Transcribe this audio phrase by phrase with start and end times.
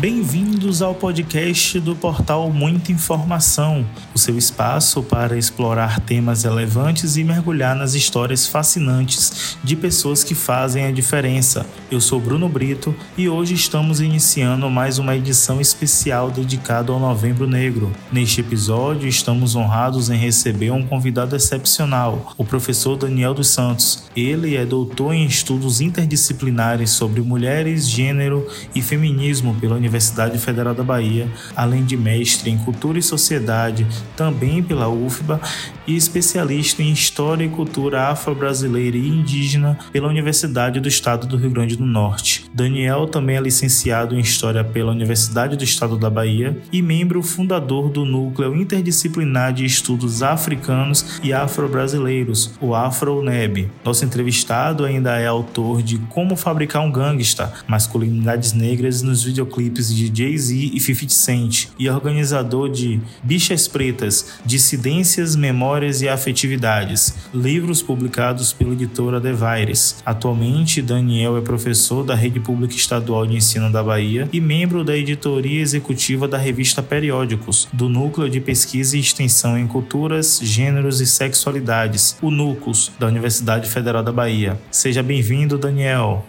[0.00, 3.84] Bem-vindos ao podcast do portal Muita Informação,
[4.14, 10.36] o seu espaço para explorar temas relevantes e mergulhar nas histórias fascinantes de pessoas que
[10.36, 11.66] fazem a diferença.
[11.90, 17.48] Eu sou Bruno Brito e hoje estamos iniciando mais uma edição especial dedicada ao Novembro
[17.48, 17.90] Negro.
[18.12, 24.04] Neste episódio, estamos honrados em receber um convidado excepcional, o professor Daniel dos Santos.
[24.14, 28.46] Ele é doutor em estudos interdisciplinares sobre mulheres, gênero
[28.76, 33.86] e feminismo pela Universidade Universidade Federal da Bahia, além de mestre em Cultura e Sociedade,
[34.14, 35.40] também pela UFBA,
[35.86, 41.50] e especialista em História e Cultura Afro-Brasileira e Indígena pela Universidade do Estado do Rio
[41.50, 42.44] Grande do Norte.
[42.52, 47.88] Daniel também é licenciado em História pela Universidade do Estado da Bahia e membro fundador
[47.88, 53.70] do Núcleo Interdisciplinar de Estudos Africanos e Afro-Brasileiros, o AfroNeb.
[53.82, 60.10] Nosso entrevistado ainda é autor de Como Fabricar um Gangsta, Masculinidades Negras nos Videoclipes de
[60.12, 68.52] Jay-Z e 50 Cent e organizador de Bichas Pretas, Dissidências, Memórias e Afetividades, livros publicados
[68.52, 70.02] pela editora Devaires.
[70.04, 74.96] Atualmente, Daniel é professor da Rede Pública Estadual de Ensino da Bahia e membro da
[74.96, 81.06] editoria executiva da revista Periódicos, do Núcleo de Pesquisa e Extensão em Culturas, Gêneros e
[81.06, 84.58] Sexualidades, o NUCUS, da Universidade Federal da Bahia.
[84.70, 86.24] Seja bem-vindo, Daniel.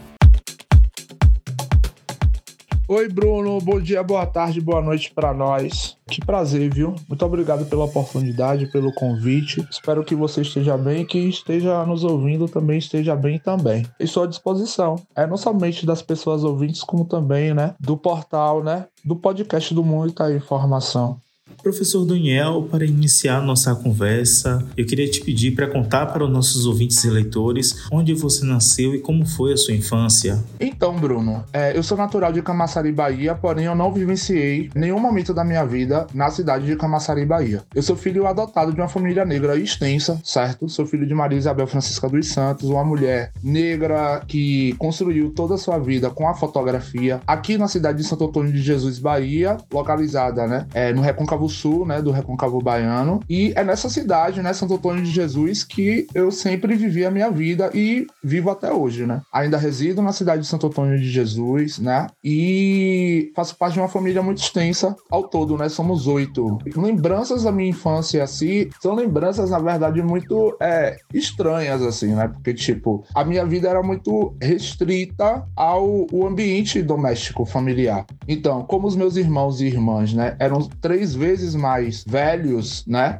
[2.92, 3.62] Oi, Bruno.
[3.62, 5.96] Bom dia, boa tarde, boa noite para nós.
[6.08, 6.96] Que prazer, viu?
[7.08, 9.64] Muito obrigado pela oportunidade, pelo convite.
[9.70, 13.86] Espero que você esteja bem que esteja nos ouvindo também esteja bem também.
[14.00, 14.96] Estou à disposição.
[15.16, 19.84] É não somente das pessoas ouvintes, como também, né, do portal, né, do podcast do
[19.84, 21.22] Muita Informação.
[21.62, 26.66] Professor Daniel, para iniciar nossa conversa, eu queria te pedir para contar para os nossos
[26.66, 30.44] ouvintes e leitores onde você nasceu e como foi a sua infância.
[30.60, 35.34] Então, Bruno, é, eu sou natural de Camaçari, Bahia, porém eu não vivenciei nenhum momento
[35.34, 37.64] da minha vida na cidade de Camaçari, Bahia.
[37.74, 40.68] Eu sou filho adotado de uma família negra extensa, certo?
[40.70, 45.58] Sou filho de Maria Isabel Francisca dos Santos, uma mulher negra que construiu toda a
[45.58, 50.48] sua vida com a fotografia aqui na cidade de Santo Antônio de Jesus, Bahia, localizada,
[50.48, 53.22] né, é, no Recôncavo sul, né, do Recôncavo Baiano.
[53.30, 57.30] E é nessa cidade, né, Santo Antônio de Jesus, que eu sempre vivi a minha
[57.30, 59.22] vida e vivo até hoje, né?
[59.32, 62.08] Ainda resido na cidade de Santo Antônio de Jesus, né?
[62.24, 65.70] E faço parte de uma família muito extensa ao todo, né?
[65.70, 66.58] Somos oito.
[66.76, 72.28] Lembranças da minha infância, assim, são lembranças, na verdade, muito é, estranhas, assim, né?
[72.28, 78.06] Porque, tipo, a minha vida era muito restrita ao ambiente doméstico, familiar.
[78.28, 83.20] Então, como os meus irmãos e irmãs, né, eram três vezes vezes mais velhos, né?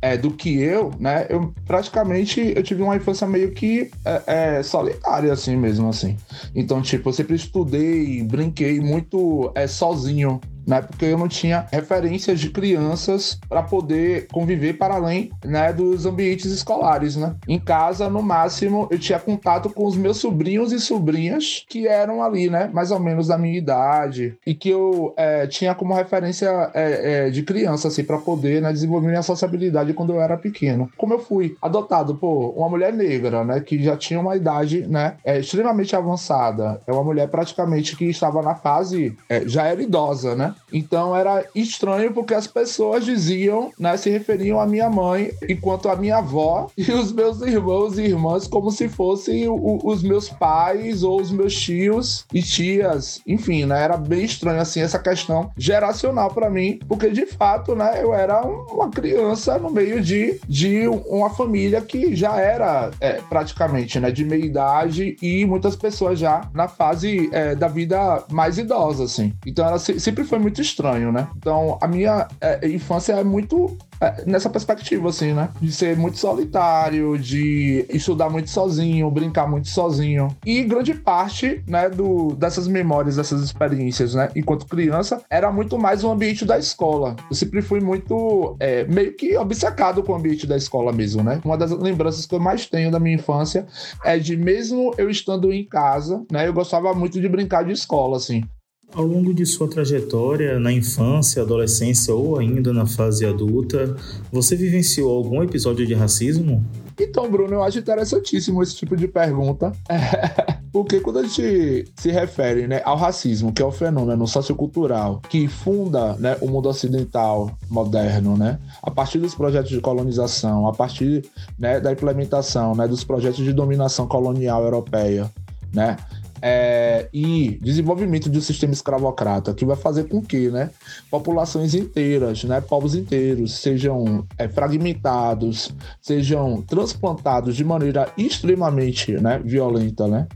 [0.00, 1.26] É, do que eu, né?
[1.28, 6.16] Eu praticamente eu tive uma infância meio que é, é, solitária, assim mesmo, assim.
[6.54, 10.82] Então, tipo, eu sempre estudei, brinquei muito é, sozinho, né?
[10.82, 16.46] Porque eu não tinha referências de crianças para poder conviver para além, né, dos ambientes
[16.46, 17.34] escolares, né?
[17.48, 22.22] Em casa, no máximo, eu tinha contato com os meus sobrinhos e sobrinhas que eram
[22.22, 26.70] ali, né, mais ou menos da minha idade e que eu é, tinha como referência
[26.74, 30.90] é, é, de criança, assim, para poder, né, desenvolver minha sociabilidade quando eu era pequeno.
[30.96, 35.14] Como eu fui adotado por uma mulher negra, né, que já tinha uma idade, né,
[35.24, 40.34] é, extremamente avançada, é uma mulher praticamente que estava na fase, é, já era idosa,
[40.34, 40.49] né?
[40.72, 45.96] Então era estranho porque as pessoas diziam, né, se referiam à minha mãe, enquanto a
[45.96, 51.02] minha avó e os meus irmãos e irmãs como se fossem o, os meus pais
[51.02, 53.82] ou os meus tios e tias, enfim, né?
[53.82, 58.42] Era bem estranho assim essa questão geracional para mim, porque de fato, né, eu era
[58.42, 64.24] uma criança no meio de, de uma família que já era é, praticamente, né, de
[64.24, 69.32] meia idade e muitas pessoas já na fase é, da vida mais idosa, assim.
[69.46, 71.28] Então ela sempre foi muito estranho, né?
[71.36, 75.50] Então, a minha é, infância é muito é, nessa perspectiva, assim, né?
[75.60, 80.34] De ser muito solitário, de estudar muito sozinho, brincar muito sozinho.
[80.44, 86.02] E grande parte, né, do, dessas memórias, dessas experiências, né, enquanto criança, era muito mais
[86.02, 87.14] o ambiente da escola.
[87.28, 91.40] Eu sempre fui muito, é, meio que obcecado com o ambiente da escola mesmo, né?
[91.44, 93.66] Uma das lembranças que eu mais tenho da minha infância
[94.02, 98.16] é de, mesmo eu estando em casa, né, eu gostava muito de brincar de escola,
[98.16, 98.44] assim.
[98.92, 103.96] Ao longo de sua trajetória, na infância, adolescência ou ainda na fase adulta,
[104.32, 106.64] você vivenciou algum episódio de racismo?
[106.98, 109.72] Então, Bruno, eu acho interessantíssimo esse tipo de pergunta.
[110.72, 115.48] Porque quando a gente se refere né, ao racismo, que é o fenômeno sociocultural que
[115.48, 121.24] funda né, o mundo ocidental moderno, né, a partir dos projetos de colonização, a partir
[121.58, 125.30] né, da implementação né, dos projetos de dominação colonial europeia,
[125.72, 125.96] né,
[126.42, 130.70] é, e desenvolvimento de um sistema escravocrata que vai fazer com que né,
[131.10, 140.06] populações inteiras, né, povos inteiros, sejam é, fragmentados, sejam transplantados de maneira extremamente né, violenta,
[140.06, 140.26] né,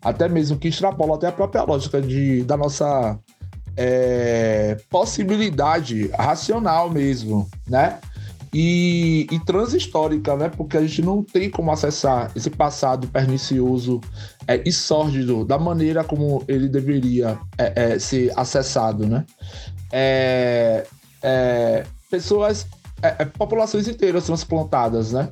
[0.00, 3.18] até mesmo que extrapola até a própria lógica de, da nossa
[3.76, 7.98] é, possibilidade racional mesmo, né?
[8.54, 10.50] E, e transhistórica, né?
[10.50, 14.00] Porque a gente não tem como acessar esse passado pernicioso
[14.46, 19.24] é, e sórdido da maneira como ele deveria é, é, ser acessado, né?
[19.90, 20.86] É,
[21.22, 22.66] é, pessoas,
[23.00, 25.30] é, populações inteiras transplantadas, né?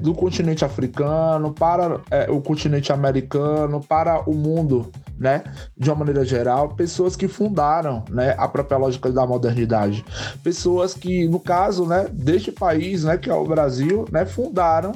[0.00, 5.44] Do continente africano para o continente americano, para o mundo né,
[5.76, 10.04] de uma maneira geral, pessoas que fundaram, né, a própria lógica da modernidade,
[10.42, 14.92] pessoas que, no caso, né, deste país, né, que é o Brasil, né, fundaram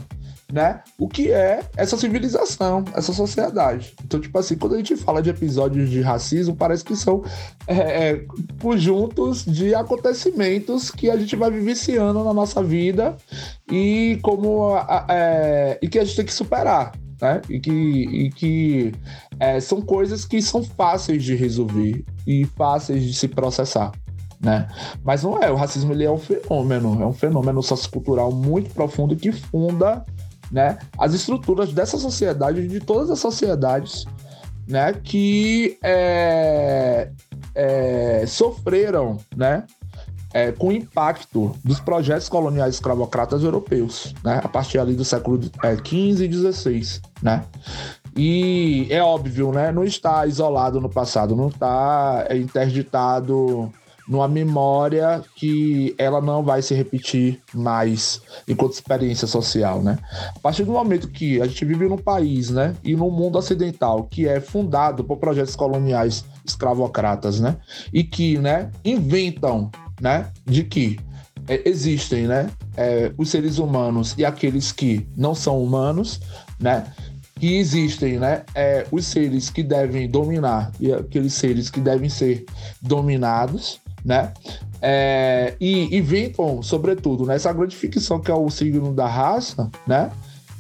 [0.52, 0.80] né?
[0.98, 3.94] O que é essa civilização, essa sociedade.
[4.02, 7.22] Então, tipo assim, quando a gente fala de episódios de racismo, parece que são
[7.66, 7.74] é,
[8.10, 8.26] é,
[8.60, 13.16] conjuntos de acontecimentos que a gente vai vivenciando na nossa vida
[13.70, 14.74] e como
[15.08, 17.42] é, e que a gente tem que superar, né?
[17.50, 18.92] E que, e que
[19.38, 23.92] é, são coisas que são fáceis de resolver e fáceis de se processar.
[24.40, 24.68] Né?
[25.02, 29.16] Mas não é, o racismo ele é um fenômeno, é um fenômeno sociocultural muito profundo
[29.16, 30.04] que funda
[30.50, 34.06] né, as estruturas dessa sociedade, de todas as sociedades
[34.66, 37.10] né, que é,
[37.54, 39.64] é, sofreram né,
[40.32, 45.40] é, com o impacto dos projetos coloniais escravocratas europeus, né, a partir ali do século
[45.42, 47.44] XV é, e XVI, né?
[48.16, 53.72] E é óbvio, né, não está isolado no passado, não está interditado
[54.08, 59.98] numa memória que ela não vai se repetir mais enquanto experiência social, né?
[60.34, 64.04] A partir do momento que a gente vive num país, né, e num mundo ocidental
[64.04, 67.56] que é fundado por projetos coloniais escravocratas, né,
[67.92, 69.70] e que, né, inventam
[70.00, 70.30] né?
[70.44, 70.98] De que
[71.46, 72.50] é, existem, né?
[72.76, 76.20] É, os seres humanos e aqueles que não são humanos,
[76.60, 76.92] né?
[77.38, 78.44] Que existem, né?
[78.54, 82.44] É, os seres que devem dominar e aqueles seres que devem ser
[82.82, 84.32] dominados, né?
[84.80, 90.10] É, e inventam, sobretudo, nessa né, grande ficção que é o signo da raça, né?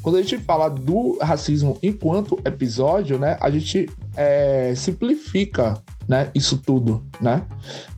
[0.02, 3.36] Quando a gente fala do racismo enquanto episódio, né?
[3.40, 6.30] A gente é, simplifica, né?
[6.34, 7.42] Isso tudo, né?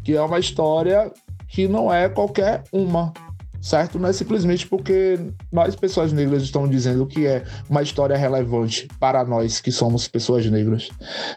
[0.02, 1.12] Que é uma história
[1.48, 3.12] que não é qualquer uma,
[3.60, 3.98] certo?
[3.98, 5.18] Não é simplesmente porque
[5.52, 10.46] nós, pessoas negras, estamos dizendo que é uma história relevante para nós que somos pessoas
[10.46, 10.88] negras,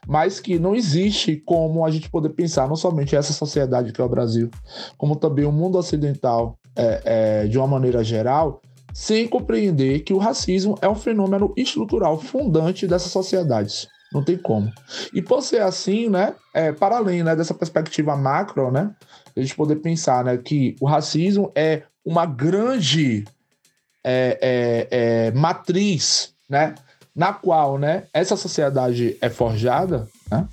[0.08, 4.04] mas que não existe como a gente poder pensar não somente essa sociedade que é
[4.04, 4.50] o Brasil,
[4.98, 8.62] como também o mundo ocidental é, é, de uma maneira geral,
[8.94, 13.88] sem compreender que o racismo é um fenômeno estrutural fundante dessas sociedades.
[14.14, 14.72] Não tem como.
[15.12, 18.92] E por ser assim, né, é, para além né, dessa perspectiva macro, né,
[19.36, 23.26] a gente poder pensar né, que o racismo é uma grande
[24.04, 24.88] é, é,
[25.28, 26.76] é, matriz, né,
[27.16, 30.48] na qual né, essa sociedade é forjada, né,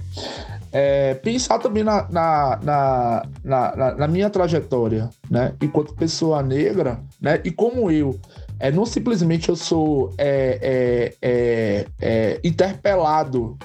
[0.72, 7.40] é, pensar também na, na, na, na, na minha trajetória, né, enquanto pessoa negra, né,
[7.44, 8.20] e como eu
[8.60, 13.58] é, não simplesmente eu sou é, é, interpelado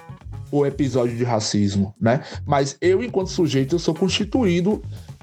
[0.49, 2.23] por episódio de racismo, né?
[2.45, 4.81] Mas eu, enquanto sujeito, eu sou constituído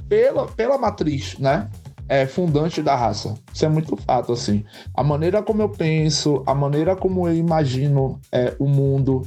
[0.08, 1.70] pela, pela matriz, né?
[2.08, 3.34] É, fundante da raça.
[3.52, 4.64] Isso é muito fato, assim.
[4.94, 9.22] A maneira como eu penso, a maneira como eu imagino é, o mundo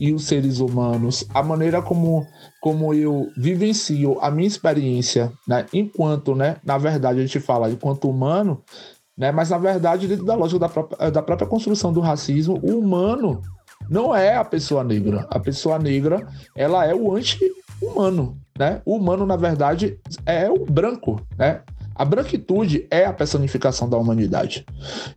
[0.00, 2.26] e os seres humanos, a maneira como,
[2.60, 5.66] como eu vivencio a minha experiência, né?
[5.72, 6.56] Enquanto, né?
[6.64, 8.62] Na verdade, a gente fala enquanto humano,
[9.16, 9.30] né?
[9.30, 13.42] Mas na verdade, dentro da lógica da própria, da própria construção do racismo, o humano
[13.88, 15.26] não é a pessoa negra.
[15.30, 16.26] A pessoa negra,
[16.56, 18.82] ela é o anti-humano, né?
[18.84, 21.60] O humano, na verdade, é o branco, né?
[21.94, 24.64] A branquitude é a personificação da humanidade.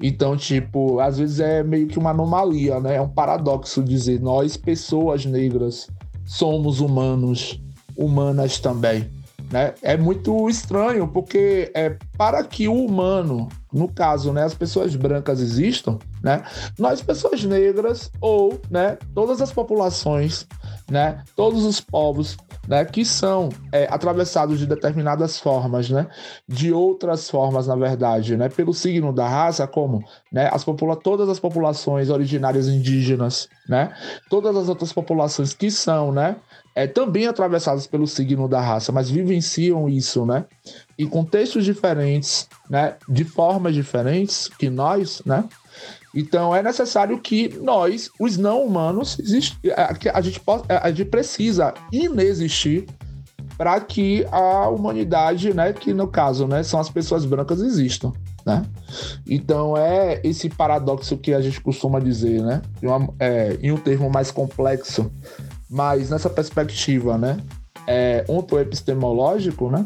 [0.02, 2.96] Então, tipo, às vezes é meio que uma anomalia, né?
[2.96, 5.88] É um paradoxo dizer nós, pessoas negras,
[6.26, 7.62] somos humanos,
[7.96, 9.10] humanas também.
[9.52, 9.74] Né?
[9.82, 15.40] É muito estranho, porque é, para que o humano, no caso, né, as pessoas brancas
[15.40, 16.44] existam, né,
[16.80, 20.48] nós, pessoas negras, ou né, todas as populações,
[20.90, 22.36] né, todos os povos
[22.68, 26.08] né, que são é, atravessados de determinadas formas, né,
[26.48, 31.30] de outras formas, na verdade, né, pelo signo da raça, como né, as popula todas
[31.30, 33.94] as populações originárias indígenas, né,
[34.30, 36.36] todas as outras populações que são né,
[36.76, 40.44] é, também atravessadas pelo signo da raça, mas vivenciam isso, né?
[41.00, 42.96] Em contextos diferentes, né?
[43.08, 45.46] De formas diferentes que nós, né?
[46.16, 50.40] Então é necessário que nós, os não humanos, a, gente
[50.82, 52.86] a gente precisa inexistir
[53.58, 58.12] para que a humanidade, né, que no caso, né, são as pessoas brancas existam,
[58.46, 58.66] né?
[59.28, 63.78] Então é esse paradoxo que a gente costuma dizer, né, em, uma, é, em um
[63.78, 65.12] termo mais complexo,
[65.70, 67.38] mas nessa perspectiva, né,
[67.88, 69.86] é, ontoepistemológico, né,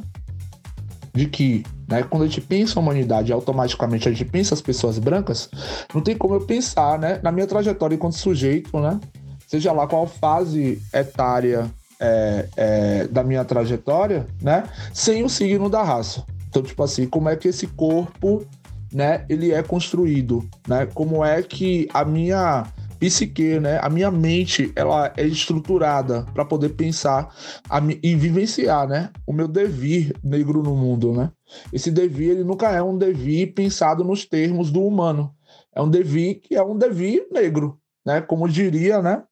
[1.20, 4.98] de que né, quando a gente pensa a humanidade, automaticamente a gente pensa as pessoas
[4.98, 5.50] brancas,
[5.94, 8.98] não tem como eu pensar né, na minha trajetória enquanto sujeito, né,
[9.46, 15.84] seja lá qual fase etária é, é, da minha trajetória, né, sem o signo da
[15.84, 16.24] raça.
[16.50, 18.46] Então, tipo assim, como é que esse corpo,
[18.94, 20.88] né, ele é construído, né?
[20.96, 22.66] Como é que a minha
[23.00, 23.80] psique, né?
[23.82, 27.34] A minha mente, ela é estruturada para poder pensar
[27.70, 29.10] a, e vivenciar, né?
[29.26, 31.32] O meu devir negro no mundo, né?
[31.72, 35.34] Esse devir, ele nunca é um devir pensado nos termos do humano.
[35.74, 38.22] É um devir que é um devir negro, né?
[38.22, 39.24] Como diria, né?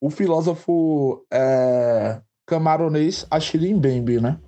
[0.00, 4.38] O filósofo é, camaronês Achille Mbembe, né?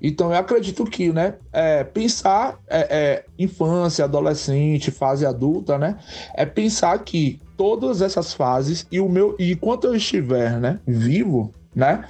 [0.00, 5.98] Então, eu acredito que, né, é, pensar é, é, infância, adolescente, fase adulta, né,
[6.34, 11.52] é pensar que todas essas fases e o meu e enquanto eu estiver, né, vivo,
[11.74, 12.04] né,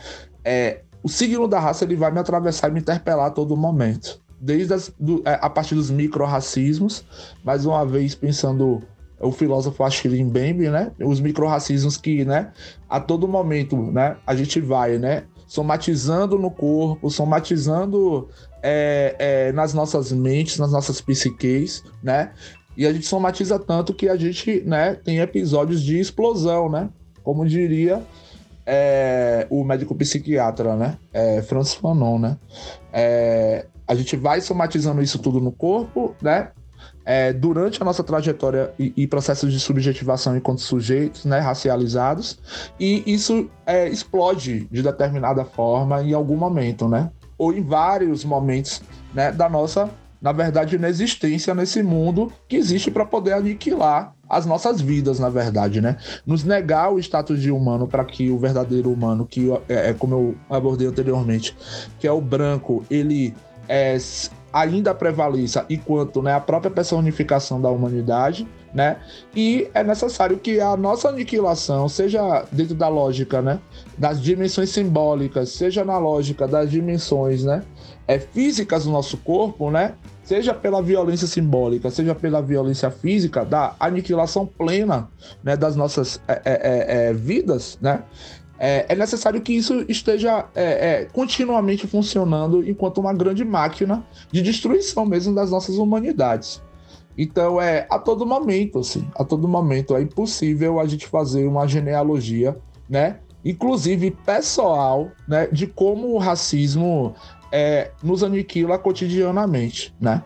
[0.44, 4.20] é, o signo da raça ele vai me atravessar e me interpelar a todo momento,
[4.38, 7.04] desde as, do, é, a partir dos micro-racismos,
[7.42, 8.82] mais uma vez pensando
[9.20, 12.52] o filósofo Achille Mbembe, né, os micro-racismos que, né,
[12.88, 18.28] a todo momento, né, a gente vai, né, somatizando no corpo, somatizando
[18.62, 22.32] é, é, nas nossas mentes, nas nossas psiques, né?
[22.76, 26.88] E a gente somatiza tanto que a gente, né, tem episódios de explosão, né?
[27.24, 28.04] Como diria
[28.64, 30.98] é, o médico psiquiatra, né?
[31.12, 32.36] É, Francis Fanon, né?
[32.92, 36.50] É, a gente vai somatizando isso tudo no corpo, né?
[37.10, 42.38] É, durante a nossa trajetória e, e, processos de subjetivação enquanto sujeitos, né, racializados,
[42.78, 47.10] e isso é, explode de determinada forma em algum momento, né?
[47.38, 48.82] Ou em vários momentos,
[49.14, 54.80] né, da nossa na verdade, inexistência nesse mundo que existe para poder aniquilar as nossas
[54.80, 55.96] vidas, na verdade, né?
[56.26, 60.14] Nos negar o status de humano para que o verdadeiro humano, que é, é, como
[60.14, 61.56] eu abordei anteriormente,
[61.98, 63.34] que é o branco, ele
[63.68, 63.96] é,
[64.52, 68.98] ainda prevaleça enquanto né, a própria personificação da humanidade, né?
[69.34, 73.58] E é necessário que a nossa aniquilação seja dentro da lógica, né?
[73.96, 77.62] Das dimensões simbólicas, seja na lógica das dimensões, né?
[78.08, 79.92] é, físicas do nosso corpo, né?
[80.24, 85.08] Seja pela violência simbólica, seja pela violência física, da aniquilação plena
[85.42, 88.02] né, das nossas é, é, é, é vidas, né?
[88.58, 90.46] É, é, necessário que isso esteja
[91.12, 96.60] continuamente funcionando enquanto uma grande máquina de destruição mesmo das nossas humanidades.
[97.18, 101.66] Então, é a todo momento, assim, a todo momento é impossível a gente fazer uma
[101.66, 102.56] genealogia,
[102.88, 103.18] né?
[103.44, 107.14] Inclusive pessoal, né, de como o racismo
[107.50, 110.22] é, nos aniquila cotidianamente, né?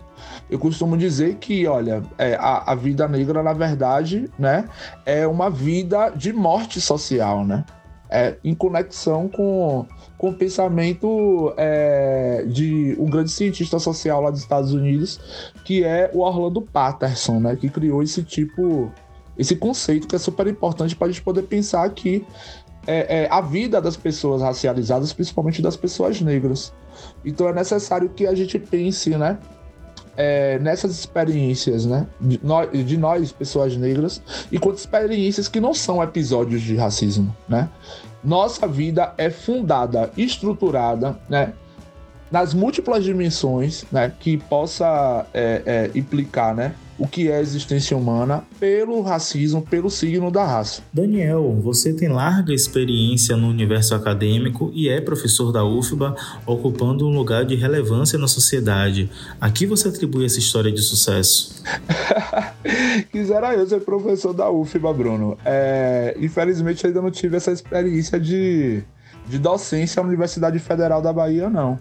[0.50, 4.68] Eu costumo dizer que, olha, é, a, a, vida negra, na verdade, né,
[5.06, 7.64] é uma vida de morte social, né?
[8.14, 9.86] É, em conexão com,
[10.18, 15.18] com o pensamento é, de um grande cientista social lá dos Estados Unidos,
[15.64, 17.56] que é o Orlando Patterson, né?
[17.56, 18.92] Que criou esse tipo,
[19.38, 22.22] esse conceito que é super importante para a gente poder pensar que
[22.86, 26.72] é, é, a vida das pessoas racializadas, principalmente das pessoas negras.
[27.24, 29.38] Então é necessário que a gente pense, né?
[30.16, 35.72] É, nessas experiências, né, de nós, de nós, pessoas negras, e quantas experiências que não
[35.72, 37.68] são episódios de racismo, né?
[38.22, 41.54] Nossa vida é fundada, estruturada, né,
[42.30, 48.44] nas múltiplas dimensões, né, que possa é, é, implicar, né, o que é existência humana
[48.60, 50.82] pelo racismo, pelo signo da raça.
[50.92, 56.14] Daniel, você tem larga experiência no universo acadêmico e é professor da UFBA,
[56.46, 59.10] ocupando um lugar de relevância na sociedade.
[59.40, 61.64] A que você atribui essa história de sucesso?
[63.10, 65.36] Quisera eu ser professor da UFBA, Bruno.
[65.44, 68.84] É, infelizmente ainda não tive essa experiência de,
[69.26, 71.80] de docência na Universidade Federal da Bahia, não.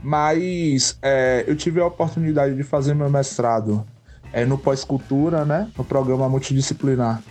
[0.00, 3.84] Mas é, eu tive a oportunidade de fazer meu mestrado
[4.32, 5.68] é, no pós-cultura, né?
[5.76, 7.22] No programa multidisciplinar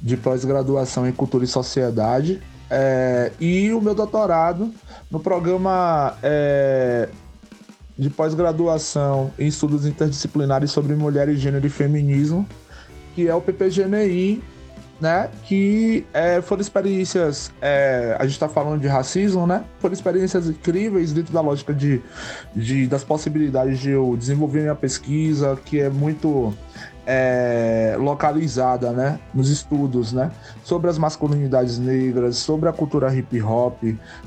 [0.00, 2.40] de pós-graduação em cultura e sociedade.
[2.70, 4.72] É, e o meu doutorado
[5.10, 7.08] no programa é,
[7.96, 12.46] de pós-graduação em estudos interdisciplinares sobre mulher e gênero e feminismo,
[13.14, 14.42] que é o PPGNI
[15.04, 15.28] né?
[15.44, 17.52] Que é, foram experiências.
[17.60, 19.62] É, a gente está falando de racismo, né?
[19.78, 22.00] Foram experiências incríveis dentro da lógica de,
[22.56, 26.54] de, das possibilidades de eu desenvolver minha pesquisa, que é muito
[27.06, 30.30] é, localizada, né, nos estudos, né,
[30.64, 33.82] sobre as masculinidades negras, sobre a cultura hip hop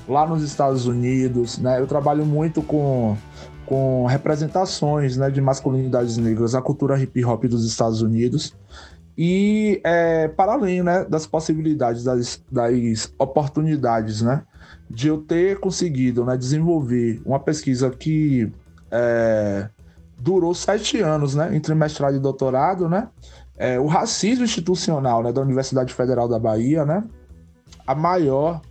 [0.07, 1.79] lá nos Estados Unidos, né.
[1.79, 3.17] Eu trabalho muito com
[3.65, 8.53] com representações, né, de masculinidades negras, a cultura hip hop dos Estados Unidos
[9.17, 14.43] e é, para além, né, das possibilidades, das, das oportunidades, né,
[14.88, 18.51] de eu ter conseguido, né, desenvolver uma pesquisa que
[18.91, 19.69] é,
[20.19, 23.07] durou sete anos, né, entre mestrado e doutorado, né,
[23.57, 27.03] é, o racismo institucional, né, da Universidade Federal da Bahia, né,
[27.88, 28.62] a maior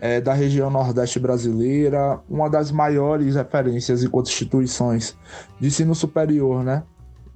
[0.00, 5.16] é, da região nordeste brasileira, uma das maiores referências enquanto instituições
[5.60, 6.82] de ensino superior, né,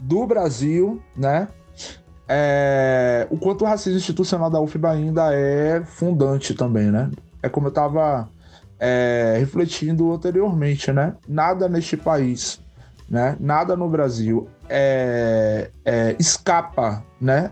[0.00, 1.47] do Brasil, né,
[2.33, 7.11] é, o quanto o racismo institucional da UFBA ainda é fundante também, né,
[7.43, 8.29] é como eu estava
[8.81, 11.15] é, refletindo anteriormente, né?
[11.29, 12.61] Nada neste país,
[13.09, 13.37] né?
[13.39, 17.51] Nada no Brasil é, é, escapa, né?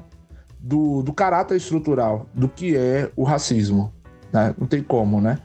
[0.58, 3.92] Do, do caráter estrutural do que é o racismo,
[4.32, 4.54] né?
[4.58, 5.38] Não tem como, né?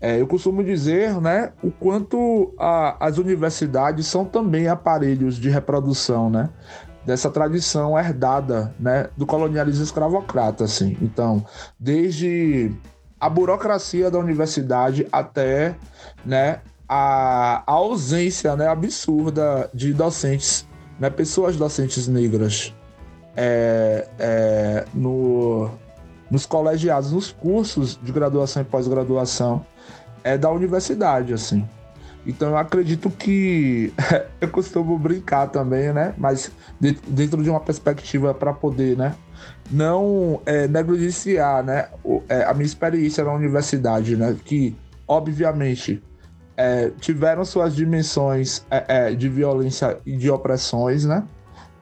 [0.00, 6.30] É, eu costumo dizer, né, o quanto a, as universidades são também aparelhos de reprodução,
[6.30, 6.48] né?
[7.08, 10.94] Dessa tradição herdada, né, do colonialismo escravocrata, assim.
[11.00, 11.42] Então,
[11.80, 12.70] desde
[13.18, 15.74] a burocracia da universidade até
[16.22, 20.68] né, a, a ausência né, absurda de docentes,
[21.00, 22.74] né, pessoas docentes negras
[23.34, 25.70] é, é, no,
[26.30, 29.64] nos colegiados, nos cursos de graduação e pós-graduação
[30.22, 31.66] é da universidade, assim.
[32.28, 33.92] Então eu acredito que
[34.40, 36.14] eu costumo brincar também, né?
[36.16, 39.16] Mas dentro de uma perspectiva para poder, né?
[39.70, 46.02] não é, negligenciar né, o, é, a minha experiência na universidade, né, que obviamente
[46.56, 51.22] é, tiveram suas dimensões é, é, de violência e de opressões, né?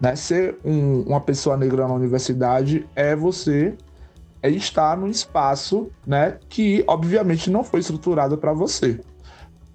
[0.01, 0.15] né?
[0.15, 3.75] Ser um, uma pessoa negra na universidade é você
[4.43, 9.01] é estar num espaço, né, que obviamente não foi estruturado para você.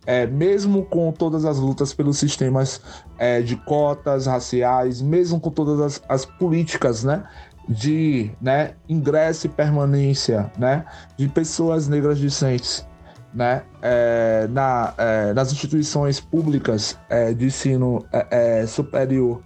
[0.06, 2.82] É, mesmo com todas as lutas pelos sistemas
[3.20, 7.24] é, de cotas raciais, mesmo com todas as, as políticas né,
[7.70, 10.86] de né, ingresso e permanência né,
[11.16, 12.86] de pessoas negras discentes
[13.34, 19.42] né, é, na, é, nas instituições públicas é, de ensino é, superior,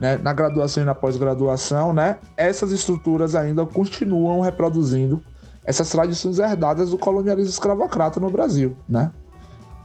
[0.00, 5.22] né, na graduação e na pós-graduação, né, essas estruturas ainda continuam reproduzindo
[5.64, 8.76] essas tradições herdadas do colonialismo escravocrata no Brasil.
[8.88, 9.10] Né?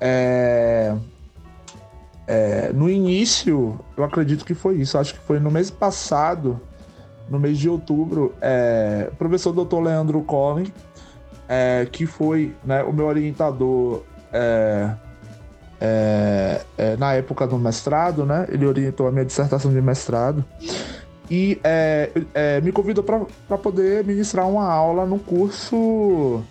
[0.05, 0.95] É,
[2.73, 6.59] no início, eu acredito que foi isso, acho que foi no mês passado
[7.29, 9.79] no mês de outubro, é, o professor Dr.
[9.79, 10.71] Leandro Collin,
[11.47, 14.89] é, que foi né, o meu orientador é,
[15.79, 18.45] é, é, na época do mestrado, né?
[18.49, 20.43] Ele orientou a minha dissertação de mestrado
[21.29, 22.11] e é,
[22.61, 26.43] me convidou para poder ministrar uma aula no curso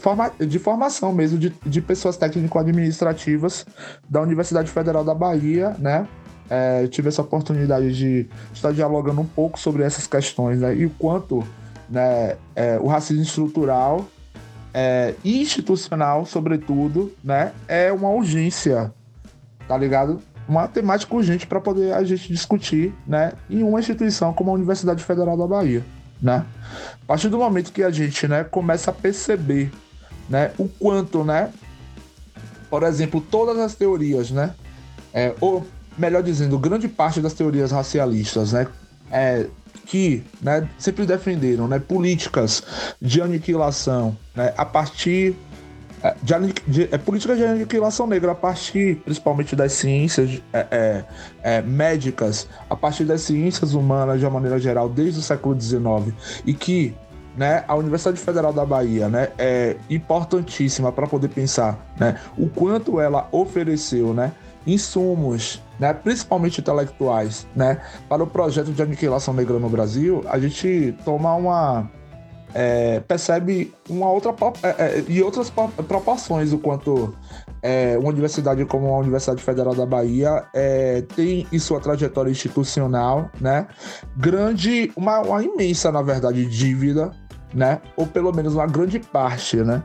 [0.00, 3.66] forma, de formação mesmo de, de pessoas técnico-administrativas
[4.08, 6.06] da Universidade Federal da Bahia, né?
[6.52, 10.90] é, tive essa oportunidade de estar dialogando um pouco sobre essas questões né, e o
[10.90, 11.42] quanto
[11.88, 14.04] né, é, o racismo estrutural
[14.74, 18.92] é, institucional, sobretudo, né, é uma urgência,
[19.66, 20.20] tá ligado?
[20.46, 25.02] Uma temática urgente para poder a gente discutir né, em uma instituição como a Universidade
[25.02, 25.82] Federal da Bahia.
[26.22, 26.44] Né?
[27.02, 29.72] A partir do momento que a gente né, começa a perceber
[30.28, 31.50] né, o quanto, né,
[32.70, 34.54] por exemplo, todas as teorias, né,
[35.12, 35.66] é, ou
[35.98, 38.68] melhor dizendo, grande parte das teorias racialistas, né,
[39.10, 39.46] é,
[39.84, 42.62] que né, sempre defenderam né, políticas
[43.00, 45.36] de aniquilação né, a partir
[46.22, 46.34] de,
[46.66, 48.32] de, é, política de aniquilação negra.
[48.32, 51.04] A partir principalmente das ciências é, é,
[51.42, 56.14] é, médicas, a partir das ciências humanas de uma maneira geral desde o século XIX
[56.44, 56.94] e que
[57.36, 63.00] né, a Universidade Federal da Bahia né, é importantíssima para poder pensar né, o quanto
[63.00, 64.32] ela ofereceu né,
[64.66, 70.94] insumos, né, principalmente intelectuais, né, para o projeto de aniquilação negra no Brasil, a gente
[71.04, 71.90] toma uma
[72.54, 75.50] é, percebe uma outra é, é, e outras
[75.88, 77.14] proporções o quanto
[77.62, 83.30] é, uma universidade como a Universidade Federal da Bahia é, tem em sua trajetória institucional,
[83.40, 83.66] né,
[84.16, 87.10] grande, uma, uma imensa, na verdade, dívida,
[87.54, 89.82] né, ou pelo menos uma grande parte, né,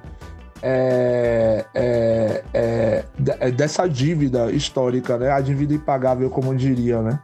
[0.62, 3.06] é, é, é,
[3.39, 5.32] é, dessa dívida histórica, né?
[5.32, 7.19] A dívida impagável, como diria, né?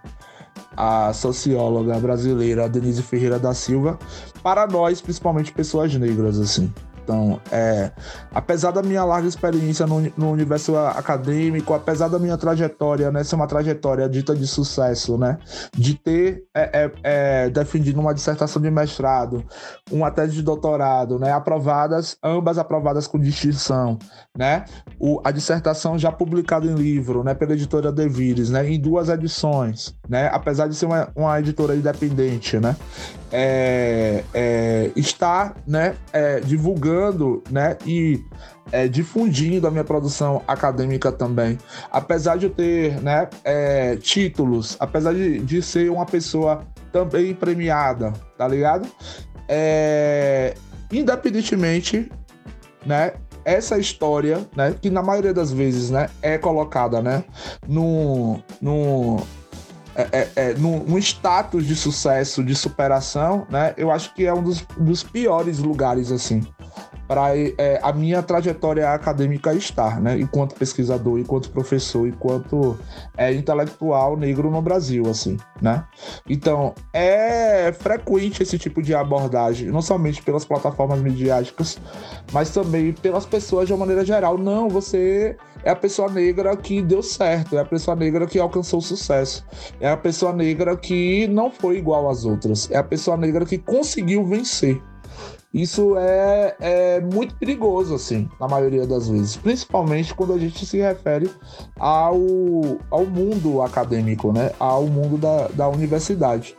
[0.76, 3.98] A socióloga brasileira Denise Ferreira da Silva,
[4.44, 6.72] para nós, principalmente pessoas negras, assim,
[7.04, 7.92] Então, é,
[8.34, 13.36] apesar da minha larga experiência no, no, universo acadêmico, apesar da minha trajetória, né, ser
[13.36, 15.38] uma trajetória dita de sucesso, né,
[15.76, 19.44] de ter é, é, é, defendido uma dissertação de mestrado,
[19.92, 24.00] uma tese de doutorado, né, aprovadas, ambas aprovadas com distinção,
[24.36, 24.64] né,
[24.98, 29.94] o, a dissertação já publicada em livro, né, pela editora Devires, né, em duas edições,
[30.08, 32.78] né, apesar de ser uma, uma editora independente, né,
[33.30, 36.40] é, é, está né, é,
[36.94, 38.24] divulgando né, e
[38.72, 41.58] é, difundindo a minha produção acadêmica também.
[41.92, 48.14] Apesar de eu ter né, é, títulos, apesar de, de ser uma pessoa também premiada,
[48.38, 48.88] tá ligado?
[49.48, 50.54] É,
[50.92, 52.12] independentemente,
[52.86, 57.24] né, essa história, né, que na maioria das vezes, né, é colocada, né,
[57.68, 59.22] no, no
[59.96, 63.76] é, é, é, num, status de sucesso, de superação, né?
[63.78, 66.42] Eu acho que é um dos, dos piores lugares, assim,
[67.14, 70.20] para é, a minha trajetória acadêmica estar, né?
[70.20, 72.76] Enquanto pesquisador, enquanto professor, enquanto
[73.16, 75.84] é, intelectual negro no Brasil, assim, né?
[76.28, 81.78] Então, é frequente esse tipo de abordagem, não somente pelas plataformas midiáticas,
[82.32, 84.36] mas também pelas pessoas de uma maneira geral.
[84.36, 88.82] Não, você é a pessoa negra que deu certo, é a pessoa negra que alcançou
[88.82, 89.46] sucesso,
[89.80, 93.60] é a pessoa negra que não foi igual às outras, é a pessoa negra que
[93.60, 94.82] conseguiu vencer.
[95.54, 100.80] Isso é, é muito perigoso, assim, na maioria das vezes, principalmente quando a gente se
[100.80, 101.30] refere
[101.78, 102.18] ao,
[102.90, 104.52] ao mundo acadêmico, né?
[104.60, 106.58] Ao mundo da, da universidade.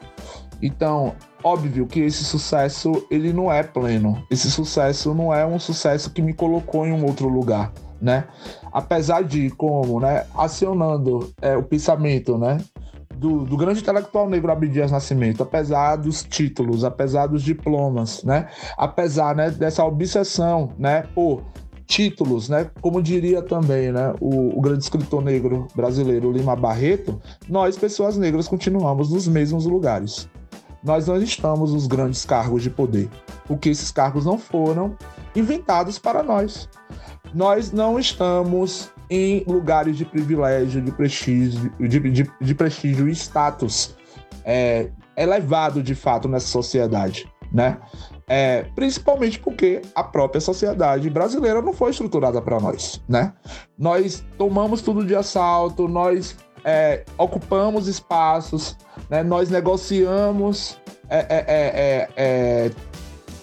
[0.62, 4.24] Então, óbvio que esse sucesso ele não é pleno.
[4.30, 7.72] Esse sucesso não é um sucesso que me colocou em um outro lugar
[8.04, 8.24] né?
[8.70, 12.58] Apesar de como, né, acionando é, o pensamento, né,
[13.24, 19.34] do, do, grande intelectual negro Abdias Nascimento, apesar dos títulos, apesar dos diplomas, né, apesar,
[19.34, 21.42] né, dessa obsessão, né, por
[21.86, 27.78] títulos, né, como diria também, né, o, o grande escritor negro brasileiro Lima Barreto, nós,
[27.78, 30.28] pessoas negras, continuamos nos mesmos lugares.
[30.82, 33.08] Nós não estamos nos grandes cargos de poder,
[33.46, 34.98] porque esses cargos não foram
[35.34, 36.68] inventados para nós.
[37.32, 43.94] Nós não estamos em lugares de privilégio, de prestígio, de, de, de prestígio e status
[44.44, 47.78] é, elevado de fato nessa sociedade, né?
[48.26, 53.34] É, principalmente porque a própria sociedade brasileira não foi estruturada para nós, né?
[53.78, 58.76] Nós tomamos tudo de assalto, nós é, ocupamos espaços,
[59.10, 59.22] né?
[59.22, 62.70] nós negociamos é, é, é, é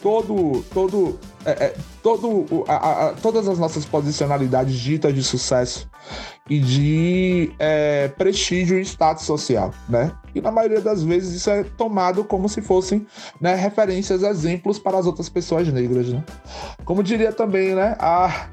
[0.02, 5.90] todo, todo é, é, todo, a, a, todas as nossas posicionalidades ditas de sucesso
[6.50, 10.12] e de é, prestígio e status social, né?
[10.34, 13.06] E na maioria das vezes isso é tomado como se fossem
[13.40, 16.24] né, referências, exemplos para as outras pessoas negras, né?
[16.84, 17.96] Como diria também, né?
[18.00, 18.48] A,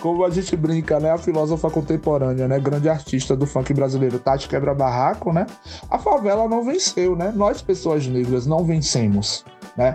[0.00, 1.10] como a gente brinca, né?
[1.10, 2.58] A filósofa contemporânea, né?
[2.58, 5.46] Grande artista do funk brasileiro, Tati Quebra Barraco, né?
[5.90, 7.32] A favela não venceu, né?
[7.34, 9.44] Nós, pessoas negras, não vencemos,
[9.76, 9.94] né?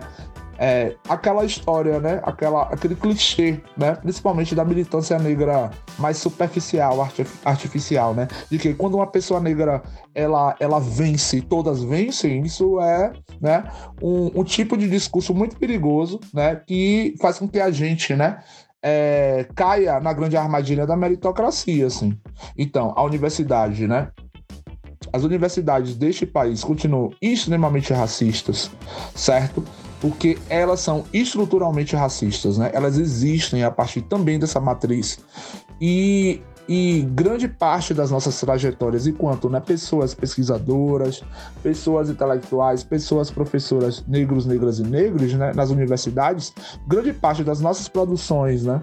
[0.61, 2.19] É, aquela história, né?
[2.21, 3.95] Aquela, aquele clichê, né?
[3.95, 6.97] Principalmente da militância negra mais superficial,
[7.45, 8.27] artificial, né?
[8.51, 9.81] De que quando uma pessoa negra
[10.13, 13.63] ela, ela vence, todas vencem, isso é né,
[14.01, 16.61] um, um tipo de discurso muito perigoso, né?
[16.67, 18.39] Que faz com que a gente, né?
[18.83, 22.17] É, caia na grande armadilha da meritocracia, assim.
[22.57, 24.09] Então, a universidade, né?
[25.13, 28.69] As universidades deste país continuam extremamente racistas,
[29.15, 29.63] certo?
[30.01, 32.71] Porque elas são estruturalmente racistas, né?
[32.73, 35.19] Elas existem a partir também dessa matriz.
[35.81, 41.23] E, e grande parte das nossas trajetórias, enquanto né, pessoas pesquisadoras,
[41.61, 46.53] pessoas intelectuais, pessoas professoras negros, negras e negros né, nas universidades,
[46.87, 48.81] grande parte das nossas produções, né,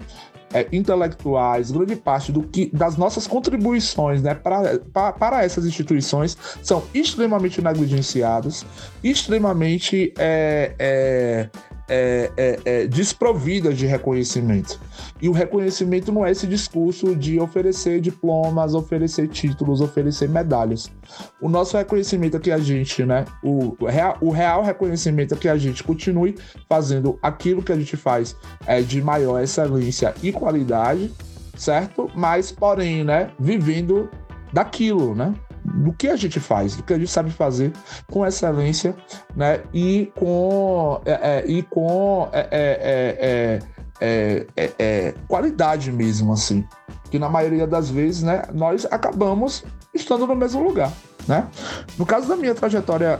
[0.53, 6.37] é, intelectuais, grande parte do que, das nossas contribuições né, para, para, para essas instituições
[6.61, 8.65] são extremamente negligenciadas,
[9.03, 11.49] extremamente é,
[11.87, 14.79] é, é, é, desprovidas de reconhecimento.
[15.21, 20.91] E o reconhecimento não é esse discurso de oferecer diplomas, oferecer títulos, oferecer medalhas.
[21.41, 23.25] O nosso reconhecimento é que a gente, né?
[23.43, 26.35] O, real, o real reconhecimento é que a gente continue
[26.67, 31.11] fazendo aquilo que a gente faz é, de maior excelência e qualidade,
[31.55, 32.11] certo?
[32.15, 33.31] Mas, porém, né?
[33.39, 34.09] Vivendo
[34.51, 35.33] daquilo, né?
[35.67, 37.73] Do que a gente faz, do que a gente sabe fazer
[38.09, 38.95] com excelência,
[39.35, 39.61] né?
[39.73, 43.59] E com, é, é, e com é,
[43.99, 46.65] é, é, é qualidade mesmo, assim.
[47.11, 50.91] Que na maioria das vezes, né, nós acabamos estando no mesmo lugar,
[51.27, 51.47] né?
[51.97, 53.19] No caso da minha trajetória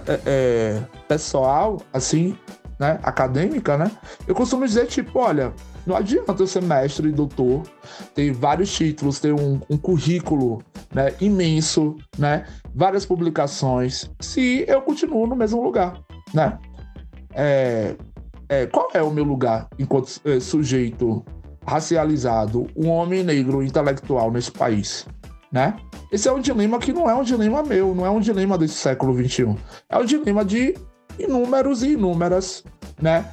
[1.08, 2.38] pessoal, assim,
[2.80, 3.92] né, acadêmica, né?
[4.28, 5.54] Eu costumo dizer, tipo, olha,
[5.88, 7.64] Não adianta ser mestre e doutor,
[8.14, 10.62] ter vários títulos, ter um, um currículo
[10.94, 12.46] né, imenso, né,
[12.76, 15.98] várias publicações, se eu continuo no mesmo lugar,
[16.34, 16.60] né?
[17.34, 17.96] É,
[18.50, 21.24] é, qual é o meu lugar enquanto é, sujeito
[21.66, 25.06] racializado, um homem negro intelectual nesse país,
[25.50, 25.78] né?
[26.12, 28.76] Esse é um dilema que não é um dilema meu, não é um dilema desse
[28.76, 29.56] século XXI.
[29.90, 30.76] É um dilema de
[31.18, 32.64] inúmeros e inúmeras,
[33.02, 33.26] né?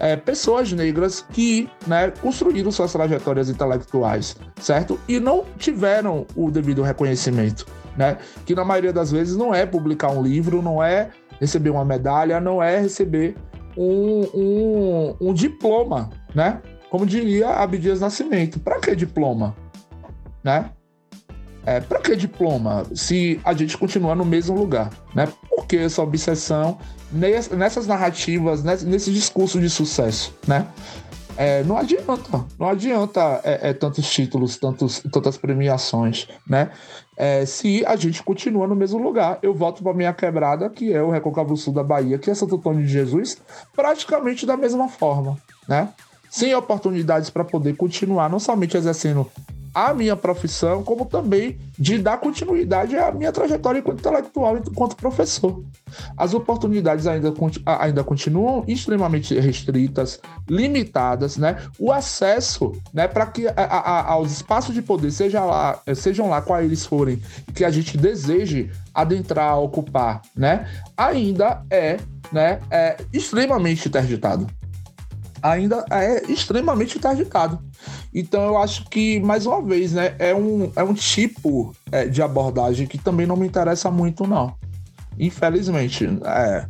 [0.00, 4.98] É, pessoas negras que né, construíram suas trajetórias intelectuais, certo?
[5.06, 8.16] E não tiveram o devido reconhecimento, né?
[8.46, 12.40] Que na maioria das vezes não é publicar um livro, não é receber uma medalha,
[12.40, 13.36] não é receber
[13.76, 16.62] um, um, um diploma, né?
[16.88, 18.58] Como diria Abdias Nascimento.
[18.58, 19.54] Para que diploma?
[20.42, 20.70] Né?
[21.66, 24.90] É, para que diploma se a gente continua no mesmo lugar?
[25.14, 25.28] Né?
[25.48, 26.78] Por que essa obsessão
[27.12, 30.34] nessas narrativas, nesse discurso de sucesso?
[30.46, 30.66] Né?
[31.36, 36.70] É, não adianta, não adianta é, é, tantos títulos, tantos, tantas premiações, né?
[37.16, 39.38] É, se a gente continua no mesmo lugar.
[39.42, 42.56] Eu volto para minha quebrada, que é o Recôncavo Sul da Bahia, que é Santo
[42.56, 43.38] Antônio de Jesus,
[43.74, 45.88] praticamente da mesma forma, né?
[46.28, 49.26] Sem oportunidades para poder continuar, não somente exercendo
[49.74, 55.62] a minha profissão, como também de dar continuidade à minha trajetória enquanto intelectual, enquanto professor.
[56.16, 57.32] As oportunidades ainda,
[57.64, 61.56] ainda continuam extremamente restritas, limitadas, né?
[61.78, 66.40] O acesso, né, para que a, a, aos espaços de poder, seja lá, sejam lá
[66.42, 67.20] quais eles forem,
[67.54, 71.98] que a gente deseje adentrar, ocupar, né, ainda é,
[72.32, 74.46] né, é extremamente interditado
[75.42, 77.58] ainda é extremamente interditado.
[78.14, 82.22] Então eu acho que, mais uma vez, né, é um, é um tipo é, de
[82.22, 84.54] abordagem que também não me interessa muito, não.
[85.18, 86.06] Infelizmente.
[86.24, 86.66] É,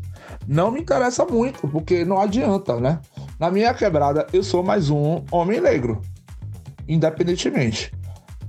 [0.46, 3.00] não me interessa muito, porque não adianta, né?
[3.38, 6.00] Na minha quebrada, eu sou mais um homem negro.
[6.88, 7.92] Independentemente.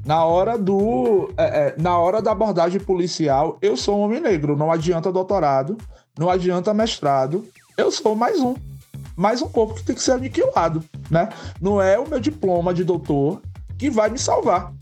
[0.03, 1.31] Na hora do.
[1.37, 4.57] É, é, na hora da abordagem policial, eu sou um homem negro.
[4.57, 5.77] Não adianta doutorado,
[6.17, 7.45] não adianta mestrado.
[7.77, 8.55] Eu sou mais um
[9.15, 11.29] mais um corpo que tem que ser aniquilado, né?
[11.59, 13.41] Não é o meu diploma de doutor
[13.77, 14.73] que vai me salvar.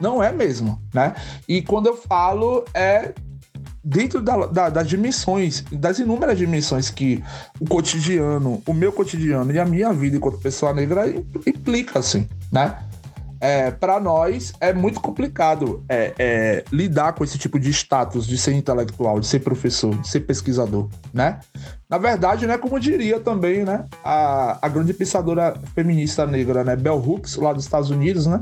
[0.00, 1.14] Não é mesmo, né?
[1.48, 3.12] E quando eu falo, é
[3.84, 7.22] dentro da, da, das dimensões, das inúmeras dimensões que
[7.60, 11.04] o cotidiano, o meu cotidiano e a minha vida enquanto pessoa negra
[11.46, 12.78] implica, assim, né?
[13.42, 18.38] É, para nós é muito complicado é, é, lidar com esse tipo de status de
[18.38, 21.40] ser intelectual, de ser professor, de ser pesquisador, né?
[21.90, 26.96] Na verdade, né, como diria também, né, a, a grande pensadora feminista negra, né, Bell
[26.96, 28.38] Hooks, lá dos Estados Unidos, né?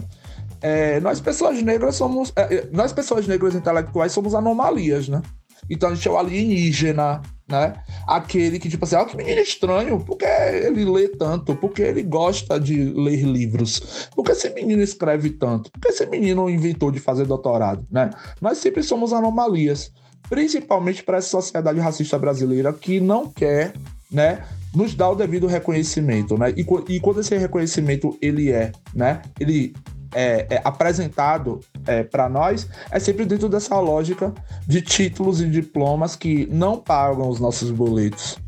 [0.60, 5.22] É, nós pessoas negras somos, é, é, nós pessoas negras intelectuais somos anomalias, né?
[5.70, 7.74] Então a gente é o alienígena, né?
[8.06, 12.58] Aquele que, tipo assim, ah, que menino estranho, porque ele lê tanto, porque ele gosta
[12.58, 17.86] de ler livros, porque esse menino escreve tanto, porque esse menino inventou de fazer doutorado,
[17.90, 18.10] né?
[18.40, 19.92] Nós sempre somos anomalias,
[20.28, 23.72] principalmente para essa sociedade racista brasileira que não quer,
[24.10, 24.44] né?
[24.74, 26.52] nos dar o devido reconhecimento, né?
[26.56, 29.22] E, e quando esse reconhecimento ele é, né?
[29.38, 29.74] Ele
[30.14, 34.32] é, é apresentado é, para nós é sempre dentro dessa lógica
[34.66, 38.38] de títulos e diplomas que não pagam os nossos boletos,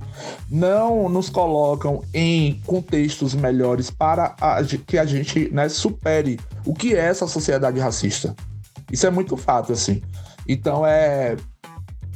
[0.50, 6.94] não nos colocam em contextos melhores para a, que a gente né, supere o que
[6.94, 8.34] é essa sociedade racista.
[8.90, 10.02] Isso é muito fato, assim.
[10.46, 11.36] Então é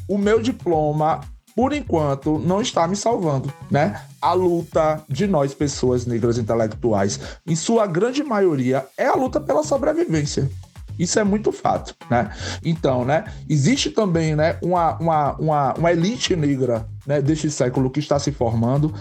[0.08, 1.20] o meu diploma
[1.56, 4.02] por enquanto, não está me salvando, né?
[4.20, 9.62] A luta de nós, pessoas negras intelectuais, em sua grande maioria, é a luta pela
[9.62, 10.50] sobrevivência.
[10.98, 12.30] Isso é muito fato, né?
[12.62, 18.00] Então, né, existe também, né, uma, uma, uma, uma elite negra, né, deste século que
[18.00, 18.94] está se formando,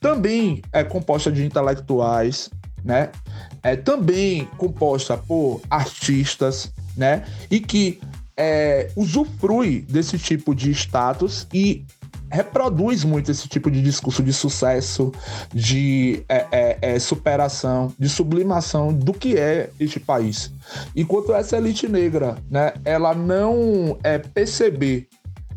[0.00, 2.50] também é composta de intelectuais,
[2.84, 3.10] né?
[3.62, 7.24] É também composta por artistas, né?
[7.50, 8.00] E que
[8.36, 11.84] é, usufrui desse tipo de status e
[12.30, 15.12] reproduz muito esse tipo de discurso de sucesso,
[15.52, 20.50] de é, é, é, superação, de sublimação do que é este país.
[20.96, 25.06] Enquanto essa elite negra, né, ela não é, perceber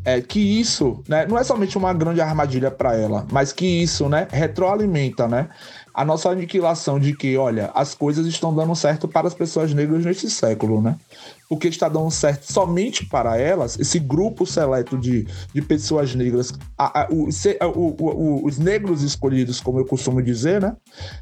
[0.05, 4.07] é, que isso né, não é somente uma grande armadilha para ela, mas que isso
[4.07, 5.49] né, retroalimenta né,
[5.97, 10.05] a nossa aniquilação de que, olha, as coisas estão dando certo para as pessoas negras
[10.05, 10.95] neste século, né?
[11.49, 17.01] Porque está dando certo somente para elas, esse grupo seleto de, de pessoas negras, a,
[17.01, 17.29] a, o,
[17.65, 20.75] o, o, os negros escolhidos, como eu costumo dizer, né?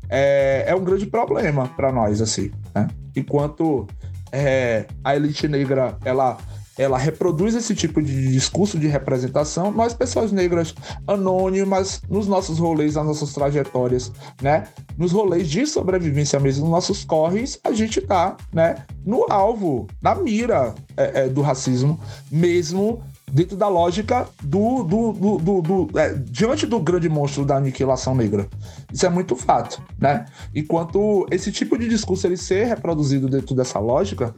[0.09, 2.89] É, é um grande problema para nós, assim, né?
[3.15, 3.88] Enquanto
[4.29, 6.38] é, a elite negra, ela
[6.77, 10.73] ela reproduz esse tipo de discurso de representação, nós, pessoas negras
[11.07, 14.11] anônimas, nos nossos rolês, nas nossas trajetórias,
[14.41, 14.65] né?
[14.97, 18.85] Nos rolês de sobrevivência mesmo, nos nossos corres, a gente tá, né?
[19.05, 21.99] No alvo, na mira é, é, do racismo,
[22.31, 27.57] mesmo dentro da lógica do, do, do, do, do é, diante do grande monstro da
[27.57, 28.47] aniquilação negra.
[28.93, 30.25] Isso é muito fato, né?
[30.53, 34.33] Enquanto esse tipo de discurso ele ser reproduzido dentro dessa lógica,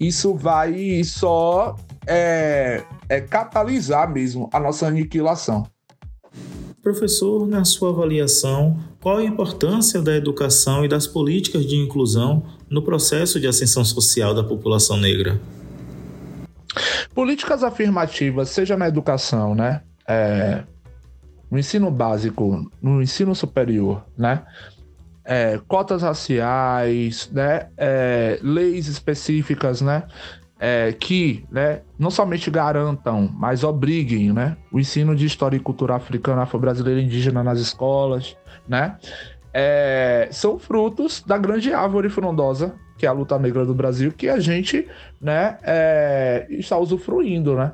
[0.00, 5.66] isso vai só é, é catalisar mesmo a nossa aniquilação.
[6.82, 12.82] Professor, na sua avaliação, qual a importância da educação e das políticas de inclusão no
[12.82, 15.40] processo de ascensão social da população negra?
[17.14, 19.82] Políticas afirmativas, seja na educação, né?
[20.06, 20.62] É,
[21.50, 24.44] no ensino básico, no ensino superior, né?
[25.30, 27.68] É, cotas raciais, né?
[27.76, 30.04] É, leis específicas, né?
[30.58, 35.94] É, que né, não somente garantam, mas obriguem né, o ensino de história e cultura
[35.94, 38.36] africana, afro-brasileira e indígena nas escolas,
[38.66, 38.96] né?
[39.52, 44.28] É, são frutos da grande árvore frondosa que é a luta negra do Brasil, que
[44.28, 44.86] a gente
[45.20, 47.72] né, é, está usufruindo, né?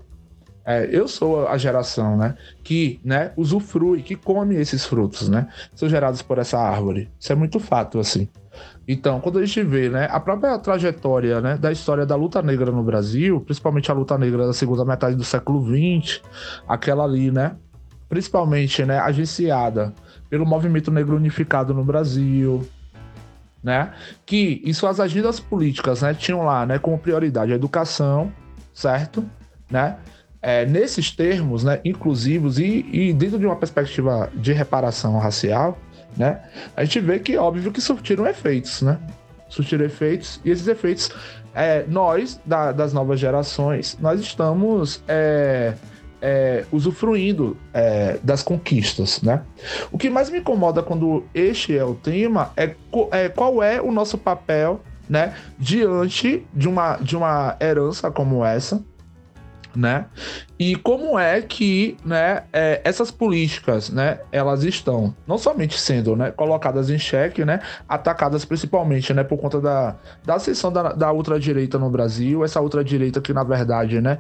[0.66, 5.88] É, eu sou a geração, né, que, né, usufrui, que come esses frutos, né, são
[5.88, 7.10] gerados por essa árvore.
[7.20, 8.28] Isso é muito fato, assim.
[8.88, 12.70] Então, quando a gente vê, né, a própria trajetória, né, da história da luta negra
[12.70, 16.22] no Brasil, principalmente a luta negra da segunda metade do século XX,
[16.66, 17.56] aquela ali, né,
[18.08, 19.92] principalmente, né, agenciada
[20.30, 22.66] pelo movimento negro unificado no Brasil,
[23.62, 23.92] né?
[24.26, 28.30] Que em suas agendas políticas, né, tinham lá, né, como prioridade a educação,
[28.74, 29.24] certo?
[29.70, 29.96] Né?
[30.46, 35.78] É, nesses termos, né, inclusivos e, e dentro de uma perspectiva de reparação racial,
[36.14, 36.42] né,
[36.76, 38.98] a gente vê que óbvio que surtiram efeitos, né?
[39.48, 41.10] Surtiram efeitos e esses efeitos,
[41.54, 45.72] é, nós da, das novas gerações, nós estamos é,
[46.20, 49.42] é, usufruindo é, das conquistas, né?
[49.90, 52.74] O que mais me incomoda quando este é o tema é,
[53.12, 58.82] é, qual é o nosso papel, né, diante de uma, de uma herança como essa,
[59.76, 60.06] né?
[60.58, 66.30] E como é que, né, é, essas políticas, né, elas estão não somente sendo, né,
[66.30, 71.78] colocadas em xeque, né, atacadas principalmente, né, por conta da, da ascensão da, da ultradireita
[71.78, 74.18] no Brasil, essa ultradireita que na verdade, né,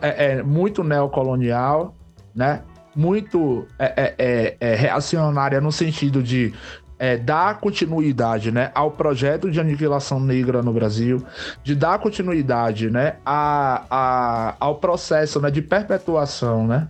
[0.00, 1.94] é, é muito neocolonial,
[2.34, 2.62] né,
[2.94, 6.54] muito é, é, é, é reacionária no sentido de
[6.98, 11.24] é, dar continuidade né, ao projeto de aniquilação negra no Brasil,
[11.62, 16.88] de dar continuidade né, a, a, ao processo né, de perpetuação né,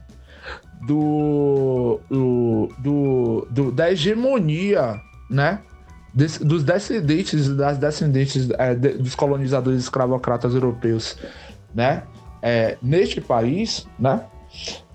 [0.87, 2.01] do,
[2.79, 5.61] do, do, da hegemonia né,
[6.13, 11.17] des, dos descendentes das descendentes é, de, dos colonizadores escravocratas europeus
[11.75, 12.05] né,
[12.43, 14.21] é, neste país, né,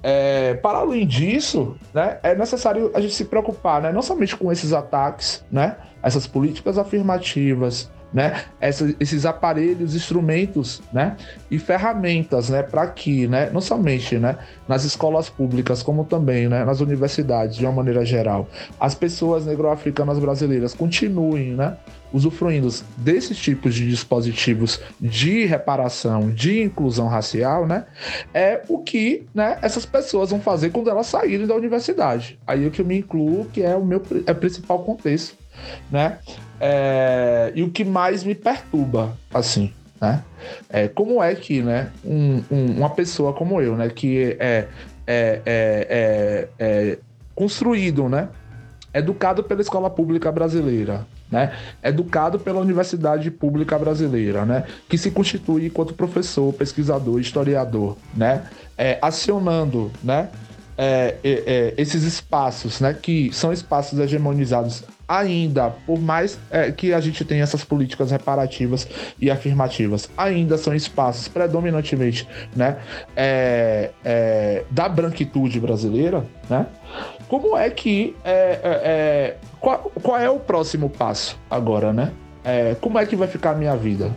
[0.01, 4.51] é, para além disso, né, é necessário a gente se preocupar, né, não somente com
[4.51, 8.43] esses ataques, né, essas políticas afirmativas, né,
[8.99, 11.15] esses aparelhos, instrumentos, né,
[11.51, 16.63] e ferramentas, né, para que, né, não somente, né, nas escolas públicas, como também, né,
[16.63, 18.47] nas universidades, de uma maneira geral,
[18.79, 21.77] as pessoas negro-africanas brasileiras continuem, né,
[22.11, 22.67] usufruindo
[22.97, 27.85] desses tipos de dispositivos de reparação, de inclusão racial, né,
[28.33, 32.39] é o que, né, essas pessoas vão fazer quando elas saírem da universidade.
[32.45, 35.35] Aí é que eu me incluo, que é o meu é o principal contexto,
[35.91, 36.19] né,
[36.59, 40.23] é, e o que mais me perturba, assim, né?
[40.69, 44.67] É, como é que, né, um, um, uma pessoa como eu, né, que é,
[45.05, 46.97] é, é, é, é
[47.35, 48.29] construído, né,
[48.93, 55.67] educado pela escola pública brasileira, né, educado pela universidade pública brasileira, né, que se constitui
[55.67, 58.43] enquanto professor, pesquisador, historiador, né,
[58.77, 60.29] é, acionando, né,
[60.77, 66.93] é, é, é, esses espaços, né, que são espaços hegemonizados ainda, por mais é, que
[66.93, 68.87] a gente tenha essas políticas reparativas
[69.19, 72.77] e afirmativas, ainda são espaços predominantemente, né,
[73.15, 76.65] é, é, da branquitude brasileira, né?
[77.29, 78.15] Como é que
[79.59, 82.11] qual, qual, é o próximo passo agora, né?
[82.81, 84.11] como é que vai ficar a minha vida?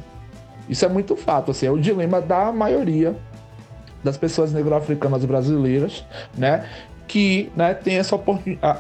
[0.69, 3.15] Isso é muito fato, assim, é o dilema da maioria
[4.03, 6.05] das pessoas negro-africanas brasileiras,
[6.37, 6.69] né?
[7.07, 8.19] Que né, tem essa,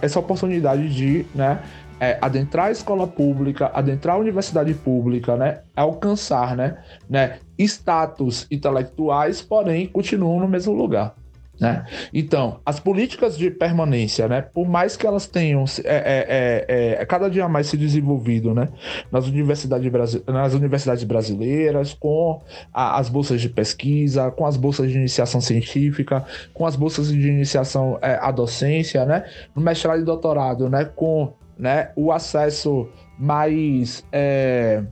[0.01, 1.61] essa oportunidade de né,
[2.01, 5.61] é, adentrar a escola pública, adentrar a universidade pública, né?
[5.77, 6.79] Alcançar né,
[7.09, 11.15] né, status intelectuais, porém continuam no mesmo lugar.
[11.63, 11.85] Né?
[12.13, 17.07] Então, as políticas de permanência, né, por mais que elas tenham é, é, é, é
[17.07, 18.69] cada dia mais se desenvolvido né,
[19.13, 19.93] nas, universidades
[20.27, 22.43] nas universidades brasileiras, com
[22.75, 27.29] a, as bolsas de pesquisa, com as bolsas de iniciação científica, com as bolsas de
[27.29, 34.05] iniciação é, à docência, né, no mestrado e doutorado, né, com né, o acesso mais.
[34.11, 34.83] É,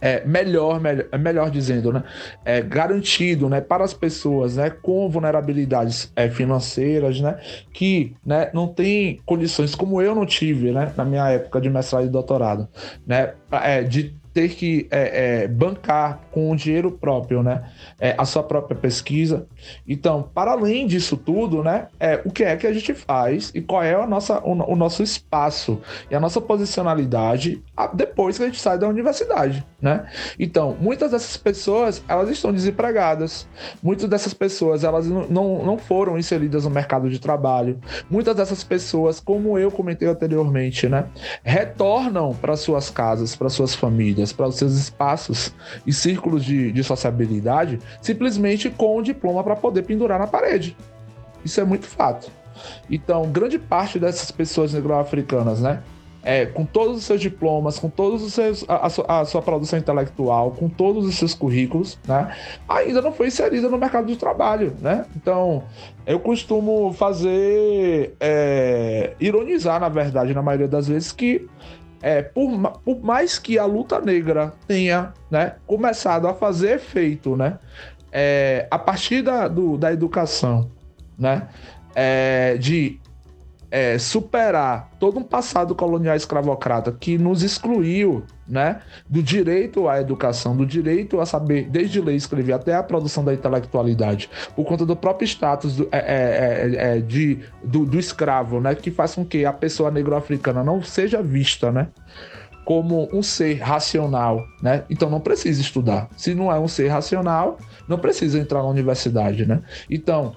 [0.00, 2.02] é, melhor, melhor, melhor dizendo, né,
[2.44, 7.38] é, garantido né, para as pessoas né, com vulnerabilidades é, financeiras, né,
[7.72, 12.06] que né, não tem condições, como eu não tive né, na minha época de mestrado
[12.06, 12.68] e doutorado,
[13.06, 17.70] né, é, de ter que é, é, bancar com o dinheiro próprio, né,
[18.00, 19.46] é, a sua própria pesquisa.
[19.86, 23.60] Então, para além disso tudo, né, é, o que é que a gente faz e
[23.60, 25.80] qual é a nossa, o, o nosso espaço
[26.10, 27.62] e a nossa posicionalidade
[27.94, 30.06] depois que a gente sai da universidade, né?
[30.38, 33.46] Então, muitas dessas pessoas, elas estão desempregadas.
[33.82, 37.78] Muitas dessas pessoas, elas não, não foram inseridas no mercado de trabalho.
[38.10, 41.06] Muitas dessas pessoas, como eu comentei anteriormente, né,
[41.42, 45.54] retornam para suas casas, para suas famílias para os seus espaços
[45.86, 50.76] e círculos de, de sociabilidade, simplesmente com o diploma para poder pendurar na parede.
[51.42, 52.30] Isso é muito fato.
[52.90, 55.82] Então, grande parte dessas pessoas negro-africanas, né?
[56.24, 59.76] É, com todos os seus diplomas, com todos os seus a, a, a, sua produção
[59.76, 62.32] intelectual, com todos os seus currículos, né,
[62.68, 65.04] ainda não foi inserida no mercado de trabalho, né?
[65.16, 65.64] Então,
[66.06, 71.48] eu costumo fazer é, ironizar, na verdade, na maioria das vezes, que
[72.02, 72.50] é, por,
[72.84, 77.58] por, mais que a luta negra tenha né, começado a fazer efeito né,
[78.10, 80.68] é, a partir da, do, da educação,
[81.16, 81.48] né,
[81.94, 83.00] é, de
[83.72, 90.54] é, superar todo um passado colonial escravocrata que nos excluiu né, do direito à educação,
[90.54, 94.84] do direito a saber, desde ler e escrever até a produção da intelectualidade, por conta
[94.84, 99.14] do próprio status do, é, é, é, é de, do, do, escravo, né, que faz
[99.14, 101.88] com que a pessoa negro-africana não seja vista né,
[102.66, 104.84] como um ser racional, né?
[104.88, 106.08] Então não precisa estudar.
[106.16, 107.58] Se não é um ser racional,
[107.88, 109.62] não precisa entrar na universidade, né?
[109.90, 110.36] Então,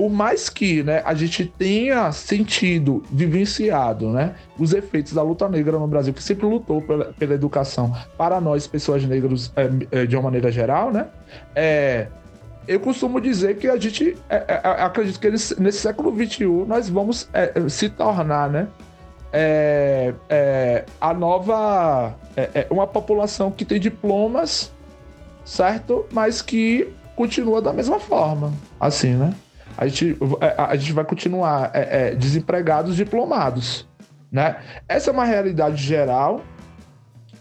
[0.00, 5.78] por mais que né, a gente tenha sentido, vivenciado né, os efeitos da luta negra
[5.78, 10.16] no Brasil, que sempre lutou pela, pela educação para nós, pessoas negras, é, é, de
[10.16, 11.08] uma maneira geral, né?
[11.54, 12.06] É,
[12.66, 16.88] eu costumo dizer que a gente é, é, é acredito que nesse, século XXI nós
[16.88, 17.28] vamos
[17.68, 18.68] se tornar, né?
[20.98, 22.16] a nova.
[22.70, 24.72] uma população que tem diplomas,
[25.44, 26.06] certo?
[26.10, 28.50] Mas que continua da mesma forma.
[28.80, 29.34] Assim, né?
[29.80, 33.88] A gente, é, a, gente vai continuar é, é, desempregados diplomados.
[34.30, 34.56] Né?
[34.86, 36.42] Essa é uma realidade geral,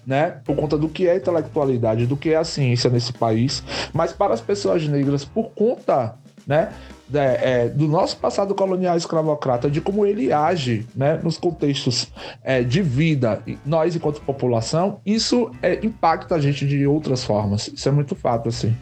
[0.07, 0.39] né?
[0.45, 3.61] Por conta do que é intelectualidade, do que é a ciência nesse país,
[3.93, 6.15] mas para as pessoas negras, por conta
[6.49, 6.73] né,
[7.13, 7.19] é,
[7.63, 12.11] é, do nosso passado colonial escravocrata, de como ele age né, nos contextos
[12.43, 17.67] é, de vida, nós enquanto população, isso é, impacta a gente de outras formas.
[17.67, 18.75] Isso é muito fato, assim.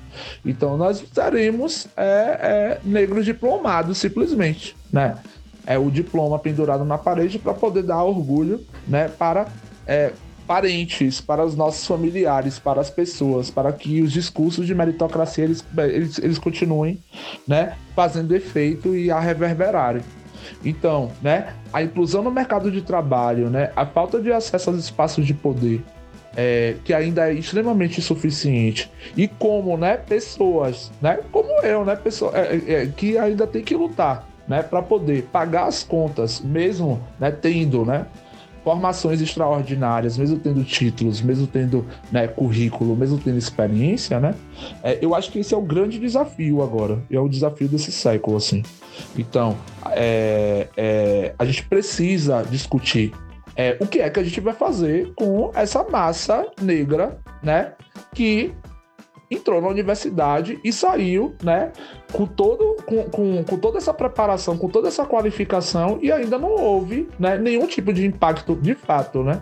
[0.46, 5.18] Então nós teremos é, é, negros diplomados, simplesmente, né?
[5.66, 9.10] É o diploma pendurado na parede para poder dar orgulho, né?
[9.10, 9.48] Para
[10.48, 15.64] parentes, para os nossos familiares, para as pessoas, para que os discursos de meritocracia eles,
[15.78, 17.00] eles, eles continuem
[17.46, 20.02] né, fazendo efeito e a reverberarem.
[20.64, 25.26] Então, né, a inclusão no mercado de trabalho, né, a falta de acesso aos espaços
[25.26, 25.84] de poder,
[26.36, 32.32] é, que ainda é extremamente insuficiente, e como né, pessoas, né, como eu, né, pessoa,
[32.36, 37.32] é, é, que ainda tem que lutar né, para poder pagar as contas, mesmo né,
[37.32, 38.06] tendo né,
[38.68, 44.36] formações extraordinárias, mesmo tendo títulos, mesmo tendo né, currículo, mesmo tendo experiência, né?
[44.84, 48.36] É, eu acho que esse é o grande desafio agora, é o desafio desse século,
[48.36, 48.64] assim.
[49.18, 49.56] Então,
[49.92, 53.14] é, é, a gente precisa discutir
[53.56, 57.72] é, o que é que a gente vai fazer com essa massa negra, né?
[58.14, 58.54] Que
[59.30, 61.72] entrou na universidade e saiu, né,
[62.12, 66.52] com, todo, com, com, com, toda essa preparação, com toda essa qualificação e ainda não
[66.52, 69.42] houve né, nenhum tipo de impacto de fato, né?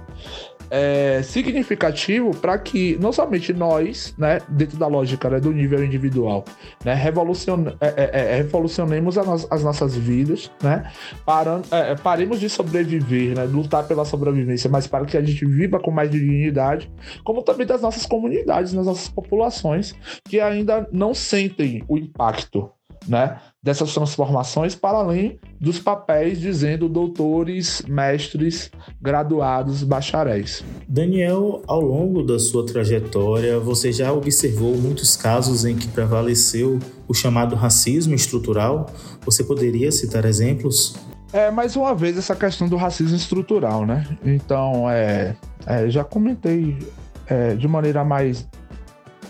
[0.70, 6.46] É, significativo para que não somente nós, né, dentro da lógica né, do nível individual,
[6.84, 10.92] né, revolucion, é, é, é revolucionemos as, as, nossas vidas, né,
[11.26, 15.46] para, é, é, paremos de sobreviver, né, lutar pela sobrevivência, mas para que a gente
[15.46, 16.92] viva com mais dignidade,
[17.24, 19.96] como também das nossas comunidades, das nossas populações
[20.28, 22.72] que ainda não sentem o impacto
[23.08, 28.70] né, dessas transformações para além dos papéis dizendo doutores, mestres,
[29.02, 30.64] graduados, bacharéis.
[30.88, 37.14] Daniel, ao longo da sua trajetória, você já observou muitos casos em que prevaleceu o
[37.16, 38.86] chamado racismo estrutural?
[39.26, 40.96] Você poderia citar exemplos?
[41.34, 44.08] É, mais uma vez, essa questão do racismo estrutural, né?
[44.24, 45.36] Então, é,
[45.66, 46.78] é já comentei
[47.26, 48.48] é, de maneira mais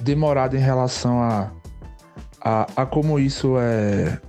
[0.02, 1.52] demorada em relação a,
[2.46, 4.20] a, a como isso é,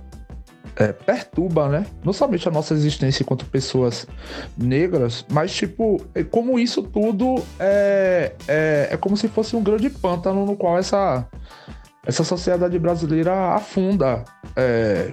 [0.75, 1.85] é, perturba, né?
[2.03, 4.07] Não somente a nossa existência enquanto pessoas
[4.57, 9.91] negras, mas, tipo, é como isso tudo é, é, é como se fosse um grande
[9.91, 11.27] pântano no qual essa,
[12.03, 14.23] essa sociedade brasileira afunda
[14.55, 15.11] é,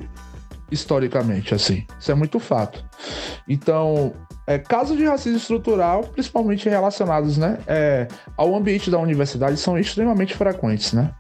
[0.70, 1.86] historicamente, assim.
[2.00, 2.82] Isso é muito fato.
[3.46, 4.14] Então,
[4.46, 10.34] é, casos de racismo estrutural, principalmente relacionados né, é, ao ambiente da universidade, são extremamente
[10.34, 10.92] frequentes.
[10.92, 11.10] Né?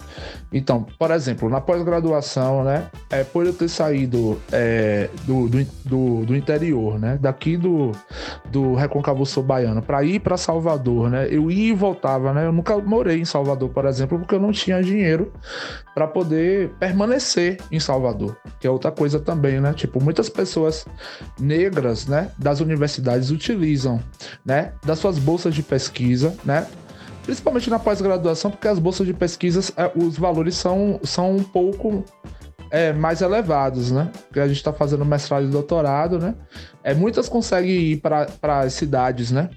[0.52, 6.26] Então, por exemplo, na pós-graduação, né, é, por eu ter saído é, do, do, do,
[6.26, 7.92] do, interior, né, daqui do,
[8.50, 12.32] do Recôncavo Sul Baiano, para ir para Salvador, né, eu ia e voltava.
[12.32, 15.32] Né, eu nunca morei em Salvador, por exemplo, porque eu não tinha dinheiro
[15.94, 19.60] para poder permanecer em Salvador, que é outra coisa também.
[19.60, 19.72] Né?
[19.72, 20.86] Tipo, muitas pessoas
[21.38, 24.00] negras né, das universidades universidades utilizam,
[24.44, 26.66] né, das suas bolsas de pesquisa, né,
[27.22, 32.04] principalmente na pós-graduação, porque as bolsas de pesquisa, é, os valores são, são um pouco
[32.70, 34.10] é, mais elevados, né?
[34.26, 36.34] Porque a gente está fazendo mestrado e doutorado, né?
[36.82, 39.48] É, muitas conseguem ir para as cidades, né?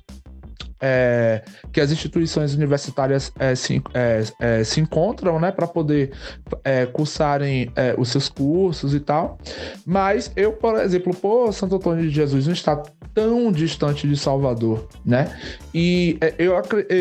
[0.79, 6.11] É, que as instituições universitárias é, se, é, é se, encontram, né, para poder
[6.63, 9.37] é, cursarem é, os seus cursos e tal.
[9.85, 12.81] Mas eu, por exemplo, por Santo Antônio de Jesus não está
[13.13, 15.35] tão distante de Salvador, né?
[15.73, 16.53] E eu,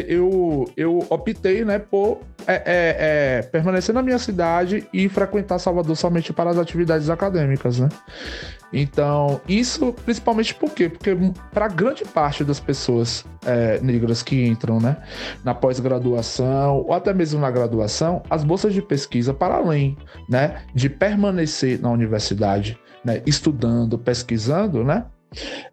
[0.08, 2.20] eu, eu optei, né, por
[3.52, 7.88] permanecer na minha cidade e frequentar Salvador somente para as atividades acadêmicas, né?
[8.72, 10.88] Então, isso principalmente por quê?
[10.88, 11.16] Porque
[11.52, 14.96] para grande parte das pessoas é, negras que entram né,
[15.44, 19.96] na pós-graduação ou até mesmo na graduação, as bolsas de pesquisa, para além
[20.28, 25.06] né, de permanecer na universidade, né, estudando, pesquisando, né,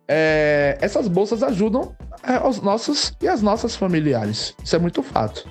[0.08, 4.56] é, essas bolsas ajudam é, os nossos e as nossas familiares.
[4.64, 5.46] Isso é muito fato.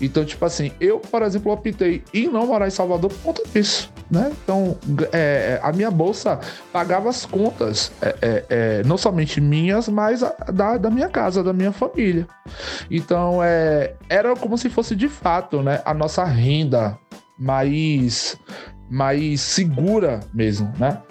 [0.00, 3.92] Então, tipo assim, eu, por exemplo, optei em não morar em Salvador por conta disso,
[4.10, 4.32] né?
[4.42, 4.76] Então,
[5.12, 6.40] é, a minha bolsa
[6.72, 11.42] pagava as contas, é, é, é não somente minhas, mas a, da, da minha casa,
[11.42, 12.26] da minha família.
[12.90, 15.80] Então, é, era como se fosse de fato, né?
[15.84, 16.98] A nossa renda
[17.38, 18.36] mais
[18.88, 21.02] mais segura mesmo, né?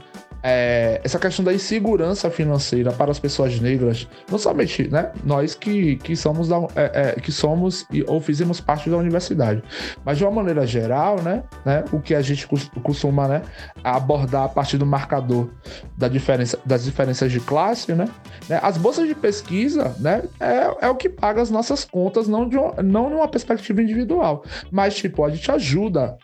[0.47, 5.95] É, essa questão da insegurança financeira para as pessoas negras, não somente né, nós que,
[5.95, 9.63] que somos, da, é, é, que somos ou fizemos parte da universidade,
[10.05, 12.47] mas de uma maneira geral, né, né, o que a gente
[12.83, 13.41] costuma né,
[13.83, 15.49] abordar a partir do marcador
[15.97, 18.07] da diferença, das diferenças de classe, né,
[18.47, 22.47] né as bolsas de pesquisa né, é, é o que paga as nossas contas, não
[22.47, 26.15] de, não de uma perspectiva individual, mas tipo, a gente ajuda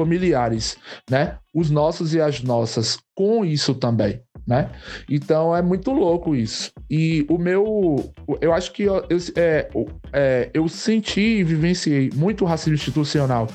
[0.00, 0.78] familiares,
[1.10, 1.36] né?
[1.54, 4.70] Os nossos e as nossas com isso também, né?
[5.10, 6.72] Então é muito louco isso.
[6.88, 9.68] E o meu, eu acho que eu, eu, é,
[10.12, 13.46] é, eu senti e vivenciei muito racismo institucional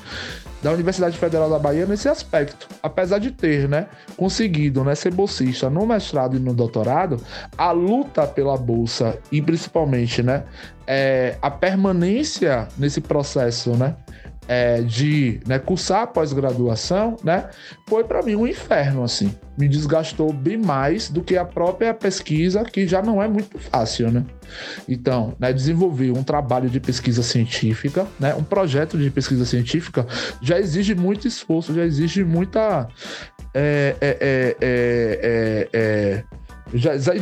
[0.62, 2.68] da Universidade Federal da Bahia nesse aspecto.
[2.82, 7.18] Apesar de ter, né, conseguido, né, ser bolsista no mestrado e no doutorado,
[7.58, 10.43] a luta pela bolsa e principalmente, né,
[10.88, 13.96] é, a permanência nesse processo, né,
[14.48, 17.50] é, de né, cursar pós-graduação, né,
[17.88, 19.34] foi para mim um inferno, assim.
[19.58, 24.12] Me desgastou bem mais do que a própria pesquisa, que já não é muito fácil,
[24.12, 24.26] né?
[24.88, 30.06] Então, né, desenvolver um trabalho de pesquisa científica, né, um projeto de pesquisa científica,
[30.41, 32.88] já exige muito esforço, já exige muita.
[33.54, 36.24] É, é, é, é, é
[36.74, 37.13] já, já,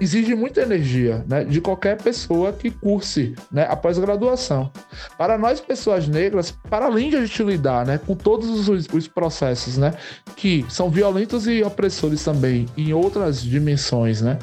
[0.00, 4.70] exige muita energia né, de qualquer pessoa que curse né, a pós-graduação.
[5.18, 9.08] Para nós, pessoas negras, para além de a gente lidar né, com todos os, os,
[9.08, 9.92] processos né,
[10.36, 14.38] que são violentos e opressores também em outras dimensões, né,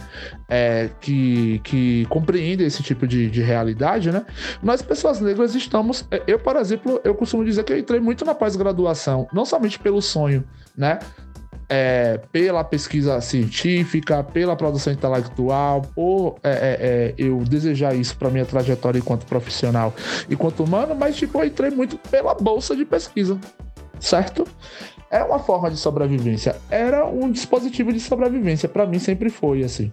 [0.49, 4.25] é, que, que compreendem esse tipo de, de realidade, né,
[4.61, 6.05] nós, pessoas negras, estamos.
[6.11, 9.80] É, eu, por exemplo, eu costumo dizer que eu entrei muito na pós-graduação, não somente
[9.80, 10.43] pelo sonho,
[10.75, 10.99] né?
[11.69, 18.29] É, pela pesquisa científica, pela produção intelectual, por é, é, é eu desejar isso para
[18.29, 19.93] minha trajetória enquanto profissional,
[20.29, 23.39] enquanto humano, mas tipo, eu entrei muito pela bolsa de pesquisa,
[23.99, 24.47] certo?
[25.09, 29.91] É uma forma de sobrevivência, era um dispositivo de sobrevivência, para mim sempre foi assim.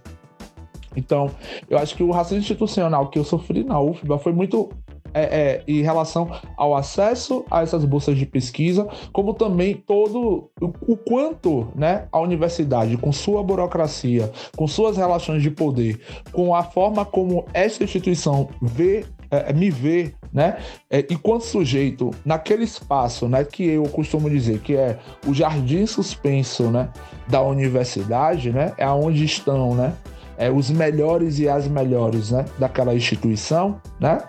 [0.95, 1.29] Então,
[1.69, 4.69] eu acho que o racismo institucional que eu sofri na UFBA foi muito
[5.15, 10.97] é, é, em relação ao acesso a essas bolsas de pesquisa, como também todo o,
[10.97, 16.01] quanto né, a universidade, com sua burocracia, com suas relações de poder,
[16.33, 20.57] com a forma como essa instituição vê é, me vê, né,
[20.89, 26.69] é, enquanto sujeito naquele espaço, né, que eu costumo dizer que é o jardim suspenso,
[26.69, 26.89] né,
[27.27, 29.93] da universidade, né, é onde estão, né,
[30.37, 34.19] é, os melhores e as melhores né, daquela instituição, né?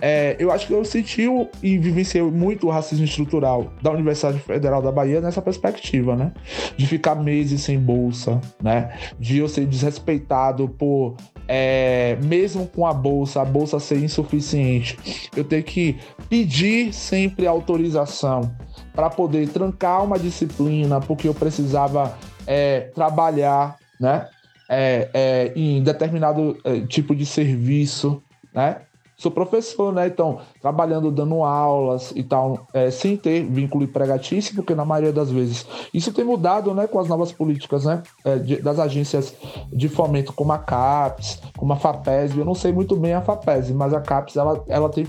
[0.00, 1.26] É, eu acho que eu senti
[1.62, 6.32] e vivenciei muito o racismo estrutural da Universidade Federal da Bahia nessa perspectiva, né?
[6.76, 8.96] De ficar meses sem bolsa, né?
[9.18, 11.16] De eu ser desrespeitado por
[11.48, 15.98] é, mesmo com a bolsa, a bolsa ser insuficiente, eu ter que
[16.28, 18.54] pedir sempre autorização
[18.94, 24.28] para poder trancar uma disciplina, porque eu precisava é, trabalhar, né?
[24.72, 28.22] É, é, em determinado é, tipo de serviço,
[28.54, 28.80] né?
[29.22, 30.08] Sou professor, né?
[30.08, 35.30] Então, trabalhando, dando aulas e tal, é, sem ter vínculo empregatício, porque na maioria das
[35.30, 35.64] vezes
[35.94, 36.88] isso tem mudado, né?
[36.88, 38.02] Com as novas políticas, né?
[38.24, 39.32] É, de, das agências
[39.72, 42.40] de fomento, como a CAPES, como a FAPESB.
[42.40, 45.06] Eu não sei muito bem a FAPESB, mas a CAPES, ela, ela tem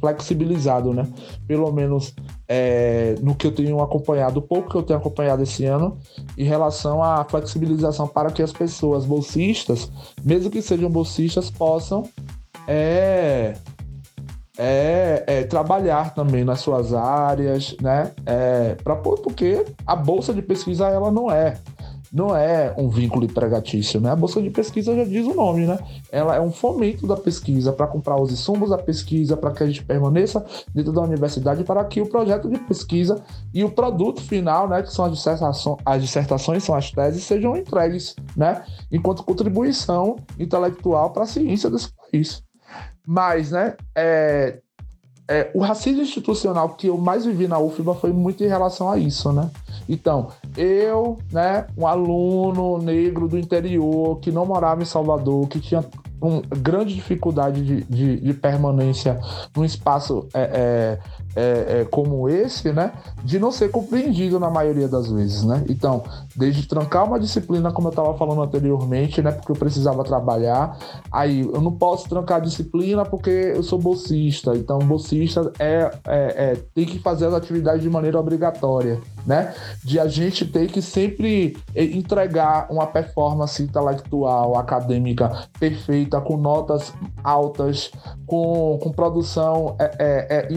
[0.00, 1.06] flexibilizado, né?
[1.46, 2.12] Pelo menos
[2.48, 5.96] é, no que eu tenho acompanhado, pouco que eu tenho acompanhado esse ano,
[6.36, 9.88] em relação à flexibilização para que as pessoas bolsistas,
[10.24, 12.02] mesmo que sejam bolsistas, possam
[12.66, 13.54] é,
[14.58, 18.12] é, é, trabalhar também nas suas áreas, né?
[18.24, 21.58] É, pra, porque a bolsa de pesquisa ela não é
[22.12, 24.10] não é um vínculo empregatício, né?
[24.10, 25.78] A bolsa de pesquisa já diz o nome, né?
[26.10, 29.66] Ela é um fomento da pesquisa para comprar os insumos da pesquisa, para que a
[29.66, 30.44] gente permaneça
[30.74, 34.92] dentro da universidade, para que o projeto de pesquisa e o produto final, né, que
[34.92, 41.24] são as dissertações, as dissertações são as teses, sejam entregues, né, enquanto contribuição intelectual para
[41.24, 42.45] a ciência desse país.
[43.06, 44.58] Mas, né, é,
[45.28, 48.98] é, o racismo institucional que eu mais vivi na UFBA foi muito em relação a
[48.98, 49.50] isso, né?
[49.88, 55.84] Então, eu, né, um aluno negro do interior que não morava em Salvador, que tinha
[56.20, 59.20] uma grande dificuldade de, de, de permanência
[59.54, 60.98] num espaço é,
[61.36, 65.62] é, é, é, como esse, né, de não ser compreendido na maioria das vezes, né?
[65.68, 66.02] Então,
[66.34, 70.78] desde trancar uma disciplina, como eu estava falando anteriormente, né, porque eu precisava trabalhar,
[71.12, 76.52] aí eu não posso trancar a disciplina porque eu sou bolsista, então bolsista é, é,
[76.52, 79.54] é tem que fazer as atividades de maneira obrigatória, né?
[79.84, 87.90] De a gente ter que sempre entregar uma performance intelectual, acadêmica perfeita, com notas altas,
[88.26, 90.54] com, com produção é, é,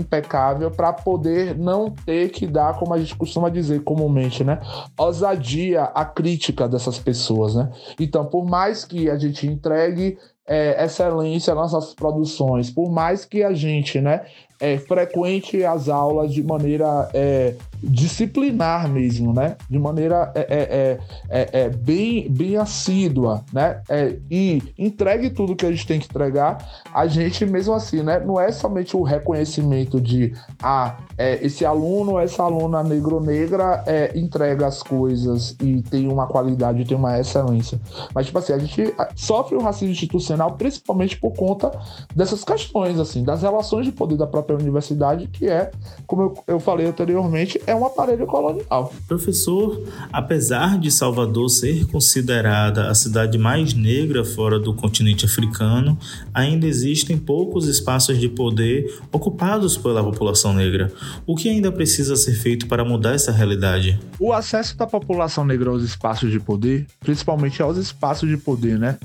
[0.69, 4.59] impecável para poder não ter que dar, como a gente costuma dizer comumente, né?
[4.97, 7.71] Ousadia à crítica dessas pessoas, né?
[7.99, 10.17] Então, por mais que a gente entregue
[10.47, 14.25] é, excelência nas nossas produções, por mais que a gente, né,
[14.59, 19.55] é, frequente as aulas de maneira é, disciplinar mesmo, né?
[19.69, 20.99] De maneira é, é,
[21.29, 23.81] é, é bem, bem assídua, né?
[24.29, 26.57] e entregue tudo que a gente tem que entregar,
[26.93, 28.19] a gente mesmo assim, né?
[28.19, 33.83] Não é somente o reconhecimento de ah, esse aluno, essa aluna negro negra
[34.15, 37.79] entrega as coisas e tem uma qualidade, tem uma excelência.
[38.13, 41.71] Mas, tipo assim, a gente sofre o racismo institucional principalmente por conta
[42.15, 45.71] dessas questões, assim, das relações de poder da própria própria universidade, que é,
[46.07, 48.91] como eu, eu falei anteriormente, é um aparelho colonial.
[49.07, 55.97] Professor, apesar de Salvador ser considerada a cidade mais negra fora do continente africano,
[56.33, 60.91] ainda existem poucos espaços de poder ocupados pela população negra.
[61.27, 63.99] O que ainda precisa ser feito para mudar essa realidade?
[64.19, 68.97] O acesso da população negra aos espaços de poder, principalmente aos espaços de poder, né?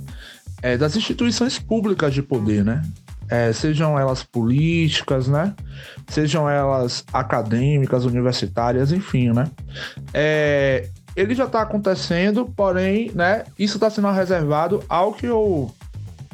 [0.62, 2.82] É, das instituições públicas de poder, né?
[3.28, 5.54] É, sejam elas políticas, né?
[6.08, 9.50] Sejam elas acadêmicas, universitárias, enfim, né?
[10.12, 13.44] É, ele já está acontecendo, porém, né?
[13.58, 15.72] Isso está sendo reservado ao que eu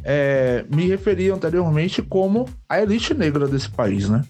[0.02, 4.22] é, me referi anteriormente como a elite negra desse país, né?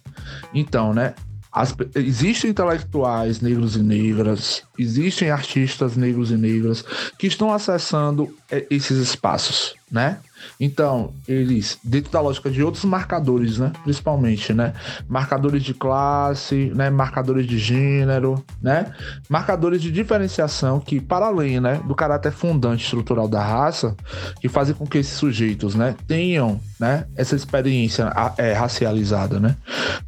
[0.52, 1.14] Então, né?
[1.52, 6.84] As, existem intelectuais negros e negras, existem artistas negros e negras
[7.18, 10.18] que estão acessando é, esses espaços, né?
[10.58, 13.72] Então, eles, dentro da lógica de outros marcadores, né?
[13.82, 14.72] Principalmente, né?
[15.08, 16.90] Marcadores de classe, né?
[16.90, 18.92] Marcadores de gênero, né?
[19.28, 21.80] Marcadores de diferenciação que, para além, né?
[21.86, 23.96] Do caráter fundante estrutural da raça,
[24.40, 25.94] que fazem com que esses sujeitos, né?
[26.06, 27.06] Tenham, né?
[27.16, 29.56] Essa experiência é, racializada, né?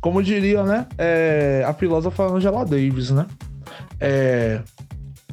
[0.01, 0.87] Como diria, né?
[0.99, 3.27] É, a filósofa Angela Davis, né?
[4.01, 4.61] É,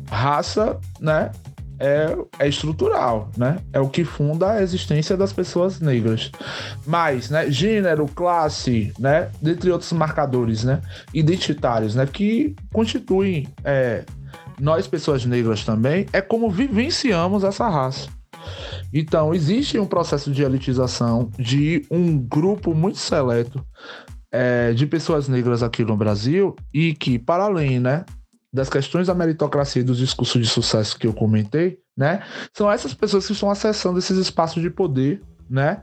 [0.09, 1.31] raça, né?
[1.79, 3.59] É, é estrutural, né?
[3.71, 6.31] É o que funda a existência das pessoas negras.
[6.85, 10.81] Mas, né, gênero, classe, né, dentre outros marcadores, né,
[11.13, 14.03] identitários, né, que constituem é,
[14.59, 18.09] nós pessoas negras também, é como vivenciamos essa raça.
[18.93, 23.63] Então, existe um processo de elitização de um grupo muito seleto
[24.31, 28.05] é, de pessoas negras aqui no Brasil e que, para além, né,
[28.51, 32.23] das questões da meritocracia e dos discursos de sucesso que eu comentei, né,
[32.53, 35.81] são essas pessoas que estão acessando esses espaços de poder, né,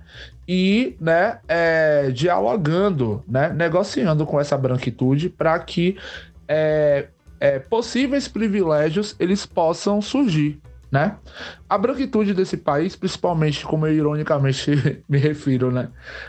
[0.48, 5.96] e, né, é, dialogando, né, negociando com essa branquitude para que
[6.48, 7.08] é,
[7.40, 10.60] é, possíveis privilégios eles possam surgir,
[10.90, 11.16] né?
[11.68, 14.70] A branquitude desse país, principalmente, como eu ironicamente
[15.08, 15.88] me refiro, né?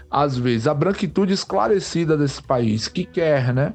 [0.10, 3.74] Às vezes, a branquitude esclarecida desse país, que quer, né?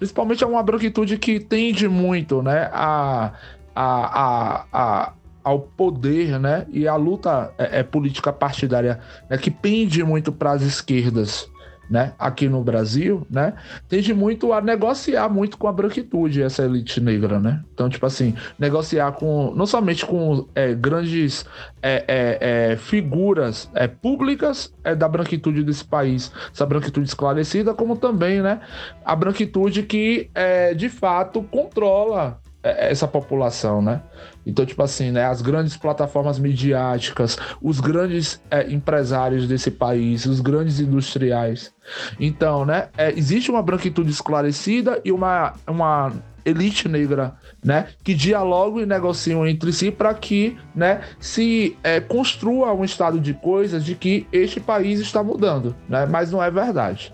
[0.00, 3.32] Principalmente é uma branquitude que tende muito, né, a,
[3.76, 5.12] a, a, a
[5.44, 8.98] ao poder, né, e a luta é, é política partidária,
[9.28, 11.50] né, que pende muito para as esquerdas,
[11.90, 13.54] né, aqui no Brasil, né,
[13.88, 17.64] tende muito a negociar muito com a branquitude, essa elite negra, né?
[17.74, 21.44] Então, tipo assim, negociar com, não somente com é, grandes
[21.82, 27.96] é, é, é figuras é, públicas é, da branquitude desse país, essa branquitude esclarecida, como
[27.96, 28.60] também, né,
[29.04, 30.30] a branquitude que,
[30.76, 34.02] de fato, controla essa população, né?
[34.46, 40.40] Então, tipo assim, né, as grandes plataformas midiáticas, os grandes é, empresários desse país, os
[40.40, 41.72] grandes industriais.
[42.18, 46.12] Então, né, é, existe uma branquitude esclarecida e uma, uma
[46.44, 52.72] elite negra, né, que dialogam e negociam entre si para que, né, se é, construa
[52.72, 57.12] um estado de coisas de que este país está mudando, né, mas não é verdade.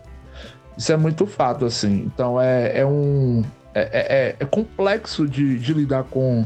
[0.77, 2.05] Isso é muito fato, assim.
[2.07, 3.43] Então, é, é um
[3.75, 6.45] é, é, é, complexo de, de, lidar com,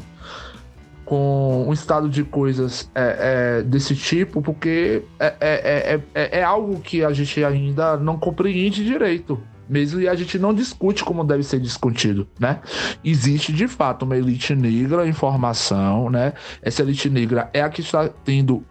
[1.10, 7.12] com um estado de coisas é, é desse tipo, porque é, é, algo que a
[7.12, 9.36] gente ainda não compreende direito
[9.68, 12.60] mesmo e a gente não discute como deve ser discutido, né?
[13.04, 16.32] Existe de fato uma elite negra em formação, né?
[16.62, 18.64] Essa elite negra é a que está tendo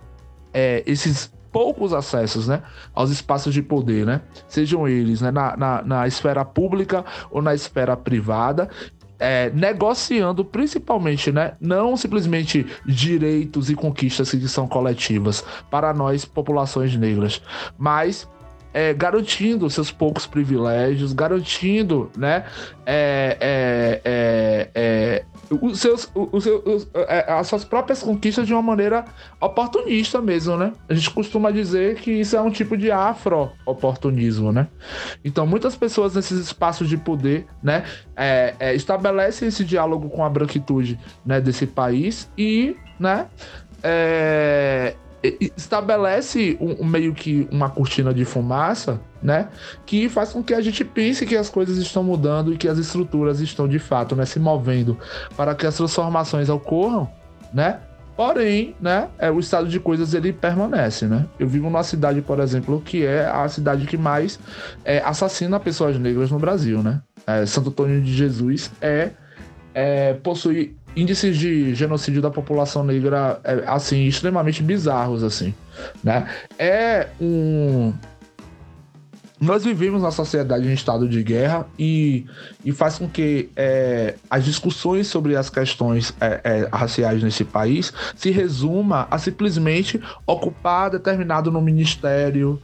[0.53, 2.61] é, esses poucos acessos né,
[2.93, 4.21] aos espaços de poder, né?
[4.47, 8.69] Sejam eles né, na, na, na esfera pública ou na esfera privada,
[9.19, 16.95] é, negociando principalmente, né, não simplesmente direitos e conquistas que são coletivas para nós, populações
[16.95, 17.41] negras,
[17.77, 18.27] mas
[18.73, 22.45] é, garantindo seus poucos privilégios, garantindo né,
[22.85, 28.61] é, é, é, é os seus, os seus, é, as suas próprias conquistas de uma
[28.61, 29.05] maneira
[29.41, 30.73] oportunista mesmo, né?
[30.87, 34.67] A gente costuma dizer que isso é um tipo de afro-oportunismo, né?
[35.23, 37.83] Então, muitas pessoas nesses espaços de poder, né,
[38.15, 43.27] é, é, estabelecem esse diálogo com a branquitude né, desse país e, né,
[43.83, 49.49] é, estabelece um, meio que uma cortina de fumaça, né?
[49.85, 52.77] Que faz com que a gente pense que as coisas estão mudando e que as
[52.77, 54.97] estruturas estão de fato, né, se movendo
[55.35, 57.09] para que as transformações ocorram,
[57.53, 57.79] né?
[58.15, 61.25] Porém, né, é, o estado de coisas ele permanece, né?
[61.39, 64.37] Eu vivo numa cidade, por exemplo, que é a cidade que mais
[64.83, 67.01] é, assassina pessoas negras no Brasil, né?
[67.25, 69.11] É, Santo Antônio de Jesus é,
[69.73, 75.53] é possui índices de genocídio da população negra é, assim extremamente bizarros assim,
[76.03, 76.27] né?
[76.57, 77.93] É um
[79.41, 82.25] nós vivemos na sociedade em estado de guerra e,
[82.65, 87.93] e faz com que é, as discussões sobre as questões é, é, raciais nesse país
[88.15, 92.61] se resuma a simplesmente ocupar determinado no ministério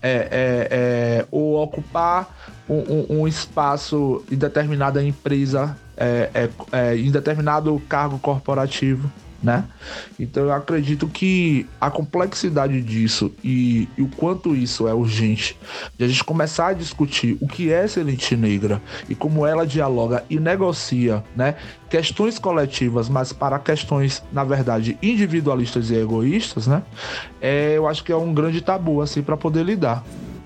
[0.00, 0.28] é,
[0.70, 2.34] é, ou ocupar
[2.68, 9.10] um, um, um, espaço em determinada empresa é, é, é, em determinado cargo corporativo,
[9.44, 9.64] né?
[10.18, 15.56] Então eu acredito que a complexidade disso e, e, o quanto isso é urgente
[15.98, 19.66] de a gente começar a discutir o que é essa elite negra e como ela
[19.66, 21.56] dialoga e negocia, né?
[21.90, 26.82] Questões coletivas, mas para questões, na verdade, individualistas e egoístas, né?
[27.40, 30.02] É, eu acho que é um grande tabu assim para poder lidar.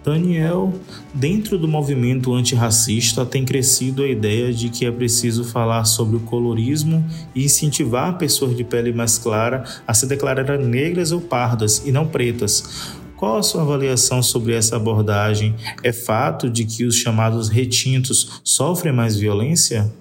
[0.09, 0.73] Daniel,
[1.13, 6.21] dentro do movimento antirracista, tem crescido a ideia de que é preciso falar sobre o
[6.21, 7.05] colorismo
[7.35, 12.09] e incentivar pessoas de pele mais clara a se declararem negras ou pardas e não
[12.09, 12.97] pretas.
[13.19, 15.55] Qual a sua avaliação sobre essa abordagem?
[15.83, 19.93] É fato de que os chamados retintos sofrem mais violência?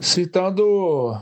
[0.00, 1.20] Citando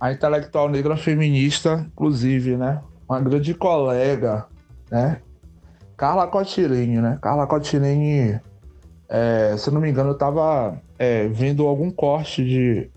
[0.00, 2.80] a intelectual negra feminista, inclusive, né?
[3.06, 4.46] Uma grande colega,
[4.90, 5.20] né?
[5.96, 7.18] Carla Cotirini, né?
[7.20, 8.40] Carla Cotirini,
[9.08, 12.90] é, se não me engano, eu tava é, vendo algum corte de,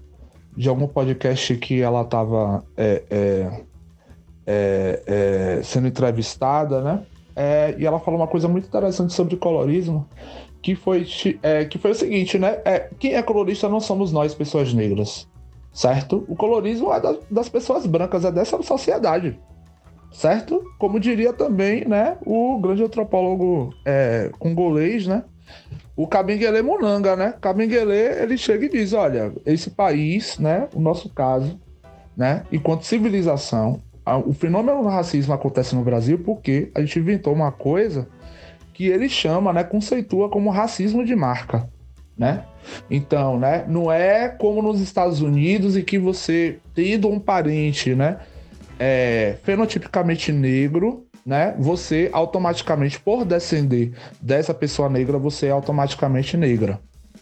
[0.56, 3.62] de algum podcast que ela estava é, é,
[4.48, 7.04] é, é, sendo entrevistada, né?
[7.78, 10.08] E ela falou uma coisa muito interessante sobre colorismo,
[10.62, 11.06] que foi,
[11.70, 12.60] que foi o seguinte, né?
[12.98, 15.28] Quem é colorista não somos nós, pessoas negras,
[15.74, 16.24] certo?
[16.30, 19.38] O colorismo é da, das pessoas brancas, é dessa sociedade,
[20.16, 20.64] certo?
[20.80, 25.24] Como diria também, né, o grande antropólogo é, congolês, né?
[25.96, 27.34] O Kabengele Munanga, né?
[27.40, 31.60] Kabengele, ele chega e diz, olha, esse país, né, o nosso caso,
[32.18, 33.82] né, enquanto civilização,
[34.26, 38.08] o fenômeno do racismo acontece no Brasil porque a gente inventou uma coisa
[38.74, 41.70] que ele chama, né, conceitua como racismo de marca,
[42.18, 42.46] né?
[42.90, 48.20] Então, né, não é como nos Estados Unidos em que você tendo um parente, né,
[48.80, 56.80] é, fenotipicamente negro, né, você automaticamente, por descender dessa pessoa negra, você é automaticamente negra,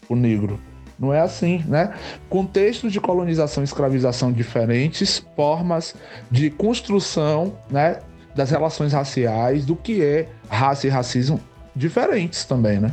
[0.08, 0.60] o negro.
[0.98, 1.92] Não é assim, né?
[2.28, 5.94] Contextos de colonização e escravização diferentes, formas
[6.30, 7.98] de construção, né,
[8.34, 11.40] das relações raciais, do que é raça e racismo
[11.74, 12.92] diferentes também, né?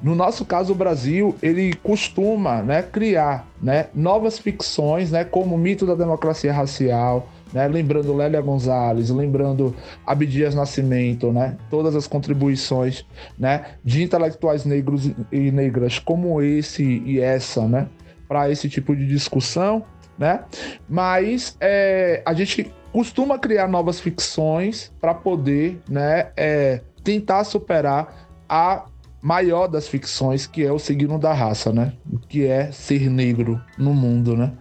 [0.00, 5.58] No nosso caso, o Brasil, ele costuma, né, criar, né, novas ficções, né, como o
[5.58, 7.66] mito da democracia racial, né?
[7.68, 9.74] Lembrando Lélia Gonzalez, lembrando
[10.06, 11.56] Abdias Nascimento, né?
[11.70, 13.04] Todas as contribuições,
[13.38, 13.66] né?
[13.84, 17.88] De intelectuais negros e negras como esse e essa, né?
[18.26, 19.84] Para esse tipo de discussão,
[20.18, 20.44] né?
[20.88, 26.28] Mas é, a gente costuma criar novas ficções para poder, né?
[26.36, 28.86] É, tentar superar a
[29.20, 31.92] maior das ficções, que é o signo da raça, né?
[32.28, 34.52] Que é ser negro no mundo, né?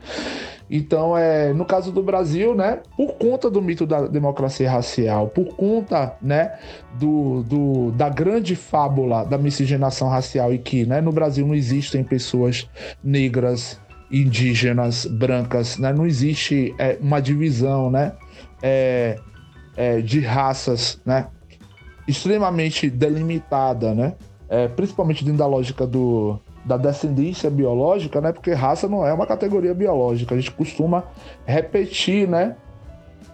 [0.70, 5.56] Então, é, no caso do Brasil, né, por conta do mito da democracia racial, por
[5.56, 6.58] conta né,
[7.00, 12.04] do, do, da grande fábula da miscigenação racial e que né, no Brasil não existem
[12.04, 12.70] pessoas
[13.02, 13.80] negras,
[14.12, 18.14] indígenas, brancas, né, não existe é, uma divisão né,
[18.62, 19.18] é,
[19.76, 21.28] é, de raças né,
[22.08, 24.16] extremamente delimitada, né,
[24.50, 28.34] é, principalmente dentro da lógica do, da descendência biológica, né?
[28.34, 30.36] Porque raça não é uma categoria biológica.
[30.36, 31.06] A gente costuma
[31.46, 32.58] repetir, né?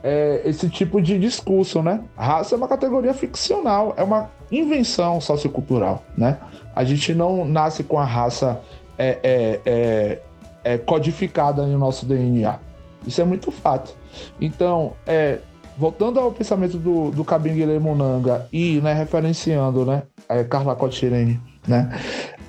[0.03, 2.01] É, esse tipo de discurso, né?
[2.15, 6.37] Raça é uma categoria ficcional, é uma invenção sociocultural, né?
[6.75, 8.61] A gente não nasce com a raça
[8.97, 10.19] é, é, é,
[10.63, 12.59] é codificada no nosso DNA.
[13.07, 13.95] Isso é muito fato.
[14.39, 15.39] Então, é,
[15.77, 21.89] voltando ao pensamento do, do Kabengele Munanga e né, referenciando né, é, Carla Cotirene, né?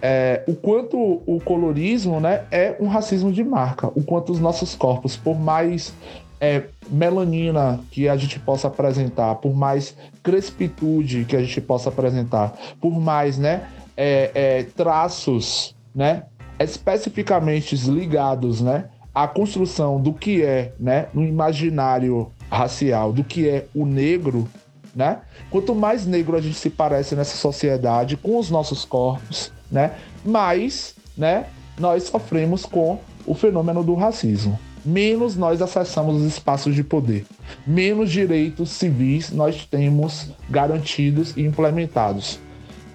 [0.06, 4.74] É, o quanto o colorismo né, é um racismo de marca, o quanto os nossos
[4.74, 5.94] corpos, por mais
[6.38, 12.52] é, melanina que a gente possa apresentar, por mais crespitude que a gente possa apresentar,
[12.82, 16.24] por mais né, é, é, traços né,
[16.60, 23.64] especificamente ligados né, à construção do que é né, no imaginário racial, do que é
[23.74, 24.46] o negro,
[24.94, 25.22] né?
[25.50, 29.96] Quanto mais negro a gente se parece nessa sociedade com os nossos corpos, né?
[30.24, 31.46] Mais, né,
[31.78, 34.58] nós sofremos com o fenômeno do racismo.
[34.84, 37.24] Menos nós acessamos os espaços de poder,
[37.66, 42.38] menos direitos civis nós temos garantidos e implementados.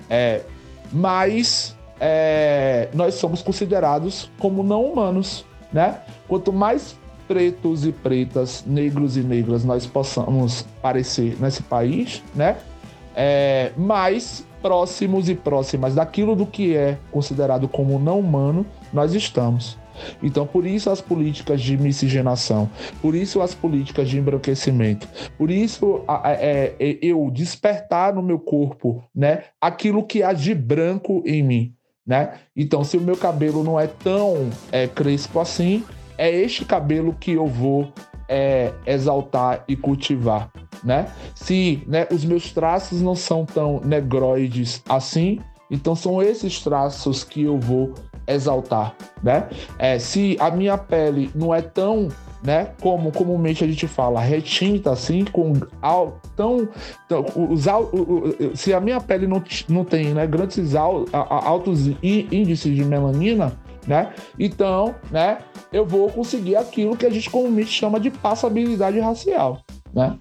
[0.07, 0.41] É,
[0.91, 5.99] mais é, nós somos considerados como não humanos, né?
[6.27, 6.95] Quanto mais
[7.27, 12.57] pretos e pretas, negros e negras nós possamos parecer nesse país, né?
[13.15, 19.78] É, mais próximos e próximas daquilo do que é considerado como não humano, nós estamos.
[20.24, 22.70] Então, por isso as políticas de miscigenação,
[23.01, 25.07] por isso as políticas de embranquecimento,
[25.38, 31.22] por isso é, é, eu despertar no meu corpo, né, aquilo que há de branco
[31.26, 31.74] em mim,
[32.05, 32.34] né?
[32.55, 35.84] Então, se o meu cabelo não é tão é, crespo assim,
[36.18, 37.93] é este cabelo que eu vou
[38.30, 40.49] é, exaltar e cultivar,
[40.84, 41.11] né?
[41.36, 47.43] Se né, os meus traços não são tão negroides assim, então são esses traços que
[47.43, 47.93] eu vou
[48.27, 49.49] exaltar, né?
[49.80, 52.07] É, se a minha pele não é tão
[52.43, 52.69] né?
[52.82, 55.53] Como comumente a gente fala, retinta assim, com
[56.36, 56.69] tão,
[57.07, 57.65] tão os,
[58.55, 63.51] se a minha pele não, não tem né, grandes al, altos índices de melanina,
[63.86, 64.13] né?
[64.38, 65.39] Então, né,
[65.72, 69.61] eu vou conseguir aquilo que a gente comumente chama de passabilidade racial,
[69.93, 70.17] né?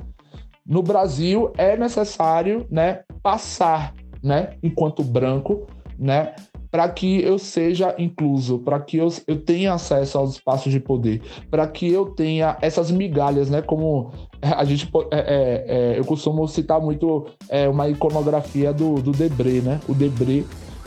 [0.67, 5.67] No Brasil é necessário, né, passar, né, enquanto branco,
[5.99, 6.35] né,
[6.71, 11.23] para que eu seja incluso, para que eu, eu tenha acesso aos espaços de poder,
[11.51, 13.63] para que eu tenha essas migalhas, né?
[13.63, 14.11] Como
[14.43, 19.63] a gente é, é, é, eu costumo citar muito é, uma iconografia do, do Debré,
[19.63, 19.81] né?
[19.89, 20.45] O Debré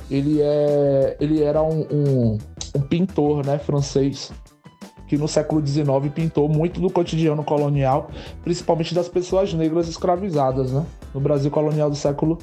[0.09, 2.38] ele é ele era um, um,
[2.76, 4.32] um pintor, né, francês
[5.12, 5.86] que no século XIX
[6.16, 8.09] pintou muito do cotidiano colonial,
[8.45, 10.86] principalmente das pessoas negras escravizadas, né?
[11.14, 12.38] No Brasil colonial do século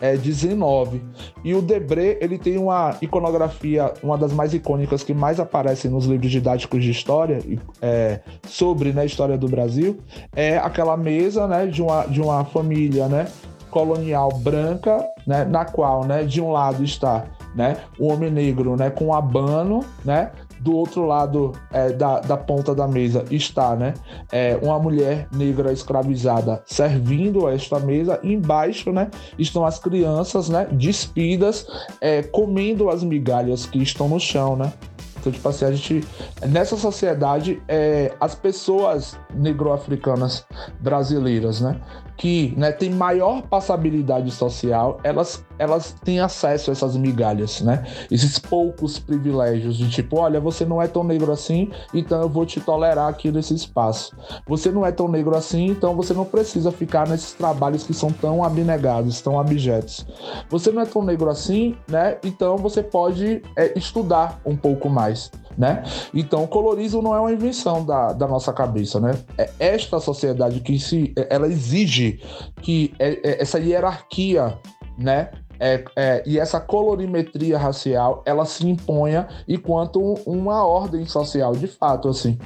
[0.00, 1.00] é, 19.
[1.44, 6.06] E o Debré, ele tem uma iconografia, uma das mais icônicas que mais aparece nos
[6.06, 7.38] livros didáticos de história
[7.80, 10.00] é, sobre né, a história do Brasil,
[10.34, 13.28] é aquela mesa né, de, uma, de uma família né,
[13.70, 18.90] colonial branca, né, na qual né, de um lado está né, o homem negro né,
[18.90, 23.94] com abano, né, do outro lado é, da, da ponta da mesa está né,
[24.30, 28.18] é, uma mulher negra escravizada servindo a esta mesa.
[28.22, 31.66] Embaixo né, estão as crianças né, despidas,
[32.00, 34.56] é, comendo as migalhas que estão no chão.
[34.56, 34.72] Né?
[35.20, 36.04] Então, tipo assim, a gente.
[36.48, 40.44] Nessa sociedade, é, as pessoas negro-africanas
[40.80, 41.80] brasileiras, né?
[42.16, 47.84] Que né, tem maior passabilidade social, elas, elas têm acesso a essas migalhas, né?
[48.10, 52.44] Esses poucos privilégios de tipo, olha, você não é tão negro assim, então eu vou
[52.44, 54.16] te tolerar aqui nesse espaço.
[54.46, 58.10] Você não é tão negro assim, então você não precisa ficar nesses trabalhos que são
[58.10, 60.04] tão abnegados, tão abjetos.
[60.50, 62.18] Você não é tão negro assim, né?
[62.24, 65.82] Então você pode é, estudar um pouco mais mais, né?
[66.14, 69.12] Então, o colorismo não é uma invenção da, da nossa cabeça, né?
[69.36, 72.20] É esta sociedade que se, ela exige
[72.62, 74.58] que é, é, essa hierarquia,
[74.98, 75.30] né?
[75.60, 82.08] É, é, e essa colorimetria racial ela se imponha enquanto uma ordem social de fato
[82.08, 82.38] assim.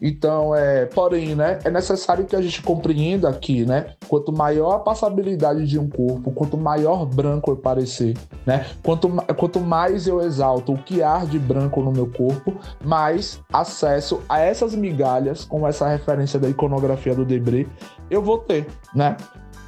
[0.00, 4.78] Então é porém né é necessário que a gente compreenda que né quanto maior a
[4.78, 8.14] passabilidade de um corpo quanto maior branco eu parecer
[8.46, 13.40] né quanto, quanto mais eu exalto o que há de branco no meu corpo mais
[13.52, 17.66] acesso a essas migalhas como essa referência da iconografia do Debré
[18.10, 19.16] eu vou ter né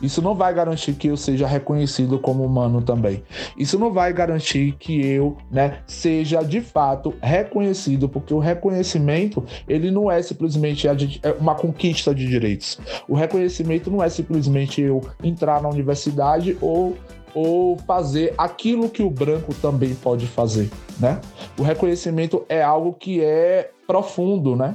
[0.01, 3.23] isso não vai garantir que eu seja reconhecido como humano também.
[3.57, 9.91] Isso não vai garantir que eu, né, seja de fato reconhecido, porque o reconhecimento, ele
[9.91, 10.93] não é simplesmente é
[11.39, 12.79] uma conquista de direitos.
[13.09, 16.97] O reconhecimento não é simplesmente eu entrar na universidade ou
[17.35, 21.21] ou fazer aquilo que o branco também pode fazer, né?
[21.59, 24.75] O reconhecimento é algo que é profundo, né?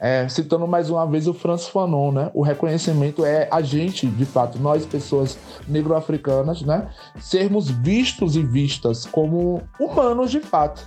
[0.00, 2.30] É, citando mais uma vez o Franz Fanon, né?
[2.34, 5.38] O reconhecimento é a gente, de fato, nós pessoas
[5.68, 6.88] negro-africanas, né?
[7.20, 10.84] Sermos vistos e vistas como humanos de fato.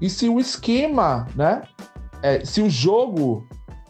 [0.00, 1.62] E se o esquema, né?
[2.22, 3.46] É, se o jogo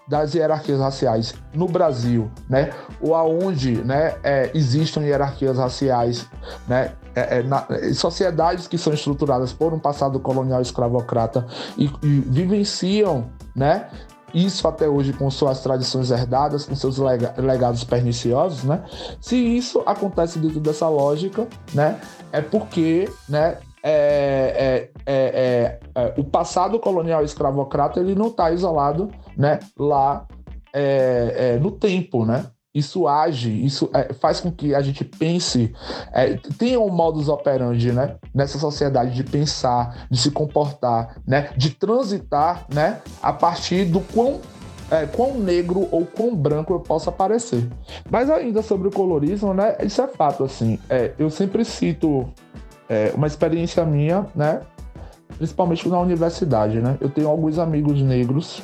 [0.09, 6.27] das hierarquias raciais no Brasil, né, ou aonde, né, é, existam hierarquias raciais,
[6.69, 11.47] né, é, é, na, sociedades que são estruturadas por um passado colonial escravocrata
[11.79, 13.89] e, e vivenciam, né,
[14.35, 18.85] isso até hoje com suas tradições herdadas, com seus legados perniciosos, né?
[19.20, 22.01] Se isso acontece dentro dessa lógica, né?
[22.32, 23.59] É porque, né?
[23.87, 29.61] É, é, é, é o passado colonial escravocrata ele não está isolado, né?
[29.78, 30.26] Lá
[30.72, 32.47] é, é, no tempo, né?
[32.75, 35.72] Isso age, isso é, faz com que a gente pense,
[36.12, 41.70] é, tenha um modus operandi, né, nessa sociedade de pensar, de se comportar, né, de
[41.70, 44.41] transitar, né, a partir do quão
[44.91, 47.66] é, quão negro ou quão branco eu possa parecer.
[48.11, 52.29] Mas ainda sobre o colorismo, né, isso é fato, assim, é, eu sempre cito
[52.89, 54.61] é, uma experiência minha, né,
[55.39, 58.62] principalmente na universidade, né, eu tenho alguns amigos negros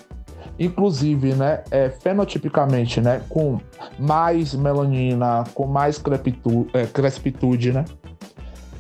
[0.61, 3.59] inclusive, né, é, fenotipicamente, né, com
[3.99, 7.87] mais melanina, com mais crepitude, é, crespitude, né,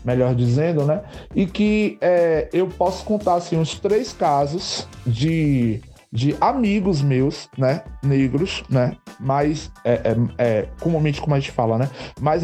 [0.05, 1.01] melhor dizendo, né,
[1.35, 5.81] e que é, eu posso contar assim uns três casos de
[6.13, 11.79] de amigos meus, né, negros, né, mais é, é, é, comumente como a gente fala,
[11.79, 11.89] né,
[12.21, 12.43] mais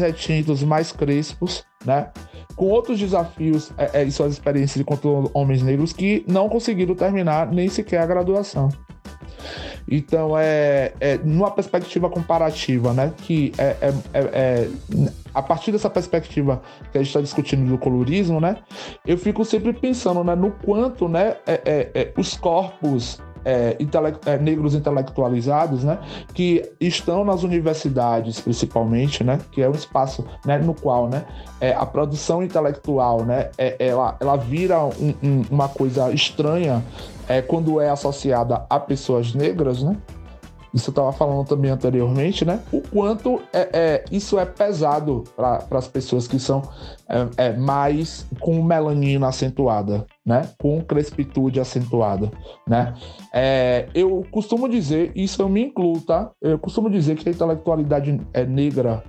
[0.65, 2.09] mais crespos, né,
[2.55, 7.51] com outros desafios é, é, e suas experiências enquanto homens negros que não conseguiram terminar
[7.51, 8.69] nem sequer a graduação.
[9.89, 13.13] Então, é, é numa perspectiva comparativa, né?
[13.17, 14.69] Que é, é, é, é
[15.33, 16.61] a partir dessa perspectiva
[16.91, 18.57] que a gente está discutindo do colorismo, né?
[19.05, 23.77] Eu fico sempre pensando né, no quanto né, é, é, os corpos é,
[24.25, 25.97] é, negros intelectualizados, né,
[26.33, 31.25] que estão nas universidades, principalmente, né, que é um espaço né, no qual né,
[31.61, 36.83] é, a produção intelectual né, é, ela, ela vira um, um, uma coisa estranha
[37.27, 39.95] é, quando é associada a pessoas negras, né?
[40.73, 42.61] Isso eu estava falando também anteriormente, né?
[42.71, 46.61] O quanto é, é isso é pesado para as pessoas que são
[47.09, 50.49] é, é, mais com melanina acentuada, né?
[50.59, 52.29] Com crespitude acentuada,
[52.67, 52.93] né?
[53.33, 56.29] É, eu costumo dizer, isso eu me incluo, tá?
[56.41, 59.01] Eu costumo dizer que a intelectualidade é negra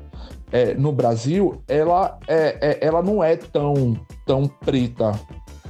[0.53, 5.13] é, no Brasil, ela, é, é, ela não é tão, tão preta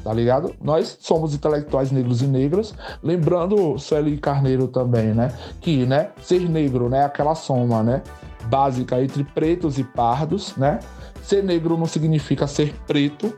[0.04, 0.54] tá ligado?
[0.62, 2.72] Nós somos intelectuais negros e negras,
[3.02, 5.32] lembrando Sueli Carneiro também, né?
[5.60, 8.02] Que, né, ser negro, né, aquela soma, né,
[8.46, 10.78] básica entre pretos e pardos, né?
[11.20, 13.36] Ser negro não significa ser preto,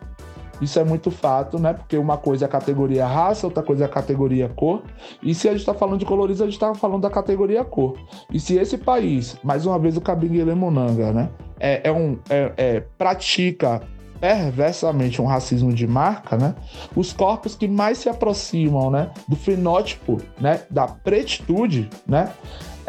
[0.60, 1.72] isso é muito fato, né?
[1.72, 4.82] Porque uma coisa é a categoria raça, outra coisa é a categoria cor.
[5.22, 7.96] E se a gente está falando de colorismo, a gente está falando da categoria cor.
[8.32, 11.30] E se esse país, mais uma vez o Cabinguele Monanga, né?
[11.58, 13.82] É, é um, é, é, pratica
[14.20, 16.54] perversamente um racismo de marca, né?
[16.94, 22.30] Os corpos que mais se aproximam, né, do fenótipo, né, da pretitude, né?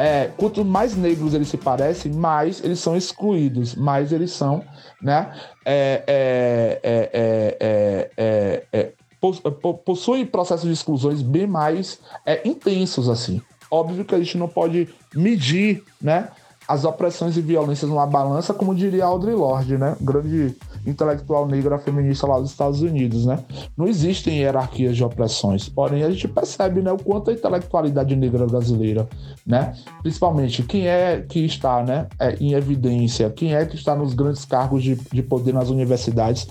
[0.02, 4.64] É, quanto mais negros eles se parecem, mais eles são excluídos, mais eles são,
[5.00, 5.32] né?
[5.64, 8.92] É, é, é, é
[9.86, 12.00] possuem processos de exclusões bem mais
[12.44, 13.40] intensos assim.
[13.70, 16.30] Óbvio que a gente não pode medir, né?
[16.68, 19.96] As opressões e violências numa balança, como diria Audre Lorde, né?
[20.02, 23.40] Grande intelectual negra feminista lá dos Estados Unidos, né?
[23.78, 28.46] Não existem hierarquias de opressões, porém a gente percebe, né, o quanto a intelectualidade negra
[28.46, 29.08] brasileira,
[29.46, 34.14] né, principalmente quem é que está, né, é, em evidência, quem é que está nos
[34.14, 36.48] grandes cargos de, de poder nas universidades,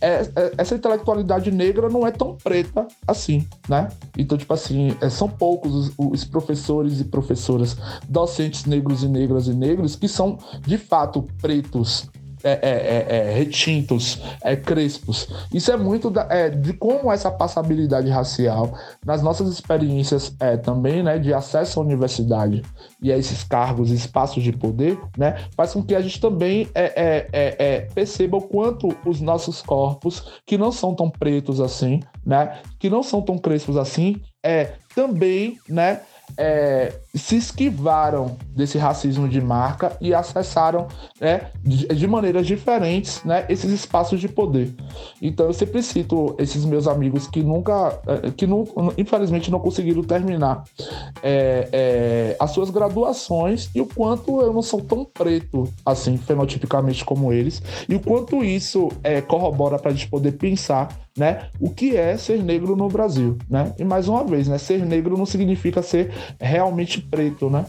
[0.00, 3.88] é, é, essa intelectualidade negra não é tão preta assim, né?
[4.16, 7.76] Então, tipo assim, é, são poucos os, os professores e professoras,
[8.08, 12.08] docentes negros e negras e negros que são de fato pretos
[12.44, 15.26] é, é, é, é, retintos, é, crespos.
[15.50, 21.18] Isso é muito da, é, de como essa passabilidade racial, nas nossas experiências também, né,
[21.18, 22.62] de acesso à universidade
[23.00, 26.68] e a esses cargos, espaços de poder, né, faz com que a gente também
[27.94, 33.02] perceba o quanto os nossos corpos, que não são tão pretos assim, né, que não
[33.02, 36.02] são tão crespos assim, é, também, né,
[36.36, 40.88] é, se esquivaram desse racismo de marca e acessaram
[41.20, 44.74] né, de, de, maneiras diferentes né, esses espaços de poder.
[45.22, 48.66] Então eu sempre cito esses meus amigos que nunca, é, que não,
[48.98, 50.64] infelizmente não conseguiram terminar
[51.22, 57.04] é, é, as suas graduações e o quanto eu não sou tão preto assim, fenotipicamente
[57.04, 61.48] como eles, e o quanto isso é, corrobora para a gente poder pensar né?
[61.60, 63.72] O que é ser negro no Brasil, né?
[63.78, 64.58] E mais uma vez, né?
[64.58, 67.64] Ser negro não significa ser realmente preto, né?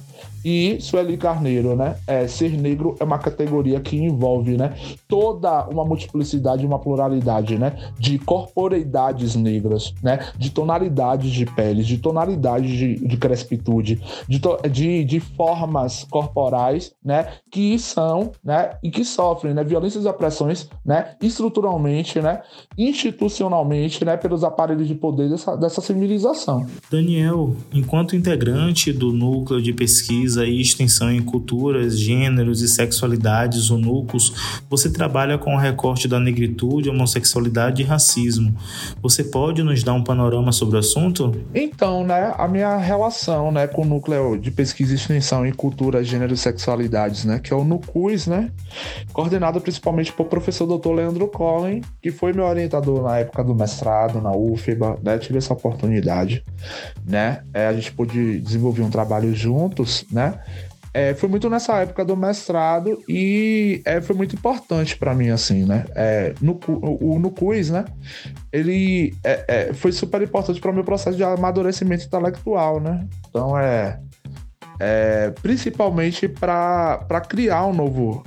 [0.46, 1.96] E Sueli Carneiro, né?
[2.06, 4.76] É, ser negro é uma categoria que envolve, né?
[5.08, 7.76] Toda uma multiplicidade, uma pluralidade, né?
[7.98, 10.20] De corporeidades negras, né?
[10.38, 14.40] De tonalidades de peles, de tonalidades de, de crespitude, de,
[14.70, 17.28] de, de formas corporais, né?
[17.50, 18.78] Que são, né?
[18.84, 19.64] E que sofrem, né?
[19.64, 21.16] Violências e opressões, né?
[21.24, 22.42] Estruturalmente, né?
[22.78, 24.16] Institucionalmente, né?
[24.16, 26.68] Pelos aparelhos de poder dessa, dessa civilização.
[26.92, 33.70] Daniel, enquanto integrante do núcleo de pesquisa pesquisa e extensão em culturas, gêneros e sexualidades,
[33.70, 38.56] o NUCUS, você trabalha com o recorte da negritude, homossexualidade e racismo.
[39.02, 41.34] Você pode nos dar um panorama sobre o assunto?
[41.54, 46.04] Então, né, a minha relação, né, com o núcleo de pesquisa e extensão em cultura,
[46.04, 48.52] gêneros e sexualidades, né, que é o NUCUS, né,
[49.14, 50.92] coordenado principalmente por professor Dr.
[50.92, 55.54] Leandro Collin, que foi meu orientador na época do mestrado na UFBA, né, tive essa
[55.54, 56.44] oportunidade,
[57.06, 60.25] né, é, a gente pôde desenvolver um trabalho juntos, né,
[60.96, 65.66] é, foi muito nessa época do mestrado e é, foi muito importante para mim, assim,
[65.66, 65.84] né?
[65.94, 67.84] É, no, o, quiz, né?
[68.50, 73.06] Ele é, é foi super importante para o meu processo de amadurecimento intelectual, né?
[73.28, 74.00] Então, é,
[74.80, 78.24] é principalmente para criar um novo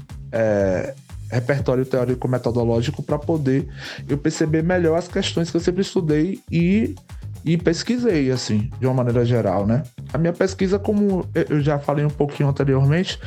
[1.33, 3.67] repertório teórico-metodológico para poder
[4.07, 6.95] eu perceber melhor as questões que eu sempre estudei e
[7.49, 9.83] e pesquisei, assim, de uma maneira geral, né?
[10.13, 13.19] A minha pesquisa, como eu já falei um pouquinho anteriormente,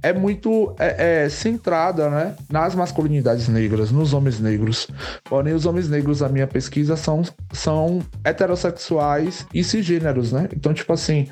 [0.00, 4.86] é muito é, é, centrada, né, nas masculinidades negras, nos homens negros.
[5.24, 10.48] Porém, os homens negros da minha pesquisa são, são heterossexuais e cisgêneros, né?
[10.54, 11.26] Então, tipo assim,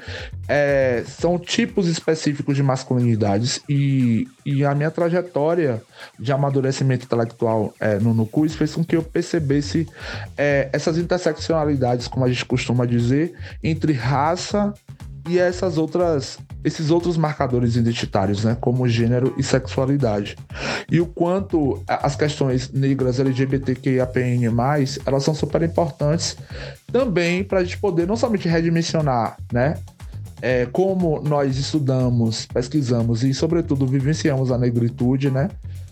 [0.48, 5.82] é, são tipos específicos de masculinidades e, e a minha trajetória
[6.18, 9.88] de amadurecimento intelectual é, no NUCUS fez com que eu percebesse
[10.36, 14.74] é, essas interseccionalidades, como a gente costuma dizer, entre raça
[15.28, 20.34] e essas outras esses outros marcadores identitários, né, como gênero e sexualidade.
[20.90, 24.48] E o quanto as questões negras LGBTQIAPN+,
[25.04, 26.38] elas são super importantes
[26.90, 29.76] também para a gente poder não somente redimensionar, né,
[30.44, 35.48] é, como nós estudamos, pesquisamos e, sobretudo, vivenciamos a negritude, né?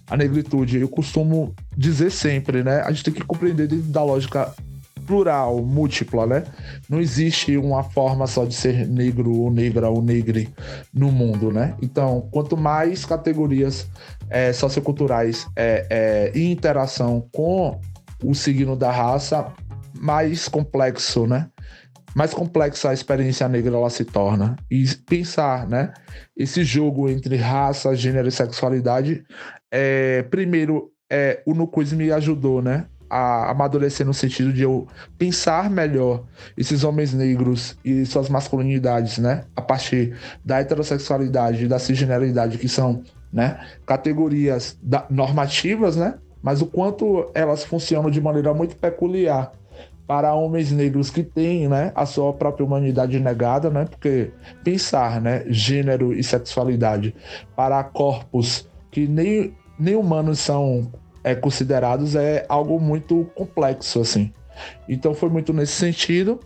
[0.06, 2.82] A negritude, eu costumo dizer sempre, né?
[2.82, 4.54] A gente tem que compreender da lógica
[5.06, 6.44] plural, múltipla, né?
[6.86, 10.50] Não existe uma forma só de ser negro ou negra ou negre
[10.92, 11.74] no mundo, né?
[11.80, 13.88] Então, quanto mais categorias
[14.28, 17.80] é, socioculturais é, é, e interação com
[18.22, 19.46] o signo da raça,
[19.98, 21.48] mais complexo, né?
[22.14, 24.56] Mais complexa a experiência negra ela se torna.
[24.70, 25.92] E pensar, né?
[26.36, 29.24] Esse jogo entre raça, gênero e sexualidade,
[29.70, 32.86] é, primeiro, é, o Nucuz me ajudou, né?
[33.12, 34.86] a amadurecer no sentido de eu
[35.18, 36.24] pensar melhor
[36.56, 39.44] esses homens negros e suas masculinidades, né?
[39.54, 46.14] A partir da heterossexualidade e da cisgeneridade, que são né, categorias da, normativas, né?
[46.42, 49.52] Mas o quanto elas funcionam de maneira muito peculiar
[50.06, 53.86] para homens negros que têm né, a sua própria humanidade negada, né?
[53.88, 54.30] Porque
[54.64, 57.14] pensar né, gênero e sexualidade
[57.56, 60.92] para corpos que nem, nem humanos são
[61.24, 64.32] é, considerados é algo muito complexo, assim.
[64.88, 66.40] Então foi muito nesse sentido.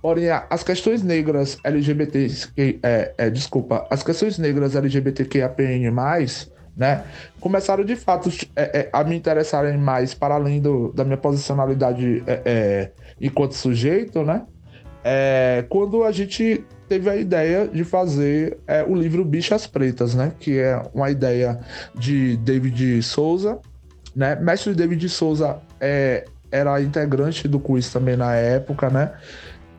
[0.00, 2.28] Porém, as questões negras LGBT,
[2.82, 5.90] é, é, desculpa, as questões negras LGBTQIAPN+,
[6.78, 7.04] né,
[7.40, 12.22] começaram de fato é, é, a me interessarem mais para além do, da minha posicionalidade
[12.24, 12.90] é, é,
[13.20, 14.46] enquanto sujeito, né?
[15.70, 20.32] quando a gente teve a ideia de fazer o livro Bichas Pretas, né?
[20.38, 21.60] Que é uma ideia
[21.94, 23.58] de David Souza,
[24.14, 24.36] né?
[24.36, 29.12] Mestre David Souza é, era integrante do quiz também na época, né?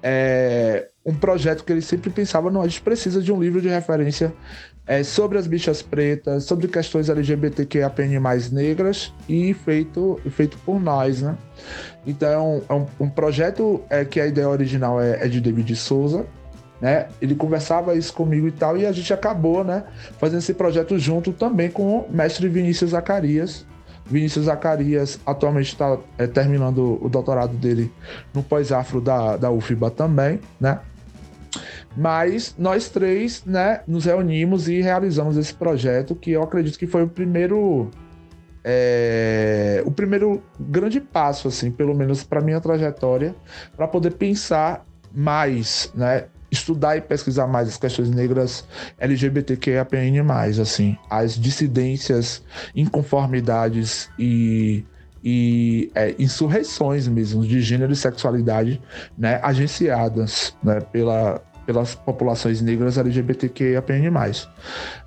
[0.01, 3.67] É um projeto que ele sempre pensava, não, a gente precisa de um livro de
[3.67, 4.33] referência
[4.89, 8.19] é, sobre as bichas pretas, sobre questões LGBTQIAPN+,
[8.51, 11.37] negras e feito, feito por nós, né?
[12.07, 16.25] Então, é um, um projeto é, que a ideia original é, é de David Souza,
[16.81, 17.07] né?
[17.21, 19.83] Ele conversava isso comigo e tal, e a gente acabou, né,
[20.17, 23.67] fazendo esse projeto junto também com o mestre Vinícius Zacarias,
[24.09, 27.91] Vinícius Zacarias atualmente está é, terminando o doutorado dele
[28.33, 30.79] no pós-afro da, da UFBA também, né?
[31.95, 37.03] Mas nós três, né, nos reunimos e realizamos esse projeto que eu acredito que foi
[37.03, 37.89] o primeiro
[38.63, 43.35] é, o primeiro grande passo, assim, pelo menos para minha trajetória,
[43.75, 48.67] para poder pensar mais, né, estudar e pesquisar mais as questões negras
[48.97, 52.43] LGBTQIAPN+, assim, as dissidências,
[52.75, 54.83] inconformidades e
[55.23, 58.81] e é, insurreições mesmo de gênero e sexualidade,
[59.17, 64.11] né, agenciadas, né, pela, pelas populações negras LGBTQIAPN+.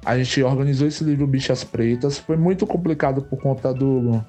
[0.05, 4.23] A gente organizou esse livro Bichas Pretas, foi muito complicado por conta do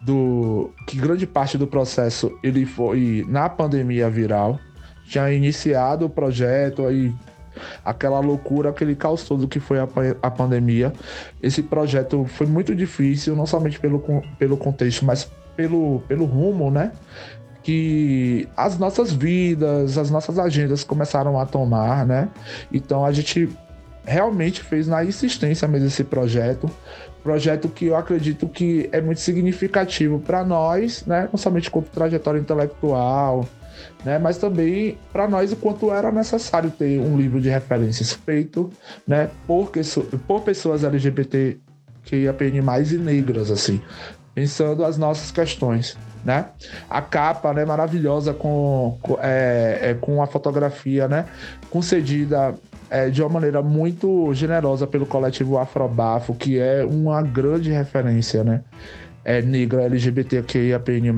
[0.00, 4.58] do que grande parte do processo ele foi na pandemia viral,
[5.04, 7.12] tinha iniciado o projeto, aí
[7.84, 9.88] aquela loucura, aquele caos todo que foi a,
[10.22, 10.92] a pandemia.
[11.42, 14.02] Esse projeto foi muito difícil, não somente pelo,
[14.38, 16.92] pelo contexto, mas pelo, pelo rumo, né?
[17.62, 22.28] Que as nossas vidas, as nossas agendas começaram a tomar, né?
[22.72, 23.48] Então a gente
[24.04, 26.70] realmente fez na insistência mesmo esse projeto.
[27.22, 31.28] Projeto que eu acredito que é muito significativo para nós, né?
[31.30, 33.46] Não somente como trajetória intelectual,
[34.04, 34.18] né?
[34.18, 38.70] Mas também para nós o quanto era necessário ter um livro de referências feito,
[39.06, 39.30] né?
[39.46, 39.70] Por,
[40.26, 41.58] por pessoas LGBT
[42.04, 43.80] que APN mais e negras assim,
[44.34, 45.96] pensando as nossas questões.
[46.24, 46.46] Né?
[46.90, 51.26] A capa, né, maravilhosa com, com, é, é, com a fotografia, né,
[51.70, 52.54] concedida
[52.90, 58.62] é, de uma maneira muito generosa pelo coletivo Afrobafo, que é uma grande referência, né?
[59.24, 61.12] É, negra LGBTQIAPN+,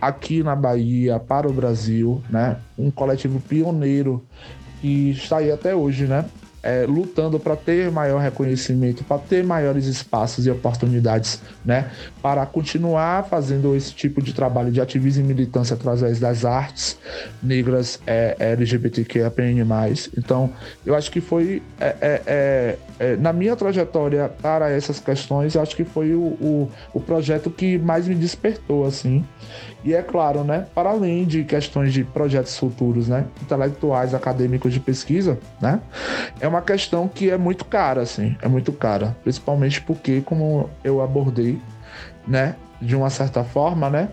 [0.00, 2.56] aqui na Bahia, para o Brasil, né?
[2.78, 4.24] Um coletivo pioneiro
[4.80, 6.24] que está aí até hoje, né?
[6.62, 11.90] É, lutando para ter maior reconhecimento, para ter maiores espaços e oportunidades, né?
[12.22, 16.96] Para continuar fazendo esse tipo de trabalho de ativismo e militância através das artes
[17.42, 19.64] negras é, LGBTQIAPN+.
[20.16, 20.52] Então,
[20.86, 25.62] eu acho que foi, é, é, é, é, na minha trajetória para essas questões, eu
[25.62, 29.24] acho que foi o, o, o projeto que mais me despertou, assim.
[29.84, 34.78] E é claro, né, para além de questões de projetos futuros, né, intelectuais, acadêmicos de
[34.78, 35.80] pesquisa, né,
[36.40, 41.02] é uma questão que é muito cara, assim, é muito cara, principalmente porque, como eu
[41.02, 41.58] abordei,
[42.26, 44.08] né, de uma certa forma, né,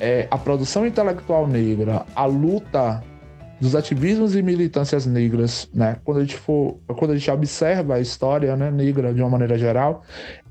[0.00, 3.02] é, a produção intelectual negra, a luta
[3.62, 5.96] dos ativismos e militâncias negras, né?
[6.02, 9.56] Quando a gente for, quando a gente observa a história, né, negra de uma maneira
[9.56, 10.02] geral,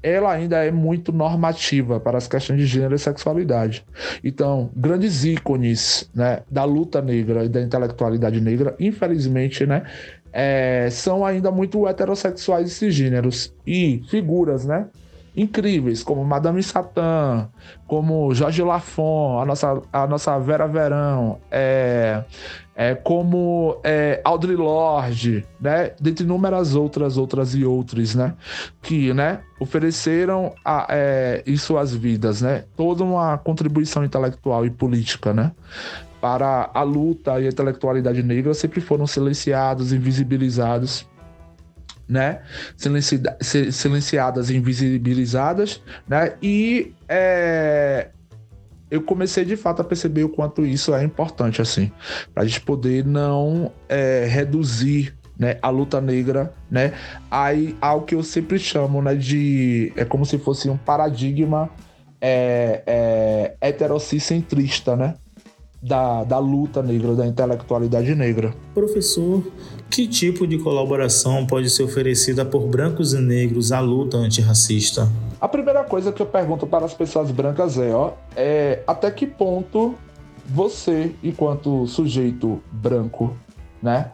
[0.01, 3.85] ela ainda é muito normativa para as questões de gênero e sexualidade.
[4.23, 9.83] Então, grandes ícones, né, da luta negra e da intelectualidade negra, infelizmente, né,
[10.31, 14.87] é, são ainda muito heterossexuais e cisgêneros e figuras, né,
[15.35, 17.47] incríveis, como Madame Satã,
[17.87, 22.23] como Jorge Lafon, a nossa, a nossa Vera Verão, é,
[22.75, 25.91] é, como é, Audre Lorde, né?
[25.99, 28.33] dentre inúmeras outras, outras e outras, né?
[28.81, 35.33] que né, ofereceram a, é, em suas vidas né, toda uma contribuição intelectual e política,
[35.33, 35.51] né?
[36.19, 41.09] para a luta e a intelectualidade negra sempre foram silenciados, invisibilizados
[42.11, 42.41] né?
[42.75, 43.21] Silenci
[43.71, 46.33] silenciadas invisibilizadas, né?
[46.43, 48.09] E é,
[48.89, 51.89] eu comecei de fato a perceber o quanto isso é importante, assim,
[52.33, 56.93] para a gente poder não é, reduzir né, a luta negra, né,
[57.31, 61.69] aí ao que eu sempre chamo, né, de é como se fosse um paradigma
[62.19, 63.55] é, é,
[64.97, 65.15] né,
[65.81, 68.53] da, da luta negra, da intelectualidade negra.
[68.73, 69.43] Professor,
[69.89, 75.09] que tipo de colaboração pode ser oferecida por brancos e negros à luta antirracista?
[75.39, 79.25] A primeira coisa que eu pergunto para as pessoas brancas é, ó, é até que
[79.25, 79.95] ponto
[80.45, 83.35] você, enquanto sujeito branco,
[83.81, 84.11] né,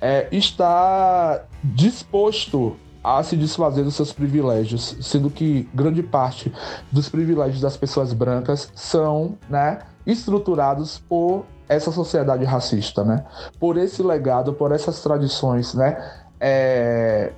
[0.00, 2.76] é, está disposto
[3.06, 6.52] a se desfazer dos seus privilégios, sendo que grande parte
[6.90, 13.24] dos privilégios das pessoas brancas são, né, estruturados por essa sociedade racista, né?
[13.60, 15.96] Por esse legado, por essas tradições, né?
[16.40, 17.32] É...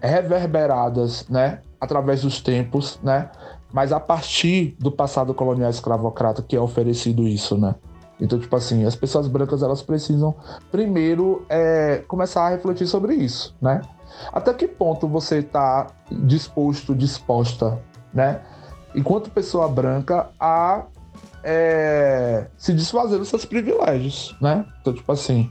[0.00, 1.60] reverberadas, né?
[1.80, 3.30] Através dos tempos, né?
[3.72, 7.76] Mas a partir do passado colonial escravocrata que é oferecido isso, né?
[8.20, 10.34] Então, tipo assim, as pessoas brancas elas precisam
[10.70, 13.82] primeiro é, começar a refletir sobre isso, né?
[14.32, 17.78] Até que ponto você está disposto, disposta,
[18.14, 18.40] né?
[18.96, 20.86] enquanto pessoa branca, a
[21.44, 24.64] é, se desfazer dos seus privilégios, né?
[24.80, 25.50] Então, tipo assim,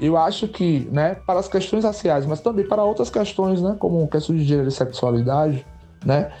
[0.00, 4.08] eu acho que, né, para as questões raciais, mas também para outras questões, né, como
[4.08, 5.64] questões de gênero e sexualidade,
[6.04, 6.32] né,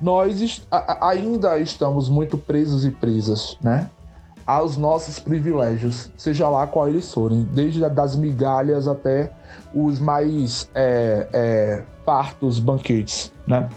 [0.00, 0.62] nós est
[1.00, 3.90] ainda estamos muito presos e presas, né,
[4.48, 9.30] aos nossos privilégios, seja lá qual eles forem, desde das migalhas até
[9.74, 13.68] os mais é, é, fartos banquetes, né?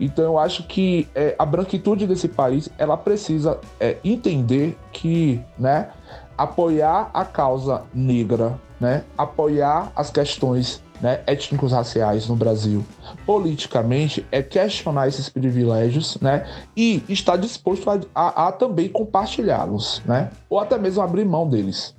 [0.00, 5.90] Então eu acho que é, a branquitude desse país ela precisa é, entender que, né,
[6.38, 12.84] apoiar a causa negra, né, apoiar as questões né, étnicos raciais no Brasil
[13.24, 16.46] politicamente é questionar esses privilégios, né,
[16.76, 21.94] e estar disposto a, a, a também compartilhá-los, né, ou até mesmo abrir mão deles.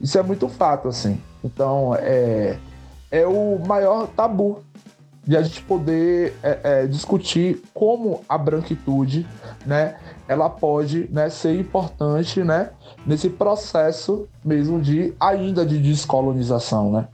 [0.00, 1.20] Isso é muito fato, assim.
[1.42, 2.56] Então, é,
[3.10, 4.62] é o maior tabu
[5.26, 9.26] de a gente poder é, é, discutir como a branquitude,
[9.66, 9.96] né,
[10.26, 12.70] ela pode né, ser importante, né,
[13.06, 17.08] nesse processo mesmo de ainda de descolonização, né.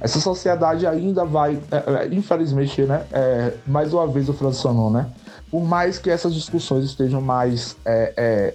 [0.00, 5.06] Essa sociedade ainda vai, é, é infelizmente, né, é, mais uma vez o Francisco né,
[5.50, 8.54] por mais que essas discussões estejam mais é,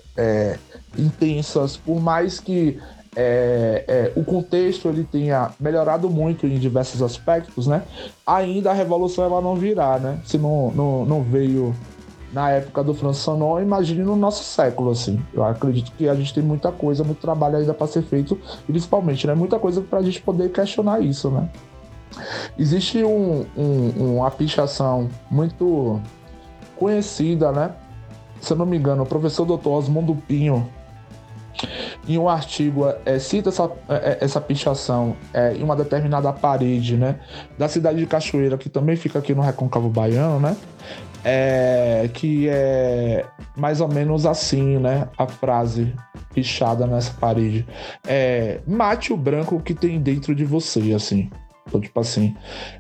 [0.98, 2.80] intensas, por mais que
[3.16, 7.84] é, é, o contexto ele tenha melhorado muito em diversos aspectos, né?
[8.28, 10.20] Ainda a revolução ela não virá, né?
[10.26, 11.74] Se não, não, não veio
[12.36, 15.24] na época do Francis Fanon, imagine no nosso século, assim.
[15.34, 18.38] Eu acredito que a gente tem muita coisa, muito trabalho ainda para ser feito,
[18.68, 19.34] principalmente, né?
[19.34, 21.50] Muita coisa para a gente poder questionar isso, né?
[22.60, 26.02] Existe um, um, uma pichação muito
[26.76, 27.72] conhecida, né?
[28.42, 29.70] Se eu não me engano, o professor Dr.
[29.70, 30.70] Osmundo Pinho,
[32.06, 36.98] em um artigo é, cita essa, é, é, essa pichação é, em uma determinada parede,
[36.98, 37.16] né,
[37.58, 40.58] da cidade de Cachoeira, que também fica aqui no Recôncavo Baiano, né,
[41.28, 43.26] é, que é
[43.58, 45.92] mais ou menos assim, né, a frase
[46.34, 47.66] pichada nessa parede.
[48.08, 51.32] É, mate o branco que tem dentro de você, assim.
[51.68, 52.36] Então, tipo assim,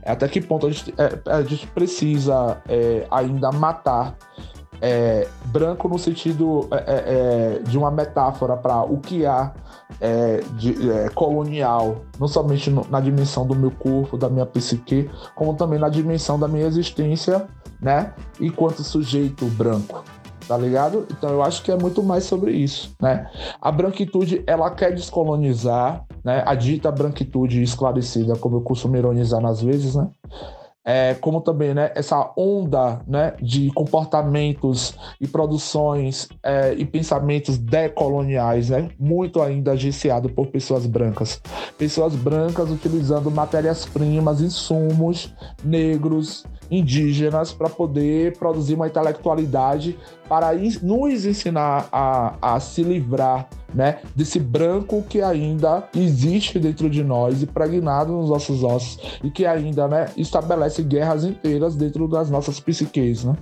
[0.05, 4.15] até que ponto a gente, é, a gente precisa é, ainda matar
[4.81, 9.53] é, branco no sentido é, é, é de uma metáfora para o que há
[9.99, 15.09] é, de, é, colonial, não somente no, na dimensão do meu corpo, da minha psique,
[15.35, 17.47] como também na dimensão da minha existência,
[17.81, 18.13] né?
[18.39, 20.03] Enquanto sujeito branco,
[20.47, 21.05] tá ligado?
[21.11, 23.29] Então eu acho que é muito mais sobre isso, né?
[23.61, 26.43] A branquitude, ela quer descolonizar, né?
[26.45, 30.09] A dita branquitude esclarecida, como eu costumo ironizar nas vezes, né?
[30.85, 38.69] É, como também né, essa onda né, de comportamentos e produções é, e pensamentos decoloniais,
[38.69, 41.41] né, muito ainda agenciado por pessoas brancas.
[41.77, 45.33] Pessoas brancas utilizando matérias-primas, insumos
[45.63, 53.99] negros, indígenas, para poder produzir uma intelectualidade para nos ensinar a, a se livrar né?
[54.15, 59.85] Desse branco que ainda existe dentro de nós, impregnado nos nossos ossos e que ainda,
[59.85, 63.35] né, estabelece guerras inteiras dentro das nossas psiques, né?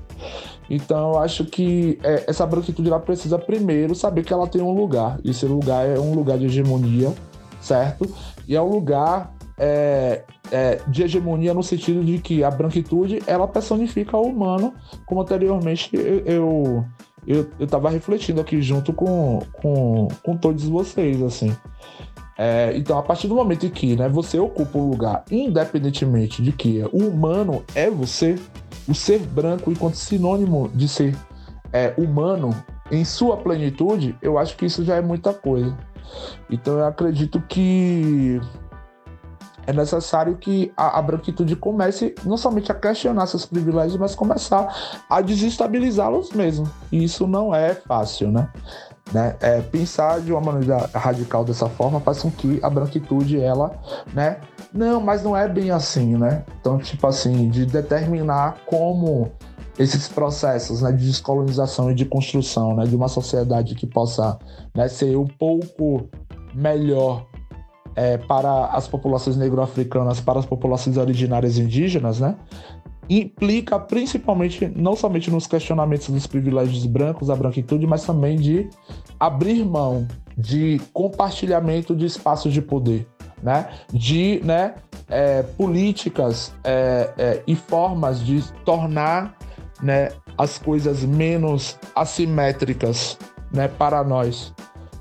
[0.67, 4.73] Então eu acho que é, essa branquitude ela precisa primeiro saber que ela tem um
[4.73, 5.19] lugar.
[5.23, 7.13] E esse lugar é um lugar de hegemonia,
[7.61, 8.09] certo?
[8.47, 13.47] E é um lugar é, é, de hegemonia no sentido de que a branquitude ela
[13.47, 14.73] personifica o humano,
[15.05, 16.85] como anteriormente eu
[17.25, 21.55] eu, eu tava refletindo aqui junto com, com, com todos vocês, assim.
[22.37, 26.51] É, então, a partir do momento em que né, você ocupa um lugar, independentemente de
[26.51, 28.35] que o humano é você,
[28.87, 31.15] o ser branco, enquanto sinônimo de ser
[31.71, 32.49] é, humano
[32.91, 35.77] em sua plenitude, eu acho que isso já é muita coisa.
[36.49, 38.39] Então, eu acredito que
[39.65, 45.03] é necessário que a, a, branquitude comece não somente a questionar seus privilégios, mas começar
[45.09, 46.69] a desestabilizá-los mesmo.
[46.91, 48.49] E isso não é fácil, né?
[49.11, 49.35] né?
[49.41, 53.79] É, pensar de uma maneira radical dessa forma faz com que a branquitude, ela,
[54.13, 54.37] né?
[54.73, 56.43] Não, mas não é bem assim, né?
[56.59, 59.31] Então, tipo assim, de determinar como
[59.77, 64.37] esses processos né, de descolonização e de construção né, de uma sociedade que possa
[64.73, 66.07] né, ser um pouco
[66.53, 67.25] melhor
[67.95, 72.35] é, para as populações negro-africanas, para as populações originárias indígenas, né?
[73.09, 78.69] Implica principalmente, não somente nos questionamentos dos privilégios brancos, da branquitude, mas também de
[79.19, 80.07] abrir mão
[80.37, 83.07] de compartilhamento de espaços de poder,
[83.41, 83.69] né?
[83.91, 84.75] De né,
[85.09, 89.37] é, políticas é, é, e formas de tornar
[89.81, 93.17] né, as coisas menos assimétricas
[93.51, 94.53] né, para nós.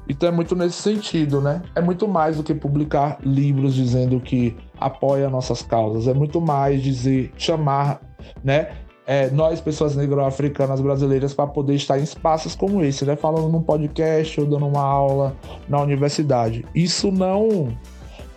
[0.08, 1.62] Então é muito nesse sentido, né?
[1.74, 6.82] É muito mais do que publicar livros dizendo que apoia nossas causas, é muito mais
[6.82, 8.00] dizer, chamar,
[8.42, 8.72] né?
[9.04, 13.16] É, nós, pessoas negro-africanas brasileiras, para poder estar em espaços como esse, né?
[13.16, 15.36] Falando num podcast ou dando uma aula
[15.68, 16.64] na universidade.
[16.74, 17.68] Isso não,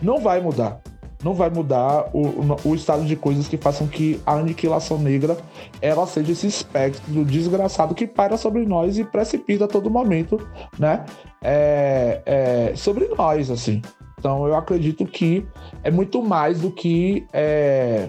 [0.02, 0.82] não vai mudar
[1.26, 5.36] não vai mudar o, o, estado de coisas que façam que a aniquilação negra
[5.82, 10.38] ela seja esse espectro desgraçado que paira sobre nós e precipita a todo momento,
[10.78, 11.04] né?
[11.44, 13.82] É, é, sobre nós, assim.
[14.20, 15.44] Então eu acredito que
[15.84, 18.08] é muito mais do que é,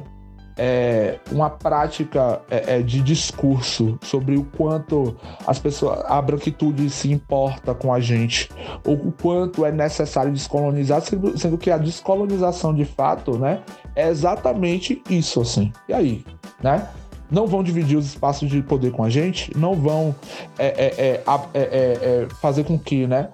[0.57, 5.15] é, uma prática é, é, de discurso sobre o quanto
[5.47, 8.49] as pessoas, a branquitude se importa com a gente,
[8.85, 13.63] ou o quanto é necessário descolonizar, sendo, que a descolonização de fato, né,
[13.95, 15.73] é exatamente isso, assim.
[15.89, 16.25] E aí,
[16.63, 16.89] né?
[17.31, 20.15] não vão dividir os espaços de poder com a gente, não vão
[20.59, 21.23] é, é,
[21.55, 23.29] é, é fazer com que né,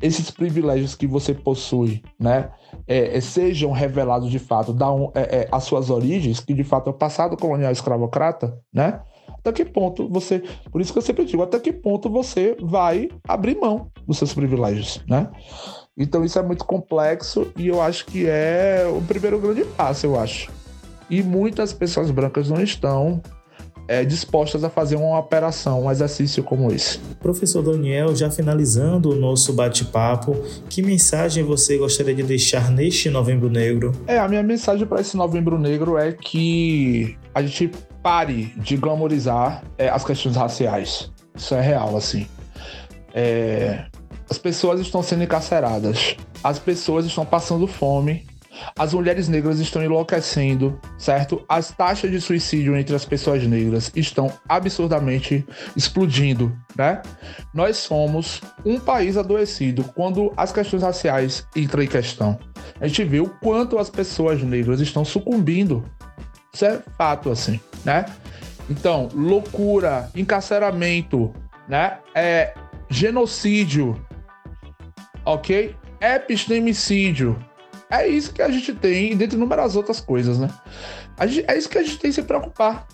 [0.00, 2.50] esses privilégios que você possui né,
[2.86, 6.88] é, é, sejam revelados de fato da é, é, as suas origens, que de fato
[6.88, 9.00] é o passado colonial escravocrata, né?
[9.28, 10.42] Até que ponto você.
[10.70, 14.34] Por isso que eu sempre digo, até que ponto você vai abrir mão dos seus
[14.34, 15.30] privilégios, né?
[15.96, 20.18] Então isso é muito complexo e eu acho que é o primeiro grande passo, eu
[20.18, 20.50] acho.
[21.08, 23.22] E muitas pessoas brancas não estão
[23.86, 26.98] é, dispostas a fazer uma operação, um exercício como esse.
[27.20, 30.34] Professor Daniel, já finalizando o nosso bate-papo,
[30.68, 33.92] que mensagem você gostaria de deixar neste Novembro Negro?
[34.06, 37.70] É, a minha mensagem para esse Novembro Negro é que a gente
[38.02, 41.10] pare de glamorizar é, as questões raciais.
[41.34, 42.26] Isso é real, assim.
[43.12, 43.86] É,
[44.28, 48.26] as pessoas estão sendo encarceradas, as pessoas estão passando fome,
[48.78, 51.44] as mulheres negras estão enlouquecendo, certo?
[51.48, 55.44] As taxas de suicídio entre as pessoas negras estão absurdamente
[55.76, 57.02] explodindo, né?
[57.52, 62.38] Nós somos um país adoecido quando as questões raciais entram em questão.
[62.80, 65.84] A gente vê o quanto as pessoas negras estão sucumbindo.
[66.52, 68.06] Isso é fato, assim, né?
[68.70, 71.34] Então, loucura, encarceramento,
[71.68, 71.98] né?
[72.14, 72.54] É,
[72.88, 74.00] genocídio,
[75.24, 75.74] ok?
[76.00, 77.38] Epistemicídio,
[77.90, 80.48] é isso que a gente tem, dentre inúmeras outras coisas, né?
[81.26, 82.86] Gente, é isso que a gente tem que se preocupar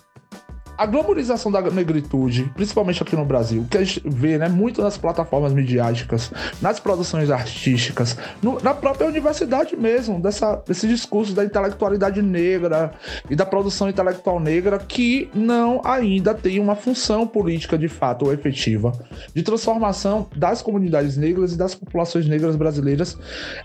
[0.81, 4.97] a glamorização da negritude, principalmente aqui no Brasil, que a gente vê né, muito nas
[4.97, 12.19] plataformas midiáticas, nas produções artísticas, no, na própria universidade mesmo, dessa, desse discurso da intelectualidade
[12.23, 12.93] negra
[13.29, 18.33] e da produção intelectual negra, que não ainda tem uma função política de fato ou
[18.33, 18.91] efetiva
[19.35, 23.15] de transformação das comunidades negras e das populações negras brasileiras.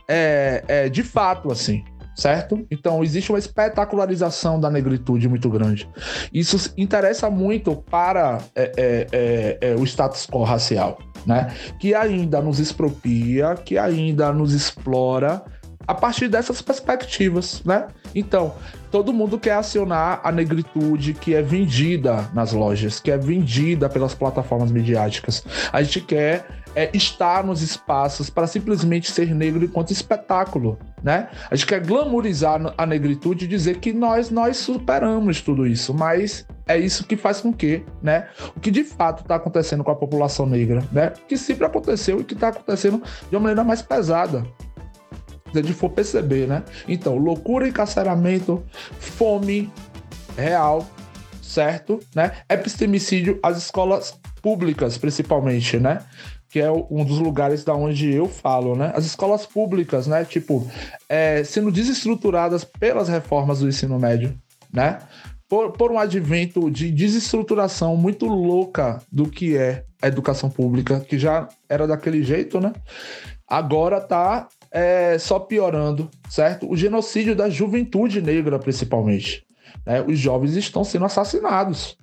[0.07, 1.83] É, é, de fato, assim
[2.17, 2.67] certo?
[2.71, 5.89] Então existe uma espetacularização da negritude muito grande.
[6.33, 11.55] Isso interessa muito para é, é, é, é, o status quo racial, né?
[11.79, 15.45] Que ainda nos expropria, que ainda nos explora
[15.87, 17.87] a partir dessas perspectivas, né?
[18.15, 18.55] Então,
[18.91, 24.15] todo mundo quer acionar a negritude que é vendida nas lojas, que é vendida pelas
[24.15, 25.45] plataformas midiáticas.
[25.73, 31.31] A gente quer é, estar nos espaços para simplesmente ser negro enquanto espetáculo, né?
[31.51, 36.47] A gente quer glamourizar a negritude e dizer que nós nós superamos tudo isso, mas
[36.69, 39.97] é isso que faz com que, né, o que de fato está acontecendo com a
[39.97, 44.45] população negra, né, que sempre aconteceu e que está acontecendo de uma maneira mais pesada,
[45.53, 46.63] se a gente for perceber, né?
[46.87, 48.63] Então, loucura, encarceramento,
[48.99, 49.73] fome
[50.37, 50.87] real,
[51.41, 52.01] certo?
[52.15, 52.33] Né?
[52.51, 56.01] Epistemicídio, as escolas públicas, principalmente, né?
[56.57, 58.91] Que é um dos lugares da onde eu falo, né?
[58.95, 60.25] As escolas públicas, né?
[60.25, 60.67] Tipo,
[61.07, 64.35] é, sendo desestruturadas pelas reformas do ensino médio,
[64.73, 65.01] né?
[65.47, 71.19] Por, por um advento de desestruturação muito louca do que é a educação pública, que
[71.19, 72.73] já era daquele jeito, né?
[73.47, 76.71] Agora tá é, só piorando, certo?
[76.71, 79.45] O genocídio da juventude negra, principalmente.
[79.85, 80.01] Né?
[80.01, 81.99] Os jovens estão sendo assassinados.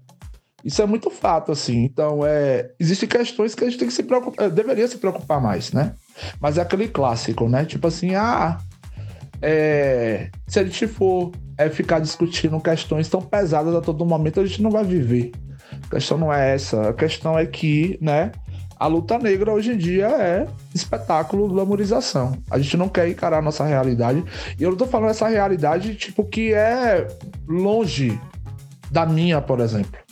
[0.64, 1.84] Isso é muito fato, assim.
[1.84, 5.74] Então, é, existem questões que a gente tem que se preocupar, deveria se preocupar mais,
[5.74, 5.94] né?
[6.40, 7.66] Mas é aquele clássico, né?
[7.66, 8.58] Tipo assim, ah,
[9.42, 14.46] é, se a gente for é, ficar discutindo questões tão pesadas a todo momento, a
[14.46, 15.32] gente não vai viver.
[15.86, 16.90] A questão não é essa.
[16.90, 18.32] A questão é que, né?
[18.80, 22.38] A luta negra hoje em dia é espetáculo, glamorização.
[22.50, 24.24] A gente não quer encarar a nossa realidade.
[24.58, 27.08] E eu não tô falando essa realidade, tipo, que é
[27.48, 28.20] longe
[28.92, 30.03] da minha, por exemplo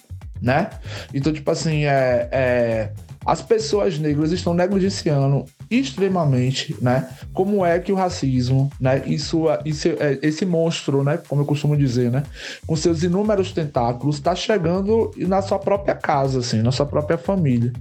[0.41, 0.69] né?
[1.13, 2.91] Então, tipo assim, é, é,
[3.25, 7.07] as pessoas negras estão negligenciando extremamente, né?
[7.33, 9.03] Como é que o racismo, né?
[9.05, 11.17] Isso, isso é, esse monstro, né?
[11.27, 12.23] Como eu costumo dizer, né?
[12.65, 17.71] Com seus inúmeros tentáculos, está chegando na sua própria casa, assim, na sua própria família.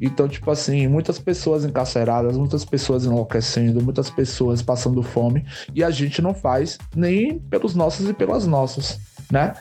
[0.00, 5.44] Então, tipo assim, muitas pessoas encarceradas, muitas pessoas enlouquecendo, muitas pessoas passando fome,
[5.74, 9.00] e a gente não faz nem pelos nossos e pelas nossas,
[9.30, 9.54] né?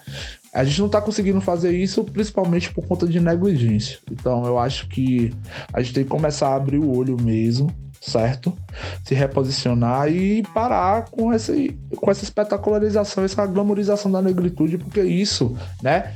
[0.56, 4.00] A gente não está conseguindo fazer isso principalmente por conta de negligência.
[4.10, 5.34] Então eu acho que
[5.74, 7.70] a gente tem que começar a abrir o olho mesmo,
[8.00, 8.58] certo?
[9.04, 15.58] Se reposicionar e parar com, esse, com essa espetacularização, essa glamorização da negritude, porque isso,
[15.84, 16.14] né?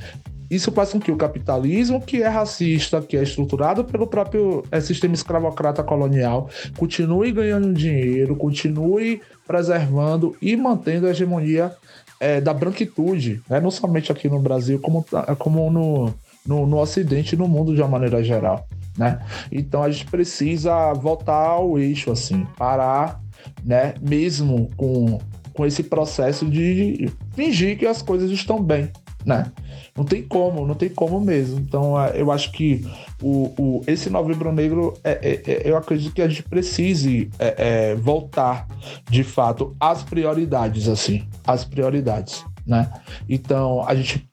[0.50, 4.80] Isso faz com que o capitalismo, que é racista, que é estruturado pelo próprio é,
[4.80, 11.76] sistema escravocrata colonial, continue ganhando dinheiro, continue preservando e mantendo a hegemonia
[12.20, 13.60] é, da branquitude, né?
[13.60, 15.06] não somente aqui no Brasil, como,
[15.38, 16.14] como no,
[16.46, 18.68] no, no Ocidente e no mundo de uma maneira geral.
[18.98, 19.20] Né?
[19.52, 23.22] Então a gente precisa voltar ao eixo, assim, parar,
[23.64, 23.94] né?
[24.02, 25.20] mesmo com,
[25.54, 28.92] com esse processo de fingir que as coisas estão bem.
[29.26, 29.52] Né?
[29.96, 31.60] Não tem como, não tem como mesmo.
[31.60, 32.86] Então eu acho que
[33.22, 37.56] o, o, esse novembro negro, é, é, é, eu acredito que a gente precise é,
[37.92, 38.68] é, voltar
[39.10, 42.92] de fato às prioridades, assim, às prioridades, né?
[43.28, 44.29] Então a gente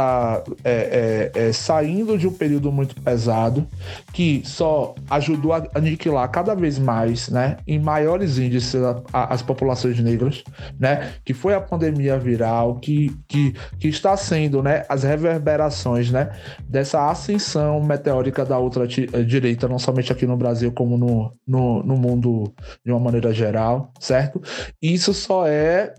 [0.00, 3.66] está é, é, é, saindo de um período muito pesado
[4.12, 9.42] que só ajudou a aniquilar cada vez mais, né, em maiores índices a, a, as
[9.42, 10.42] populações negras,
[10.78, 16.30] né, que foi a pandemia viral, que, que, que está sendo, né, as reverberações, né,
[16.66, 21.82] dessa ascensão meteórica da outra eh, direita, não somente aqui no Brasil como no, no,
[21.82, 22.52] no mundo
[22.84, 24.40] de uma maneira geral, certo?
[24.80, 25.92] Isso só é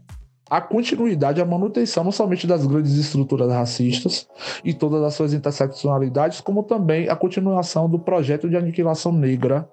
[0.51, 4.27] a continuidade, a manutenção não somente das grandes estruturas racistas
[4.65, 9.65] e todas as suas interseccionalidades, como também a continuação do projeto de aniquilação negra,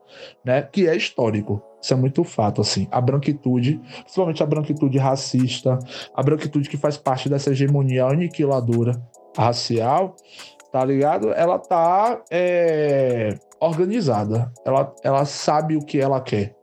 [0.45, 1.61] né, que é histórico.
[1.83, 2.87] Isso é muito fato, assim.
[2.93, 5.81] A branquitude, principalmente a branquitude racista,
[6.15, 8.93] a branquitude que faz parte dessa hegemonia aniquiladora
[9.37, 10.15] racial,
[10.71, 11.33] tá ligado?
[11.33, 14.53] Ela tá é, organizada.
[14.65, 16.55] Ela, ela sabe o que ela quer.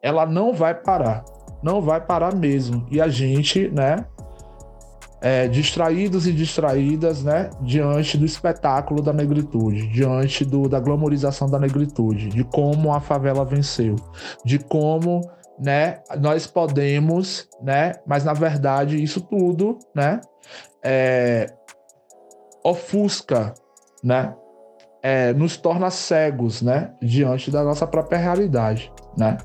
[0.00, 1.24] Ela não vai parar
[1.64, 2.86] não vai parar mesmo.
[2.90, 4.04] E a gente, né,
[5.22, 11.58] é, distraídos e distraídas, né, diante do espetáculo da negritude, diante do, da glamorização da
[11.58, 13.96] negritude, de como a favela venceu,
[14.44, 15.22] de como,
[15.58, 20.20] né, nós podemos, né, mas na verdade isso tudo, né,
[20.84, 21.46] é,
[22.62, 23.54] ofusca,
[24.02, 24.34] né,
[25.02, 29.36] é, nos torna cegos, né, diante da nossa própria realidade né?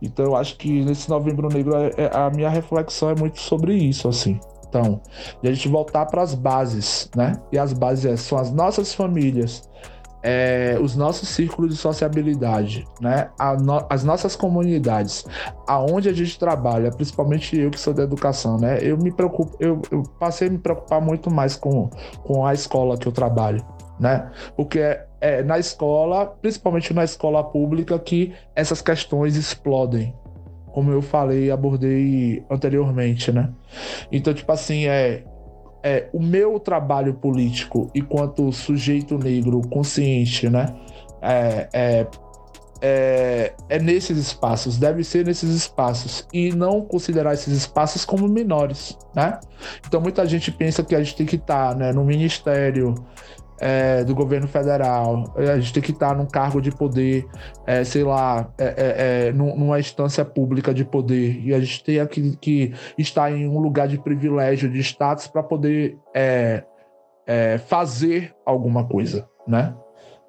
[0.00, 3.74] Então eu acho que nesse Novembro Negro é, é, a minha reflexão é muito sobre
[3.74, 4.38] isso, assim.
[4.68, 5.00] Então,
[5.42, 7.32] de a gente voltar para as bases, né?
[7.52, 9.62] E as bases é, são as nossas famílias,
[10.22, 13.30] é, os nossos círculos de sociabilidade, né?
[13.62, 15.24] No, as nossas comunidades,
[15.68, 18.78] aonde a gente trabalha, principalmente eu que sou da educação, né?
[18.82, 21.88] Eu me preocupo, eu, eu passei a me preocupar muito mais com,
[22.24, 23.64] com a escola que eu trabalho,
[24.00, 24.30] né?
[24.56, 30.14] Porque é, é na escola, principalmente na escola pública, que essas questões explodem.
[30.72, 33.50] Como eu falei, abordei anteriormente, né?
[34.12, 35.24] Então, tipo assim, é,
[35.82, 40.66] é o meu trabalho político enquanto sujeito negro consciente, né?
[41.22, 42.06] É, é
[42.80, 48.96] é, é nesses espaços, deve ser nesses espaços e não considerar esses espaços como menores,
[49.14, 49.40] né?
[49.86, 52.94] Então muita gente pensa que a gente tem que estar, né, no ministério
[53.60, 57.26] é, do governo federal, a gente tem que estar num cargo de poder,
[57.66, 62.06] é, sei lá, é, é, é numa instância pública de poder, e a gente tem
[62.06, 66.64] que, que estar em um lugar de privilégio, de status, para poder é,
[67.66, 69.74] fazer alguma coisa, né?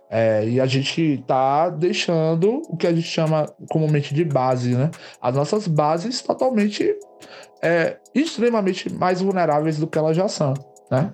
[0.10, 4.90] É, e a gente está deixando o que a gente chama comumente de base, né?
[5.22, 6.96] As nossas bases totalmente
[7.62, 10.54] é, extremamente mais vulneráveis do que elas já são,
[10.90, 11.14] né?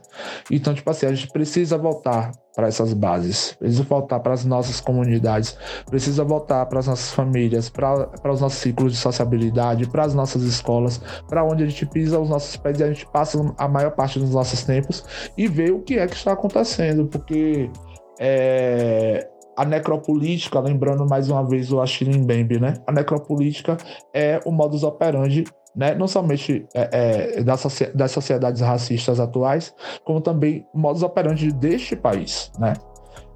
[0.52, 4.80] Então, tipo assim, a gente precisa voltar para essas bases, precisa voltar para as nossas
[4.80, 5.58] comunidades,
[5.90, 10.44] precisa voltar para as nossas famílias, para os nossos ciclos de sociabilidade, para as nossas
[10.44, 13.92] escolas, para onde a gente pisa os nossos pés e a gente passa a maior
[13.92, 15.04] parte dos nossos tempos
[15.36, 17.72] e ver o que é que está acontecendo, porque
[18.20, 19.28] é,
[19.58, 22.76] a necropolítica, lembrando mais uma vez o Achille Mbembe, né?
[22.88, 23.78] A necropolítica
[24.14, 25.44] é o modus operandi,
[25.76, 25.96] né?
[25.96, 29.74] Não somente é, é, das, das sociedades racistas atuais,
[30.04, 32.74] como também o modus operandi deste país, né?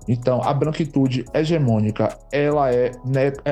[0.07, 2.91] Então, a branquitude hegemônica, ela é,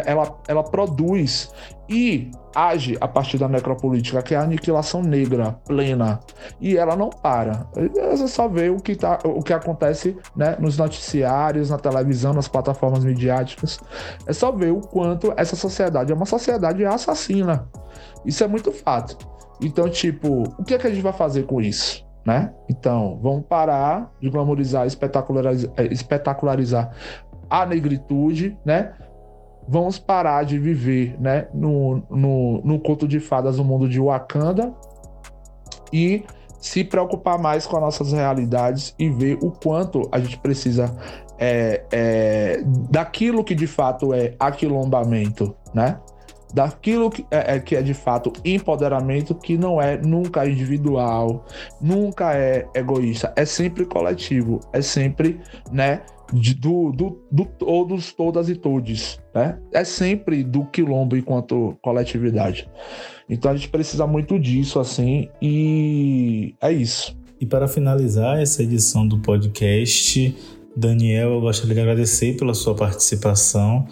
[0.05, 1.51] ela, ela produz
[1.89, 6.19] e age a partir da necropolítica, que é a aniquilação negra plena,
[6.59, 7.67] e ela não para.
[8.11, 12.47] Você só vê o que, tá, o que acontece né, nos noticiários, na televisão, nas
[12.47, 13.79] plataformas midiáticas.
[14.25, 17.67] É só ver o quanto essa sociedade é uma sociedade assassina.
[18.25, 19.17] Isso é muito fato.
[19.61, 22.04] Então, tipo, o que, é que a gente vai fazer com isso?
[22.25, 22.51] Né?
[22.67, 26.91] Então, vamos parar de glamorizar, espetacularizar, é, espetacularizar
[27.49, 28.93] a negritude, né?
[29.67, 34.73] Vamos parar de viver, né, no, no, no conto de fadas no mundo de Wakanda
[35.91, 36.23] e
[36.59, 40.95] se preocupar mais com as nossas realidades e ver o quanto a gente precisa
[41.37, 45.99] é, é, daquilo que de fato é aquilombamento, né?
[46.55, 51.45] Daquilo que é, é, que é de fato empoderamento, que não é nunca individual,
[51.81, 55.37] nunca é egoísta, é sempre coletivo, é sempre,
[55.69, 56.01] né,
[56.31, 59.59] de, do, do, do todos, todas e todes, né?
[59.73, 62.69] É sempre do quilombo enquanto coletividade.
[63.29, 67.17] Então a gente precisa muito disso, assim, e é isso.
[67.39, 70.33] E para finalizar essa edição do podcast,
[70.73, 73.85] Daniel, eu gostaria de agradecer pela sua participação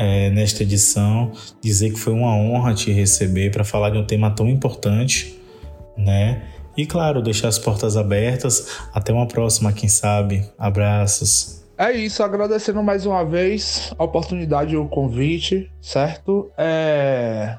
[0.00, 4.30] é, nesta edição, dizer que foi uma honra te receber para falar de um tema
[4.30, 5.38] tão importante,
[5.94, 6.42] né?
[6.74, 8.78] E claro, deixar as portas abertas.
[8.94, 10.42] Até uma próxima, quem sabe.
[10.58, 11.62] Abraços.
[11.76, 16.50] É isso, agradecendo mais uma vez a oportunidade e o convite, certo?
[16.56, 17.58] É...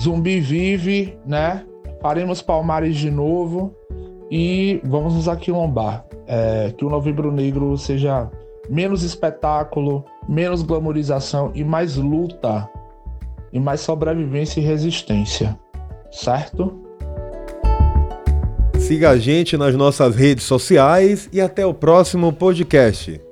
[0.00, 1.64] Zumbi vive, né?
[2.02, 3.72] Faremos Palmares de novo
[4.28, 6.04] e vamos nos aquilombar.
[6.26, 6.72] É...
[6.76, 8.28] Que o Novembro Negro seja
[8.68, 12.68] menos espetáculo, menos glamorização e mais luta
[13.52, 15.58] e mais sobrevivência e resistência,
[16.10, 16.82] certo?
[18.78, 23.25] Siga a gente nas nossas redes sociais e até o próximo podcast.